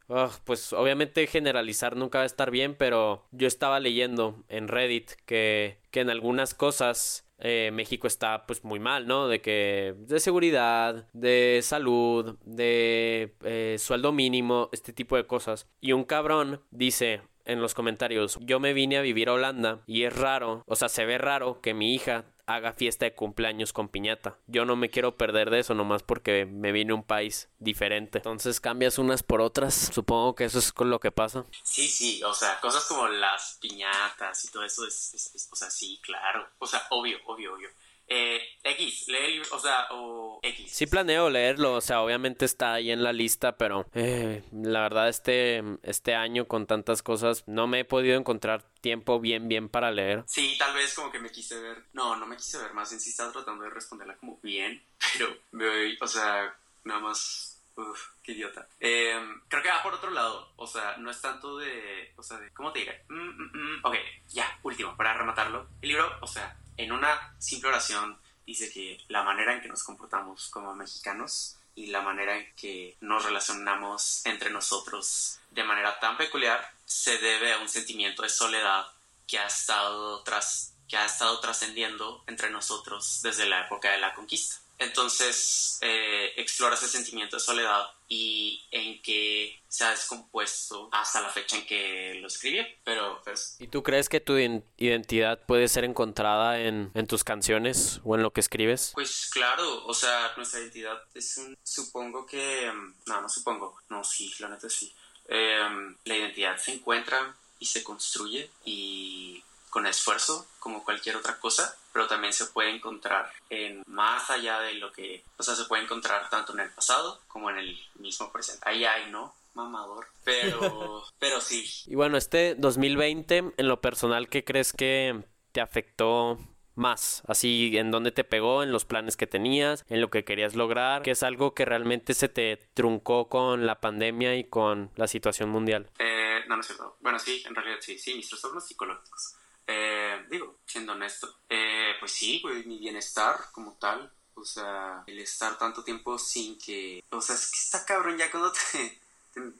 pues 0.46 0.74
obviamente 0.74 1.28
generalizar 1.28 1.96
nunca 1.96 2.20
va 2.20 2.24
a 2.24 2.28
estar 2.28 2.52
bien, 2.52 2.76
pero 2.76 3.26
yo 3.32 3.48
estaba 3.48 3.80
leyendo 3.80 4.44
en 4.48 4.68
Reddit 4.68 5.12
que, 5.26 5.80
que 5.92 6.02
en 6.02 6.10
algunas 6.10 6.54
cosas 6.54 7.28
eh, 7.44 7.72
México 7.74 8.06
está 8.06 8.46
pues 8.46 8.64
muy 8.64 8.80
mal, 8.80 9.08
¿no? 9.08 9.28
De 9.28 9.42
que 9.42 9.96
de 9.98 10.20
seguridad, 10.20 11.08
de 11.14 11.60
salud, 11.64 12.38
de 12.46 13.34
eh, 13.44 13.78
sueldo 13.80 14.12
mínimo, 14.12 14.70
este 14.72 14.94
tipo 14.94 15.18
de 15.18 15.26
cosas. 15.26 15.68
Y 15.82 15.94
un 15.94 16.04
cabrón 16.04 16.62
dice 16.70 17.22
en 17.46 17.60
los 17.60 17.74
comentarios, 17.74 18.38
yo 18.42 18.60
me 18.60 18.74
vine 18.74 18.98
a 18.98 19.02
vivir 19.02 19.28
a 19.28 19.34
Holanda 19.34 19.82
y 19.88 20.04
es 20.04 20.16
raro, 20.16 20.64
o 20.68 20.76
sea, 20.76 20.90
se 20.90 21.06
ve 21.06 21.18
raro 21.18 21.60
que 21.60 21.74
mi 21.74 21.96
hija 21.96 22.26
haga 22.56 22.74
fiesta 22.74 23.06
de 23.06 23.16
cumpleaños 23.16 23.74
con 23.74 23.90
piñata. 23.90 24.38
Yo 24.48 24.66
no 24.66 24.76
me 24.76 24.90
quiero 24.90 25.18
perder 25.18 25.50
de 25.50 25.60
eso 25.60 25.74
nomás 25.74 26.04
porque 26.04 26.46
me 26.46 26.72
vine 26.72 26.92
a 26.92 26.96
un 26.96 27.04
país 27.04 27.50
diferente. 27.60 28.20
Entonces 28.20 28.60
cambias 28.60 28.98
unas 28.98 29.24
por 29.24 29.42
otras. 29.42 29.92
Supongo 29.94 30.36
que 30.36 30.46
eso 30.46 30.60
es 30.60 30.72
con 30.72 30.90
lo 30.90 31.00
que 31.00 31.12
pasa. 31.12 31.46
Sí, 31.64 31.88
sí, 31.88 32.24
o 32.24 32.34
sea, 32.34 32.60
cosas 32.60 32.86
como 32.86 33.08
las 33.08 33.58
piñatas 33.62 34.46
y 34.46 34.52
todo 34.52 34.64
eso 34.64 34.86
es, 34.86 35.50
o 35.52 35.56
sea, 35.56 35.70
sí, 35.70 36.00
claro. 36.04 36.48
O 36.60 36.68
sea, 36.68 36.86
obvio, 36.90 37.18
obvio, 37.26 37.54
obvio. 37.54 37.70
Eh, 38.13 38.41
X, 38.62 39.08
lee 39.08 39.41
o 39.52 39.60
sea, 39.60 39.88
o 39.91 40.39
X. 40.43 40.69
Sí 40.69 40.86
planeo 40.86 41.30
leerlo, 41.30 41.76
o 41.76 41.82
sea, 41.82 42.02
obviamente 42.02 42.43
está 42.43 42.74
ahí 42.74 42.91
en 42.91 43.04
la 43.04 43.13
lista, 43.13 43.56
pero 43.56 43.86
eh, 43.93 44.43
la 44.52 44.82
verdad 44.82 45.08
este, 45.08 45.63
este 45.82 46.13
año 46.13 46.45
con 46.45 46.67
tantas 46.67 47.04
cosas 47.04 47.45
no 47.47 47.67
me 47.67 47.80
he 47.80 47.86
podido 47.86 48.17
encontrar 48.17 48.65
tiempo 48.82 49.21
bien, 49.21 49.47
bien 49.47 49.69
para 49.69 49.91
leer. 49.91 50.26
Sí, 50.28 50.58
tal 50.60 50.74
vez 50.76 50.93
como 50.93 51.10
que 51.10 51.19
me 51.19 51.32
quise 51.32 51.58
ver, 51.62 51.86
no, 51.93 52.17
no 52.17 52.28
me 52.28 52.36
quise 52.36 52.58
ver 52.58 52.74
más, 52.74 52.91
en 52.91 53.00
sí 53.00 53.12
estaba 53.12 53.31
tratando 53.31 53.63
de 53.63 53.69
responderla 53.69 54.17
como 54.17 54.40
bien, 54.44 54.83
pero 55.13 55.33
me 55.52 55.69
voy, 55.69 55.98
o 56.02 56.08
sea, 56.08 56.54
nada 56.83 57.00
más 57.00 57.48
Uf, 57.73 58.10
qué 58.21 58.33
idiota. 58.33 58.67
Em, 58.81 59.42
creo 59.48 59.63
que 59.63 59.69
va 59.69 59.81
por 59.81 59.94
otro 59.94 60.10
lado. 60.10 60.52
O 60.58 60.67
sea, 60.67 60.98
no 60.98 61.10
es 61.10 61.21
tanto 61.21 61.58
de. 61.58 62.13
O 62.17 62.21
sea, 62.21 62.38
de. 62.38 62.52
¿Cómo 62.52 62.73
te 62.73 62.79
diré? 62.79 63.06
Mm, 63.08 63.29
mm, 63.29 63.52
mm. 63.54 63.86
Ok, 63.86 63.96
ya, 64.27 64.60
último, 64.63 64.96
para 64.98 65.13
rematarlo. 65.13 65.69
El 65.81 65.88
libro, 65.88 66.06
o 66.19 66.27
sea, 66.27 66.61
en 66.78 66.92
una 66.92 67.36
simple 67.40 67.69
oración 67.69 68.17
dice 68.46 68.72
que 68.72 69.00
la 69.08 69.24
manera 69.24 69.54
en 69.54 69.62
que 69.62 69.67
nos 69.67 69.84
comportamos 69.84 70.50
como 70.50 70.74
mexicanos 70.76 71.58
y 71.76 71.88
la 71.88 72.02
manera 72.02 72.38
en 72.38 72.54
que 72.56 72.98
nos 73.02 73.24
relacionamos 73.24 74.26
entre 74.26 74.50
nosotros 74.50 75.40
de 75.52 75.63
manera 75.63 76.00
tan 76.00 76.17
peculiar 76.17 76.69
se 76.86 77.17
debe 77.17 77.54
a 77.54 77.60
un 77.60 77.69
sentimiento 77.69 78.24
de 78.24 78.30
soledad 78.30 78.86
que 79.28 79.40
ha 79.40 79.48
estado 79.48 80.22
tras 80.24 80.74
que 80.88 80.98
ha 80.98 81.06
estado 81.06 81.40
trascendiendo 81.40 82.22
entre 82.28 82.50
nosotros 82.50 83.22
desde 83.24 83.46
la 83.46 83.65
época 83.65 83.92
de 83.92 84.00
la 84.00 84.13
conquista. 84.13 84.58
Entonces 84.82 85.77
eh, 85.82 86.34
explora 86.38 86.73
ese 86.73 86.88
sentimiento 86.88 87.36
de 87.36 87.40
soledad 87.40 87.86
y 88.10 88.65
en 88.71 89.00
que 89.04 89.62
se 89.67 89.84
ha 89.84 89.92
descompuesto 89.92 90.90
hasta 90.92 91.21
la 91.21 91.29
fecha 91.29 91.56
en 91.56 91.67
que 91.67 92.15
lo 92.19 92.27
escribió. 92.27 92.63
Pero 92.84 93.21
pues... 93.23 93.58
¿Y 93.60 93.67
tú 93.67 93.84
crees 93.84 94.10
que 94.10 94.19
tu 94.19 94.38
identidad 94.77 95.46
puede 95.46 95.67
ser 95.67 95.84
encontrada 95.84 96.60
en, 96.60 96.92
en, 96.96 97.06
tus 97.06 97.23
canciones 97.23 98.02
o 98.04 98.15
en 98.15 98.23
lo 98.23 98.34
que 98.34 98.42
escribes? 98.42 98.92
Pues 98.96 99.29
claro, 99.32 99.86
o 99.86 99.94
sea, 99.94 100.34
nuestra 100.36 100.60
identidad 100.60 101.00
es 101.13 101.38
un... 101.38 101.56
Supongo 101.63 102.25
que... 102.25 102.71
Mm, 102.71 102.96
no, 103.06 103.21
no 103.21 103.29
supongo. 103.29 103.77
No, 103.90 104.04
sí, 104.04 104.34
la 104.40 104.50
neta 104.50 104.67
sí. 104.67 104.92
Em, 105.27 105.96
la 106.06 106.17
identidad 106.17 106.58
se 106.58 106.73
encuentra 106.73 107.36
y 107.60 107.67
se 107.67 107.84
construye 107.84 108.50
y 108.65 109.44
con 109.72 109.88
esfuerzo 109.88 110.46
como 110.60 110.84
cualquier 110.84 111.15
otra 111.15 111.40
cosa, 111.40 111.76
pero 111.92 112.06
también 112.06 112.34
se 112.34 112.46
puede 112.48 112.69
encontrar 112.69 113.32
en 113.50 113.82
más 113.88 114.30
allá 114.30 114.60
de 114.60 114.76
lo 114.76 114.92
que, 114.92 115.24
o 115.38 115.44
sea, 115.44 115.56
se 115.56 115.63
puede 115.65 115.84
encontrar 115.84 116.30
tanto 116.30 116.54
en 116.54 116.60
el 116.60 116.69
pasado 116.69 117.22
como 117.28 117.50
en 117.50 117.58
el 117.58 117.80
mismo 117.96 118.32
presente. 118.32 118.62
Ahí 118.67 118.86
hay, 118.86 119.10
¿no? 119.10 119.34
Mamador, 119.54 120.08
pero, 120.24 121.04
pero 121.19 121.42
sí. 121.42 121.65
Y 121.88 121.96
bueno, 121.96 122.17
este 122.17 122.56
2020, 122.56 123.54
en 123.58 123.67
lo 123.67 123.82
personal, 123.82 124.30
¿qué 124.30 124.44
crees 124.44 124.74
que 124.74 125.24
te 125.54 125.62
afectó 125.62 126.38
más, 126.76 127.24
así 127.28 127.78
en 127.78 127.92
dónde 127.92 128.12
te 128.12 128.24
pegó, 128.24 128.63
en 128.63 128.72
los 128.72 128.86
planes 128.86 129.15
que 129.15 129.28
tenías, 129.28 129.86
en 129.90 130.02
lo 130.02 130.10
que 130.10 130.24
querías 130.24 130.56
lograr, 130.56 131.02
que 131.02 131.12
es 131.12 131.24
algo 131.24 131.54
que 131.54 131.65
realmente 131.65 132.13
se 132.13 132.30
te 132.30 132.58
truncó 132.74 133.30
con 133.30 133.65
la 133.65 133.80
pandemia 133.80 134.36
y 134.36 134.44
con 134.44 134.92
la 134.96 135.08
situación 135.08 135.50
mundial. 135.50 135.90
Eh, 136.00 136.42
no, 136.48 136.56
no 136.56 136.62
es 136.62 136.67
cierto. 136.67 136.98
Bueno, 137.02 137.19
sí, 137.19 137.44
en 137.46 137.56
realidad 137.56 137.78
sí, 137.82 137.98
sí, 137.98 138.15
mis 138.15 138.28
trastornos 138.30 138.65
psicológicos. 138.65 139.36
Eh, 139.68 140.26
digo, 140.30 140.58
siendo 140.66 140.94
honesto, 140.94 141.34
eh, 141.50 141.94
pues 142.00 142.12
sí, 142.12 142.40
pues 142.42 142.66
mi 142.66 142.80
bienestar 142.80 143.38
como 143.52 143.74
tal, 143.74 144.12
o 144.36 144.44
sea, 144.44 145.04
el 145.08 145.20
estar 145.20 145.58
tanto 145.58 145.84
tiempo 145.84 146.18
sin 146.18 146.58
que, 146.60 147.04
o 147.12 147.22
sea, 147.22 147.36
es 147.36 147.52
que 147.52 147.60
está 147.60 147.86
cabrón 147.86 148.18
ya 148.18 148.30
cuando 148.32 148.52
te, 148.52 149.00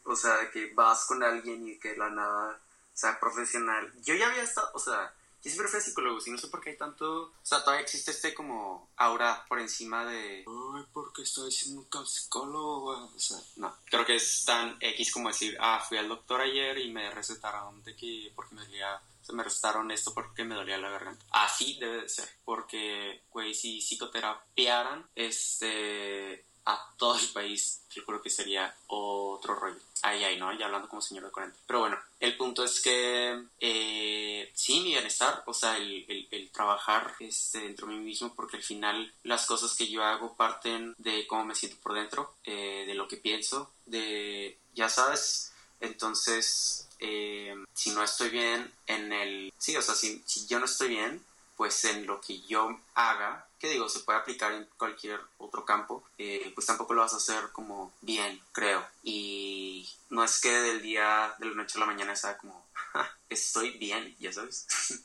o 0.06 0.16
sea, 0.16 0.50
que 0.52 0.74
vas 0.74 1.06
con 1.06 1.24
alguien 1.24 1.68
y 1.68 1.80
que 1.80 1.96
la 1.96 2.10
nada 2.10 2.60
sea 2.94 3.20
profesional. 3.20 3.92
Yo 4.04 4.16
ya 4.16 4.28
había 4.28 4.44
estado, 4.44 4.70
o 4.74 4.80
sea, 4.80 5.14
yo 5.44 5.50
siempre 5.50 5.72
fui 5.72 5.82
psicólogo 5.82 6.20
y 6.24 6.30
no 6.30 6.38
sé 6.38 6.48
por 6.50 6.62
qué 6.62 6.72
hay 6.72 6.78
tanto. 6.78 7.24
O 7.24 7.34
sea, 7.42 7.64
todavía 7.64 7.82
existe 7.82 8.12
este 8.12 8.34
como 8.36 8.92
aura 8.98 9.44
por 9.50 9.60
encima 9.60 10.06
de. 10.06 10.46
Ay, 10.48 10.86
¿por 10.94 11.12
qué 11.14 11.24
estoy 11.24 11.52
siendo 11.52 11.82
un 11.82 12.08
psicólogo? 12.08 13.10
O 13.16 13.20
sea, 13.20 13.40
no. 13.56 13.76
Creo 13.86 14.06
que 14.06 14.18
es 14.18 14.46
tan 14.46 14.78
X 14.80 15.12
como 15.12 15.30
decir, 15.30 15.58
ah, 15.60 15.84
fui 15.88 15.98
al 15.98 16.10
doctor 16.10 16.42
ayer 16.42 16.78
y 16.78 16.92
me 16.92 17.10
recetaron 17.10 17.82
de 17.84 17.96
que. 17.96 18.32
porque 18.36 18.54
me 18.54 18.62
dolía. 18.62 19.02
Me 19.32 19.44
recetaron 19.44 19.92
esto 19.92 20.14
porque 20.14 20.44
me 20.44 20.56
dolía 20.56 20.78
la 20.78 20.90
garganta. 20.90 21.26
Así 21.32 21.78
debe 21.80 22.02
de 22.02 22.10
ser. 22.10 22.30
Porque, 22.46 23.24
güey, 23.32 23.54
si 23.54 23.82
psicoterapiaran, 23.82 25.08
este 25.16 26.46
a 26.66 26.94
todo 26.98 27.18
el 27.18 27.28
país, 27.30 27.82
yo 27.90 28.06
creo 28.06 28.22
que 28.22 28.30
sería 28.30 28.76
otro 28.88 29.56
rollo. 29.56 29.80
Ahí, 30.04 30.24
ahí, 30.24 30.38
¿no? 30.38 30.52
Ya 30.58 30.66
hablando 30.66 30.88
como 30.88 31.02
señor 31.02 31.26
de 31.26 31.32
40. 31.32 31.58
Pero 31.66 31.80
bueno, 31.80 31.98
el 32.20 32.38
punto 32.38 32.64
es 32.64 32.82
que 32.82 33.44
eh, 33.60 34.52
sí, 34.54 34.80
mi 34.82 34.90
bienestar, 34.90 35.44
o 35.46 35.54
sea, 35.54 35.78
el, 35.78 36.06
el, 36.30 36.52
trabajar 36.52 37.16
este, 37.20 37.60
dentro 37.60 37.88
de 37.88 37.96
mí 37.96 38.00
mismo, 38.00 38.34
porque 38.36 38.58
al 38.58 38.64
final 38.64 39.14
las 39.24 39.46
cosas 39.46 39.76
que 39.76 39.88
yo 39.88 40.04
hago 40.04 40.36
parten 40.36 40.96
de 40.98 41.26
cómo 41.28 41.46
me 41.46 41.56
siento 41.56 41.78
por 41.82 41.94
dentro, 41.94 42.36
eh, 42.44 42.84
de 42.86 42.94
lo 42.94 43.08
que 43.08 43.18
pienso, 43.18 43.72
de, 43.86 44.58
ya 44.74 44.90
sabes, 44.90 45.54
entonces, 45.80 46.88
eh, 47.02 47.56
si 47.74 47.92
no 47.92 48.04
estoy 48.04 48.30
bien 48.30 48.72
en 48.88 49.12
el, 49.12 49.54
sí, 49.58 49.76
o 49.76 49.82
sea, 49.82 49.96
si, 49.96 50.24
si 50.26 50.48
yo 50.48 50.60
no 50.60 50.66
estoy 50.66 50.90
bien, 50.90 51.24
pues 51.58 51.84
en 51.86 52.08
lo 52.08 52.22
que 52.22 52.42
yo 52.42 52.80
haga, 52.96 53.48
que 53.60 53.70
digo, 53.70 53.88
se 53.88 54.00
puede 54.00 54.18
aplicar 54.18 54.52
en 54.54 54.68
cualquier 54.78 55.20
otro 55.38 55.64
campo, 55.64 56.04
eh, 56.18 56.52
pues 56.56 56.66
tampoco 56.66 56.94
lo 56.94 57.02
vas 57.02 57.14
a 57.14 57.18
hacer 57.18 57.52
como 57.52 57.94
bien, 58.02 58.42
creo. 58.52 58.84
Y 59.04 59.88
no 60.10 60.24
es 60.24 60.40
que 60.42 60.52
del 60.52 60.82
día, 60.82 61.36
de 61.38 61.46
la 61.46 61.54
noche 61.54 61.78
a 61.78 61.82
la 61.82 61.86
mañana 61.86 62.16
sea 62.16 62.38
como, 62.38 62.66
estoy 63.30 63.78
bien, 63.78 64.16
ya 64.20 64.34
sabes. 64.34 64.66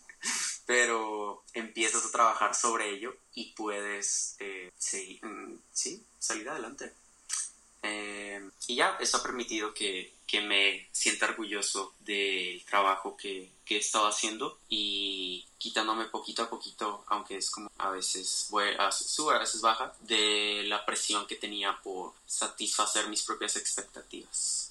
Pero 0.67 1.45
empiezas 1.53 2.07
a 2.07 2.11
trabajar 2.11 2.55
sobre 2.55 2.89
ello 2.89 3.15
y 3.35 3.53
puedes, 3.53 4.37
eh, 4.39 4.73
sí, 4.79 5.21
mm, 5.23 5.57
sí, 5.73 6.03
salir 6.19 6.49
adelante. 6.49 6.95
Eh, 7.83 8.49
y 8.67 8.77
ya, 8.77 8.97
eso 8.99 9.19
ha 9.19 9.23
permitido 9.23 9.75
que, 9.75 10.13
que 10.27 10.41
me 10.41 10.89
sienta 10.93 11.27
orgulloso 11.27 11.95
del 12.01 12.65
trabajo 12.65 13.17
que, 13.17 13.51
que, 13.65 13.77
he 13.77 13.79
estado 13.79 14.07
haciendo 14.07 14.59
y 14.69 15.47
quitándome 15.59 16.07
poquito 16.07 16.43
a 16.43 16.51
poquito, 16.51 17.05
aunque 17.09 17.37
es 17.37 17.51
como 17.51 17.71
a 17.79 17.91
veces 17.91 18.29
sube, 18.29 18.77
a 18.79 19.39
veces 19.39 19.61
baja, 19.61 19.95
de 20.01 20.65
la 20.67 20.85
presión 20.85 21.27
que 21.27 21.37
tenía 21.37 21.79
por 21.83 22.13
satisfacer 22.27 23.09
mis 23.09 23.23
propias 23.23 23.57
expectativas. 23.57 24.67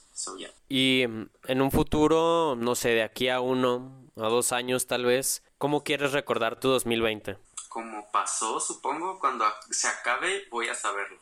Y 0.69 1.05
mm, 1.07 1.29
en 1.47 1.61
un 1.61 1.71
futuro, 1.71 2.55
no 2.57 2.75
sé, 2.75 2.89
de 2.89 3.03
aquí 3.03 3.29
a 3.29 3.41
uno, 3.41 4.09
a 4.15 4.27
dos 4.27 4.51
años 4.51 4.87
tal 4.87 5.05
vez, 5.05 5.43
¿cómo 5.57 5.83
quieres 5.83 6.13
recordar 6.13 6.59
tu 6.59 6.69
2020? 6.69 7.37
Como 7.69 8.09
pasó, 8.11 8.59
supongo, 8.59 9.19
cuando 9.19 9.45
se 9.69 9.87
acabe 9.87 10.45
voy 10.49 10.69
a 10.69 10.75
saberlo. 10.75 11.19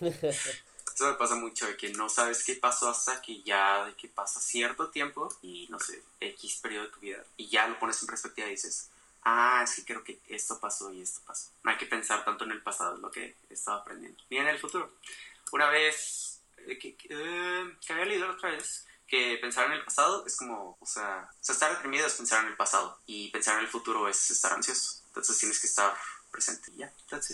Eso 0.94 1.06
me 1.06 1.14
pasa 1.14 1.34
mucho, 1.34 1.66
de 1.66 1.76
que 1.76 1.90
no 1.90 2.08
sabes 2.08 2.44
qué 2.44 2.54
pasó 2.54 2.88
hasta 2.88 3.20
que 3.20 3.42
ya, 3.42 3.84
de 3.84 3.94
que 3.94 4.08
pasa 4.08 4.38
cierto 4.38 4.90
tiempo 4.90 5.28
y 5.42 5.66
no 5.68 5.80
sé, 5.80 6.00
X 6.20 6.60
periodo 6.62 6.84
de 6.84 6.92
tu 6.92 7.00
vida 7.00 7.24
y 7.36 7.48
ya 7.48 7.66
lo 7.66 7.78
pones 7.80 8.00
en 8.00 8.06
perspectiva 8.06 8.46
y 8.46 8.52
dices, 8.52 8.90
ah, 9.24 9.66
sí 9.66 9.84
creo 9.84 10.04
que 10.04 10.20
esto 10.28 10.60
pasó 10.60 10.92
y 10.92 11.02
esto 11.02 11.20
pasó. 11.26 11.50
No 11.64 11.72
hay 11.72 11.78
que 11.78 11.86
pensar 11.86 12.24
tanto 12.24 12.44
en 12.44 12.52
el 12.52 12.62
pasado, 12.62 12.94
es 12.94 13.00
lo 13.00 13.10
que 13.10 13.36
he 13.50 13.54
estado 13.54 13.78
aprendiendo, 13.78 14.22
ni 14.30 14.36
en 14.36 14.46
el 14.46 14.58
futuro. 14.60 14.92
Una 15.50 15.68
vez 15.68 16.40
eh, 16.58 16.78
que, 16.78 16.96
eh, 17.08 17.76
que, 17.84 17.92
había 17.92 18.04
leído 18.04 18.30
otra 18.30 18.50
vez 18.50 18.86
que 19.08 19.36
pensar 19.40 19.66
en 19.66 19.72
el 19.72 19.84
pasado 19.84 20.24
es 20.24 20.36
como, 20.36 20.78
o 20.80 20.86
sea, 20.86 21.28
o 21.28 21.44
sea, 21.44 21.54
estar 21.54 21.72
deprimido 21.72 22.06
es 22.06 22.14
pensar 22.14 22.44
en 22.44 22.50
el 22.50 22.56
pasado 22.56 22.98
y 23.06 23.30
pensar 23.30 23.58
en 23.58 23.64
el 23.64 23.70
futuro 23.70 24.08
es 24.08 24.30
estar 24.30 24.52
ansioso. 24.52 25.02
Entonces 25.08 25.38
tienes 25.38 25.58
que 25.58 25.66
estar 25.66 25.96
presente. 26.34 26.72
Ya, 26.76 26.92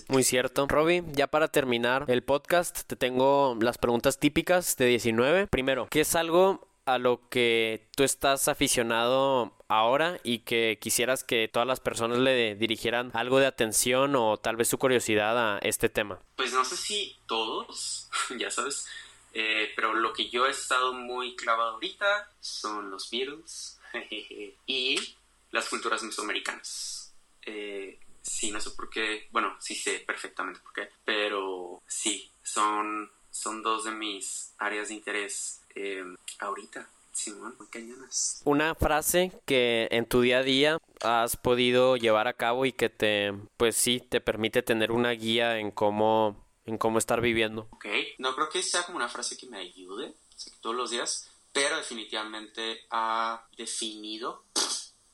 Muy 0.08 0.22
cierto. 0.22 0.66
Robbie, 0.68 1.02
ya 1.12 1.26
para 1.26 1.48
terminar 1.48 2.04
el 2.08 2.22
podcast, 2.22 2.82
te 2.82 2.96
tengo 2.96 3.56
las 3.58 3.78
preguntas 3.78 4.18
típicas 4.18 4.76
de 4.76 4.86
19. 4.86 5.46
Primero, 5.46 5.88
¿qué 5.90 6.02
es 6.02 6.14
algo 6.14 6.68
a 6.84 6.98
lo 6.98 7.26
que 7.30 7.88
tú 7.96 8.02
estás 8.02 8.48
aficionado 8.48 9.56
ahora 9.68 10.20
y 10.22 10.40
que 10.40 10.78
quisieras 10.80 11.24
que 11.24 11.48
todas 11.48 11.66
las 11.66 11.80
personas 11.80 12.18
le 12.18 12.56
dirigieran 12.56 13.10
algo 13.14 13.38
de 13.38 13.46
atención 13.46 14.14
o 14.16 14.36
tal 14.36 14.56
vez 14.56 14.68
su 14.68 14.76
curiosidad 14.76 15.56
a 15.56 15.58
este 15.60 15.88
tema? 15.88 16.20
Pues 16.36 16.52
no 16.52 16.64
sé 16.66 16.76
si 16.76 17.16
todos, 17.26 18.10
ya 18.38 18.50
sabes, 18.50 18.86
eh, 19.32 19.72
pero 19.76 19.94
lo 19.94 20.12
que 20.12 20.28
yo 20.28 20.46
he 20.46 20.50
estado 20.50 20.92
muy 20.92 21.36
clavado 21.36 21.70
ahorita 21.70 22.30
son 22.40 22.90
los 22.90 23.08
Beatles 23.10 23.80
y 24.66 25.16
las 25.52 25.70
culturas 25.70 26.02
mesoamericanas. 26.02 27.14
Eh, 27.46 27.98
sí, 28.22 28.50
no 28.50 28.60
sé 28.60 28.70
por 28.70 28.90
qué, 28.90 29.28
bueno, 29.30 29.56
sí 29.60 29.74
sé 29.74 30.02
perfectamente 30.06 30.60
por 30.60 30.72
qué, 30.72 30.88
pero 31.04 31.82
sí, 31.86 32.32
son, 32.42 33.10
son 33.30 33.62
dos 33.62 33.84
de 33.84 33.92
mis 33.92 34.54
áreas 34.58 34.88
de 34.88 34.94
interés 34.94 35.62
eh, 35.74 36.04
ahorita. 36.38 36.88
Simón, 37.12 37.56
muy 37.58 37.68
cañonas. 37.68 38.40
Una 38.44 38.74
frase 38.74 39.32
que 39.44 39.88
en 39.90 40.06
tu 40.06 40.20
día 40.20 40.38
a 40.38 40.42
día 40.42 40.78
has 41.02 41.36
podido 41.36 41.96
llevar 41.96 42.28
a 42.28 42.34
cabo 42.34 42.66
y 42.66 42.72
que 42.72 42.88
te, 42.88 43.34
pues 43.56 43.76
sí, 43.76 44.00
te 44.00 44.20
permite 44.20 44.62
tener 44.62 44.92
una 44.92 45.10
guía 45.10 45.58
en 45.58 45.70
cómo, 45.70 46.46
en 46.64 46.78
cómo 46.78 46.98
estar 46.98 47.20
viviendo. 47.20 47.68
Ok, 47.72 47.86
no 48.18 48.34
creo 48.34 48.48
que 48.48 48.62
sea 48.62 48.84
como 48.84 48.96
una 48.96 49.08
frase 49.08 49.36
que 49.36 49.48
me 49.48 49.58
ayude 49.58 50.14
todos 50.60 50.76
los 50.76 50.90
días, 50.90 51.30
pero 51.52 51.76
definitivamente 51.76 52.86
ha 52.90 53.44
definido 53.56 54.44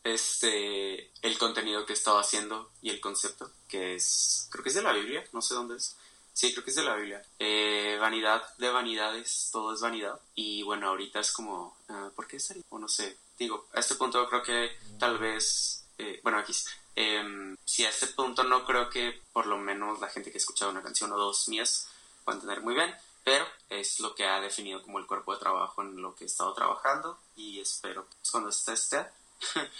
este, 0.06 1.10
el 1.22 1.36
contenido 1.36 1.84
que 1.84 1.92
estaba 1.92 2.20
haciendo 2.20 2.70
y 2.80 2.90
el 2.90 3.00
concepto, 3.00 3.50
que 3.68 3.96
es, 3.96 4.46
creo 4.50 4.62
que 4.62 4.68
es 4.68 4.76
de 4.76 4.82
la 4.82 4.92
Biblia, 4.92 5.24
no 5.32 5.42
sé 5.42 5.54
dónde 5.54 5.76
es. 5.76 5.96
Sí, 6.32 6.52
creo 6.52 6.62
que 6.64 6.70
es 6.70 6.76
de 6.76 6.84
la 6.84 6.94
Biblia. 6.94 7.24
Eh, 7.38 7.96
vanidad 8.00 8.42
de 8.58 8.70
vanidades, 8.70 9.48
todo 9.50 9.74
es 9.74 9.80
vanidad. 9.80 10.20
Y 10.34 10.62
bueno, 10.62 10.88
ahorita 10.88 11.20
es 11.20 11.32
como, 11.32 11.76
uh, 11.88 12.10
¿por 12.14 12.26
qué 12.26 12.38
sería? 12.38 12.62
O 12.68 12.78
no 12.78 12.88
sé. 12.88 13.16
Digo, 13.38 13.66
a 13.72 13.80
este 13.80 13.94
punto 13.94 14.28
creo 14.28 14.42
que 14.42 14.70
tal 14.98 15.18
vez, 15.18 15.84
eh, 15.98 16.20
bueno, 16.22 16.38
aquí, 16.38 16.52
eh, 16.94 17.56
si 17.64 17.84
a 17.84 17.88
este 17.88 18.08
punto 18.08 18.44
no 18.44 18.64
creo 18.64 18.88
que 18.90 19.22
por 19.32 19.46
lo 19.46 19.58
menos 19.58 19.98
la 19.98 20.08
gente 20.08 20.30
que 20.30 20.36
ha 20.36 20.44
escuchado 20.44 20.70
una 20.70 20.82
canción 20.82 21.10
o 21.12 21.16
dos 21.16 21.48
mías 21.48 21.88
va 22.28 22.32
a 22.32 22.36
entender 22.36 22.60
muy 22.60 22.74
bien, 22.74 22.94
pero 23.24 23.46
es 23.70 23.98
lo 23.98 24.14
que 24.14 24.26
ha 24.26 24.40
definido 24.40 24.82
como 24.82 24.98
el 24.98 25.06
cuerpo 25.06 25.32
de 25.32 25.40
trabajo 25.40 25.82
en 25.82 26.00
lo 26.00 26.14
que 26.14 26.24
he 26.24 26.26
estado 26.26 26.52
trabajando 26.54 27.18
y 27.34 27.60
espero 27.60 28.08
que 28.08 28.16
cuando 28.30 28.50
esté, 28.50 28.74
esté 28.74 29.06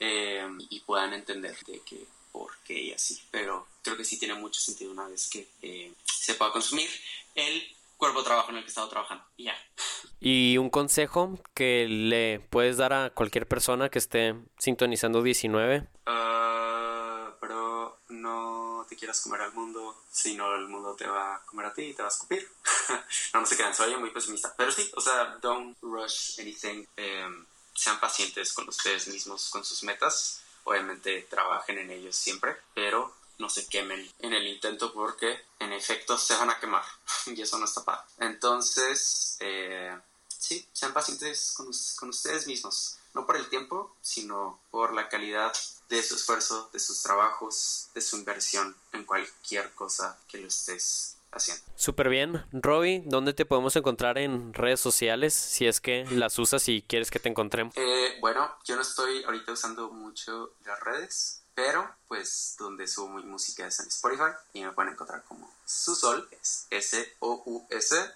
Eh, 0.00 0.44
y 0.70 0.80
puedan 0.80 1.14
entender 1.14 1.56
de 1.66 1.80
que 1.80 2.04
por 2.32 2.50
qué 2.64 2.74
y 2.74 2.92
así. 2.92 3.22
Pero 3.30 3.68
creo 3.80 3.96
que 3.96 4.04
sí 4.04 4.18
tiene 4.18 4.34
mucho 4.34 4.60
sentido 4.60 4.90
una 4.90 5.06
vez 5.06 5.30
que 5.30 5.48
eh, 5.62 5.92
se 6.04 6.34
pueda 6.34 6.50
consumir 6.50 6.90
el 7.36 7.62
cuerpo 7.96 8.18
de 8.18 8.24
trabajo 8.24 8.50
en 8.50 8.56
el 8.56 8.62
que 8.62 8.66
he 8.66 8.70
estado 8.70 8.88
trabajando. 8.88 9.24
Y 9.36 9.44
ya. 9.44 9.56
¿Y 10.20 10.58
un 10.58 10.68
consejo 10.68 11.38
que 11.54 11.86
le 11.88 12.40
puedes 12.50 12.76
dar 12.76 12.92
a 12.92 13.10
cualquier 13.10 13.46
persona 13.46 13.88
que 13.88 13.98
esté 13.98 14.34
sintonizando 14.58 15.22
19? 15.22 15.86
Ah, 16.06 17.34
pero 17.40 18.00
no 18.08 18.84
te 18.88 18.96
quieras 18.96 19.20
comer 19.20 19.42
al 19.42 19.52
mundo, 19.52 20.02
si 20.10 20.34
no 20.34 20.54
el 20.54 20.68
mundo 20.68 20.94
te 20.96 21.06
va 21.06 21.36
a 21.36 21.42
comer 21.42 21.66
a 21.66 21.74
ti 21.74 21.82
y 21.82 21.94
te 21.94 22.02
va 22.02 22.08
a 22.08 22.12
escupir. 22.12 22.48
no, 23.34 23.40
no 23.40 23.46
se 23.46 23.56
crean, 23.56 23.74
soy 23.74 23.96
muy 23.96 24.10
pesimista. 24.10 24.54
Pero 24.56 24.72
sí, 24.72 24.90
o 24.96 25.00
sea, 25.00 25.38
don't 25.40 25.76
rush 25.82 26.40
anything. 26.40 26.84
Em, 26.96 27.46
sean 27.74 28.00
pacientes 28.00 28.52
con 28.52 28.68
ustedes 28.68 29.08
mismos, 29.08 29.48
con 29.50 29.64
sus 29.64 29.82
metas. 29.82 30.40
Obviamente 30.64 31.26
trabajen 31.28 31.78
en 31.78 31.90
ellos 31.90 32.16
siempre, 32.16 32.56
pero 32.74 33.14
no 33.38 33.48
se 33.48 33.66
quemen 33.66 34.10
en 34.20 34.32
el 34.32 34.46
intento 34.46 34.92
porque 34.92 35.44
en 35.58 35.72
efecto 35.72 36.16
se 36.16 36.34
van 36.36 36.50
a 36.50 36.60
quemar 36.60 36.84
y 37.26 37.40
eso 37.40 37.58
no 37.58 37.64
está 37.64 37.84
padre. 37.84 38.04
Entonces, 38.18 39.36
eh, 39.40 39.96
sí, 40.28 40.66
sean 40.72 40.92
pacientes 40.92 41.52
con, 41.56 41.70
con 41.98 42.08
ustedes 42.10 42.46
mismos, 42.46 42.98
no 43.12 43.26
por 43.26 43.36
el 43.36 43.48
tiempo, 43.48 43.94
sino 44.00 44.60
por 44.70 44.94
la 44.94 45.08
calidad 45.08 45.52
de 45.88 46.02
su 46.02 46.14
esfuerzo, 46.16 46.70
de 46.72 46.80
sus 46.80 47.02
trabajos, 47.02 47.88
de 47.94 48.00
su 48.00 48.16
inversión 48.16 48.74
en 48.92 49.04
cualquier 49.04 49.72
cosa 49.72 50.18
que 50.28 50.38
lo 50.38 50.48
estés 50.48 51.13
haciendo. 51.36 51.64
Súper 51.76 52.08
bien. 52.08 52.44
Robbie, 52.52 53.02
¿dónde 53.06 53.34
te 53.34 53.44
podemos 53.46 53.76
encontrar 53.76 54.18
en 54.18 54.54
redes 54.54 54.80
sociales? 54.80 55.34
Si 55.34 55.66
es 55.66 55.80
que 55.80 56.04
las 56.10 56.38
usas 56.38 56.68
y 56.68 56.82
quieres 56.82 57.10
que 57.10 57.18
te 57.18 57.28
encontremos. 57.28 57.74
Eh, 57.76 58.16
bueno, 58.20 58.56
yo 58.64 58.76
no 58.76 58.82
estoy 58.82 59.24
ahorita 59.24 59.52
usando 59.52 59.90
mucho 59.90 60.54
las 60.64 60.80
redes, 60.80 61.42
pero 61.54 61.88
pues 62.08 62.56
donde 62.58 62.86
subo 62.88 63.10
mi 63.10 63.22
música 63.22 63.66
es 63.66 63.80
en 63.80 63.88
Spotify 63.88 64.32
y 64.52 64.62
me 64.62 64.72
pueden 64.72 64.92
encontrar 64.92 65.22
como 65.24 65.52
Susol, 65.64 66.28
es 66.30 66.66
S-O-U-S-S-O-L. 66.70 68.14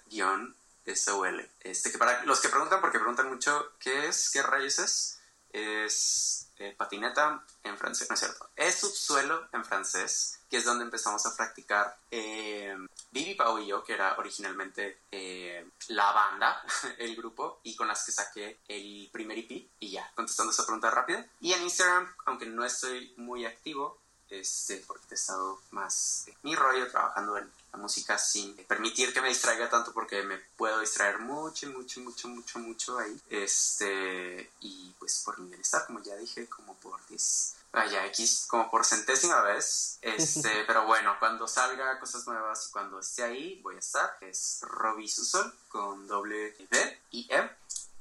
Este, 1.61 1.91
que 1.91 1.97
para 1.97 2.23
los 2.25 2.39
que 2.39 2.49
preguntan, 2.49 2.81
porque 2.81 2.99
preguntan 2.99 3.29
mucho 3.29 3.71
qué 3.79 4.07
es, 4.07 4.29
qué 4.31 4.41
rayos 4.41 4.79
es, 4.79 5.19
es 5.51 6.47
eh, 6.57 6.75
patineta 6.77 7.43
en 7.63 7.77
francés, 7.77 8.09
no 8.09 8.15
es 8.15 8.19
cierto, 8.19 8.49
es 8.55 8.75
subsuelo 8.75 9.47
en 9.53 9.63
francés, 9.63 10.39
que 10.49 10.57
es 10.57 10.65
donde 10.65 10.83
empezamos 10.83 11.25
a 11.25 11.35
practicar 11.35 11.95
eh, 12.11 12.75
Bibi 13.11 13.35
Pau 13.35 13.59
y 13.59 13.67
yo, 13.67 13.83
que 13.83 13.93
era 13.93 14.15
originalmente 14.17 14.99
eh, 15.11 15.67
la 15.89 16.11
banda, 16.11 16.63
el 16.97 17.15
grupo, 17.15 17.59
y 17.63 17.75
con 17.75 17.87
las 17.87 18.05
que 18.05 18.11
saqué 18.11 18.59
el 18.67 19.09
primer 19.11 19.37
EP, 19.37 19.67
y 19.79 19.91
ya, 19.91 20.11
contestando 20.15 20.51
esa 20.51 20.65
pregunta 20.65 20.91
rápida. 20.91 21.25
Y 21.41 21.53
en 21.53 21.63
Instagram, 21.63 22.13
aunque 22.25 22.45
no 22.45 22.63
estoy 22.63 23.13
muy 23.17 23.45
activo, 23.45 23.99
este, 24.29 24.83
porque 24.85 25.05
he 25.11 25.13
estado 25.15 25.59
más 25.71 26.25
en 26.27 26.35
mi 26.43 26.55
rollo 26.55 26.89
trabajando 26.91 27.37
en 27.37 27.51
la 27.71 27.79
música 27.79 28.17
sin 28.17 28.55
permitir 28.65 29.11
que 29.11 29.21
me 29.21 29.29
distraiga 29.29 29.69
tanto 29.69 29.91
porque 29.91 30.21
me 30.23 30.37
puedo 30.55 30.79
distraer 30.79 31.19
mucho, 31.19 31.67
mucho, 31.67 31.99
mucho, 32.01 32.27
mucho, 32.27 32.59
mucho 32.59 32.99
ahí. 32.99 33.19
Este, 33.29 34.51
y 34.61 34.93
pues 34.99 35.21
por 35.25 35.39
mi 35.39 35.49
bienestar, 35.49 35.85
como 35.87 36.01
ya 36.03 36.15
dije, 36.15 36.47
como 36.47 36.75
por 36.75 36.99
10, 37.07 37.55
vaya, 37.71 38.05
X, 38.07 38.45
como 38.47 38.69
por 38.69 38.85
centésima 38.85 39.41
vez. 39.41 39.99
Este, 40.01 40.63
pero 40.67 40.85
bueno, 40.85 41.15
cuando 41.19 41.47
salga 41.47 41.99
cosas 41.99 42.25
nuevas 42.27 42.67
y 42.67 42.71
cuando 42.71 42.99
esté 42.99 43.23
ahí, 43.23 43.59
voy 43.61 43.75
a 43.75 43.79
estar. 43.79 44.17
Es 44.21 44.59
Robbie 44.61 45.07
Susol 45.07 45.53
con 45.69 46.07
doble 46.07 46.55
B 46.69 47.01
y 47.11 47.27
M. 47.29 47.49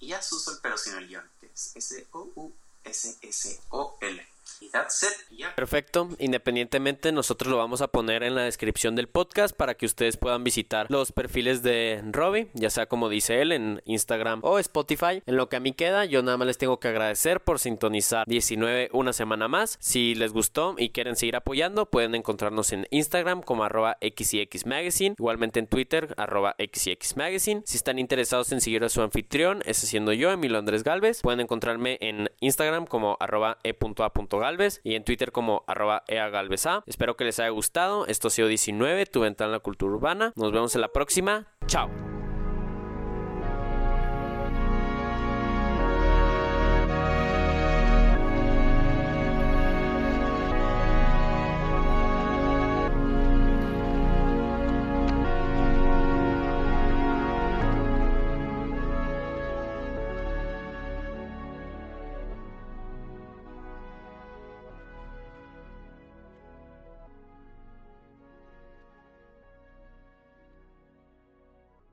Y 0.01 0.13
a 0.13 0.23
Susol, 0.23 0.59
pero 0.63 0.79
sin 0.79 0.95
el 0.95 1.09
guion, 1.09 1.29
que 1.41 1.47
es 1.47 1.73
S-O-U-S-S-O-L. 1.75 2.49
Perfecto. 5.55 6.09
Independientemente, 6.19 7.13
nosotros 7.13 7.51
lo 7.51 7.59
vamos 7.59 7.81
a 7.81 7.89
poner 7.89 8.23
en 8.23 8.35
la 8.35 8.43
descripción 8.43 8.97
del 8.97 9.09
podcast 9.09 9.57
para 9.57 9.75
que 9.75 9.87
ustedes 9.87 10.17
puedan 10.17 10.45
visitar 10.45 10.87
los 10.89 11.13
perfiles 11.13 11.63
de 11.63 12.03
Robbie, 12.11 12.49
ya 12.55 12.71
sea 12.71 12.87
como 12.87 13.09
dice 13.09 13.41
él 13.41 13.53
en 13.53 13.83
Instagram 13.85 14.41
o 14.43 14.59
Spotify. 14.59 15.23
En 15.27 15.37
lo 15.37 15.49
que 15.49 15.57
a 15.57 15.61
mí 15.61 15.73
queda, 15.73 16.05
yo 16.05 16.23
nada 16.23 16.37
más 16.37 16.47
les 16.47 16.59
tengo 16.59 16.81
que 16.81 16.89
agradecer 16.89 17.41
por 17.41 17.59
sintonizar 17.59 18.27
19 18.27 18.91
una 18.93 19.13
semana 19.13 19.49
más. 19.49 19.77
Si 19.81 20.15
les 20.15 20.33
gustó 20.33 20.75
y 20.79 20.91
quieren 20.91 21.17
seguir 21.17 21.37
apoyando, 21.37 21.87
pueden 21.87 22.15
encontrarnos 22.15 22.73
en 22.73 22.87
Instagram 22.91 23.43
como 23.43 23.65
arroba 23.65 23.99
XYX 24.01 24.67
Magazine, 24.67 25.15
igualmente 25.19 25.61
en 25.61 25.67
Twitter 25.67 26.15
arroba 26.17 26.57
XYX 26.59 27.17
Magazine. 27.17 27.63
Si 27.65 27.77
están 27.77 27.99
interesados 27.99 28.53
en 28.53 28.61
seguir 28.61 28.85
a 28.85 28.89
su 28.89 29.03
anfitrión, 29.03 29.63
ese 29.67 29.87
siendo 29.87 30.13
yo, 30.13 30.31
Emilio 30.31 30.59
Andrés 30.59 30.85
Galvez, 30.85 31.21
pueden 31.23 31.41
encontrarme 31.41 31.99
en 32.01 32.31
Instagram 32.41 32.87
como 32.87 33.17
arroba 33.21 33.59
e.a.galvez 33.63 34.38
y 34.85 34.95
en 34.95 35.05
Twitter 35.05 35.33
como 35.33 35.65
arroba 35.67 36.05
eagalvesa. 36.09 36.83
Espero 36.87 37.17
que 37.17 37.25
les 37.25 37.39
haya 37.41 37.51
gustado. 37.51 38.07
Esto 38.07 38.29
ha 38.29 38.31
sido 38.31 38.49
19, 38.49 39.07
tu 39.07 39.21
ventana 39.21 39.49
en 39.49 39.53
la 39.53 39.61
cultura 39.61 39.93
urbana. 39.93 40.33
Nos 40.37 40.53
vemos 40.53 40.75
en 40.75 40.81
la 40.81 40.89
próxima. 40.89 41.47
Chao. 41.67 42.18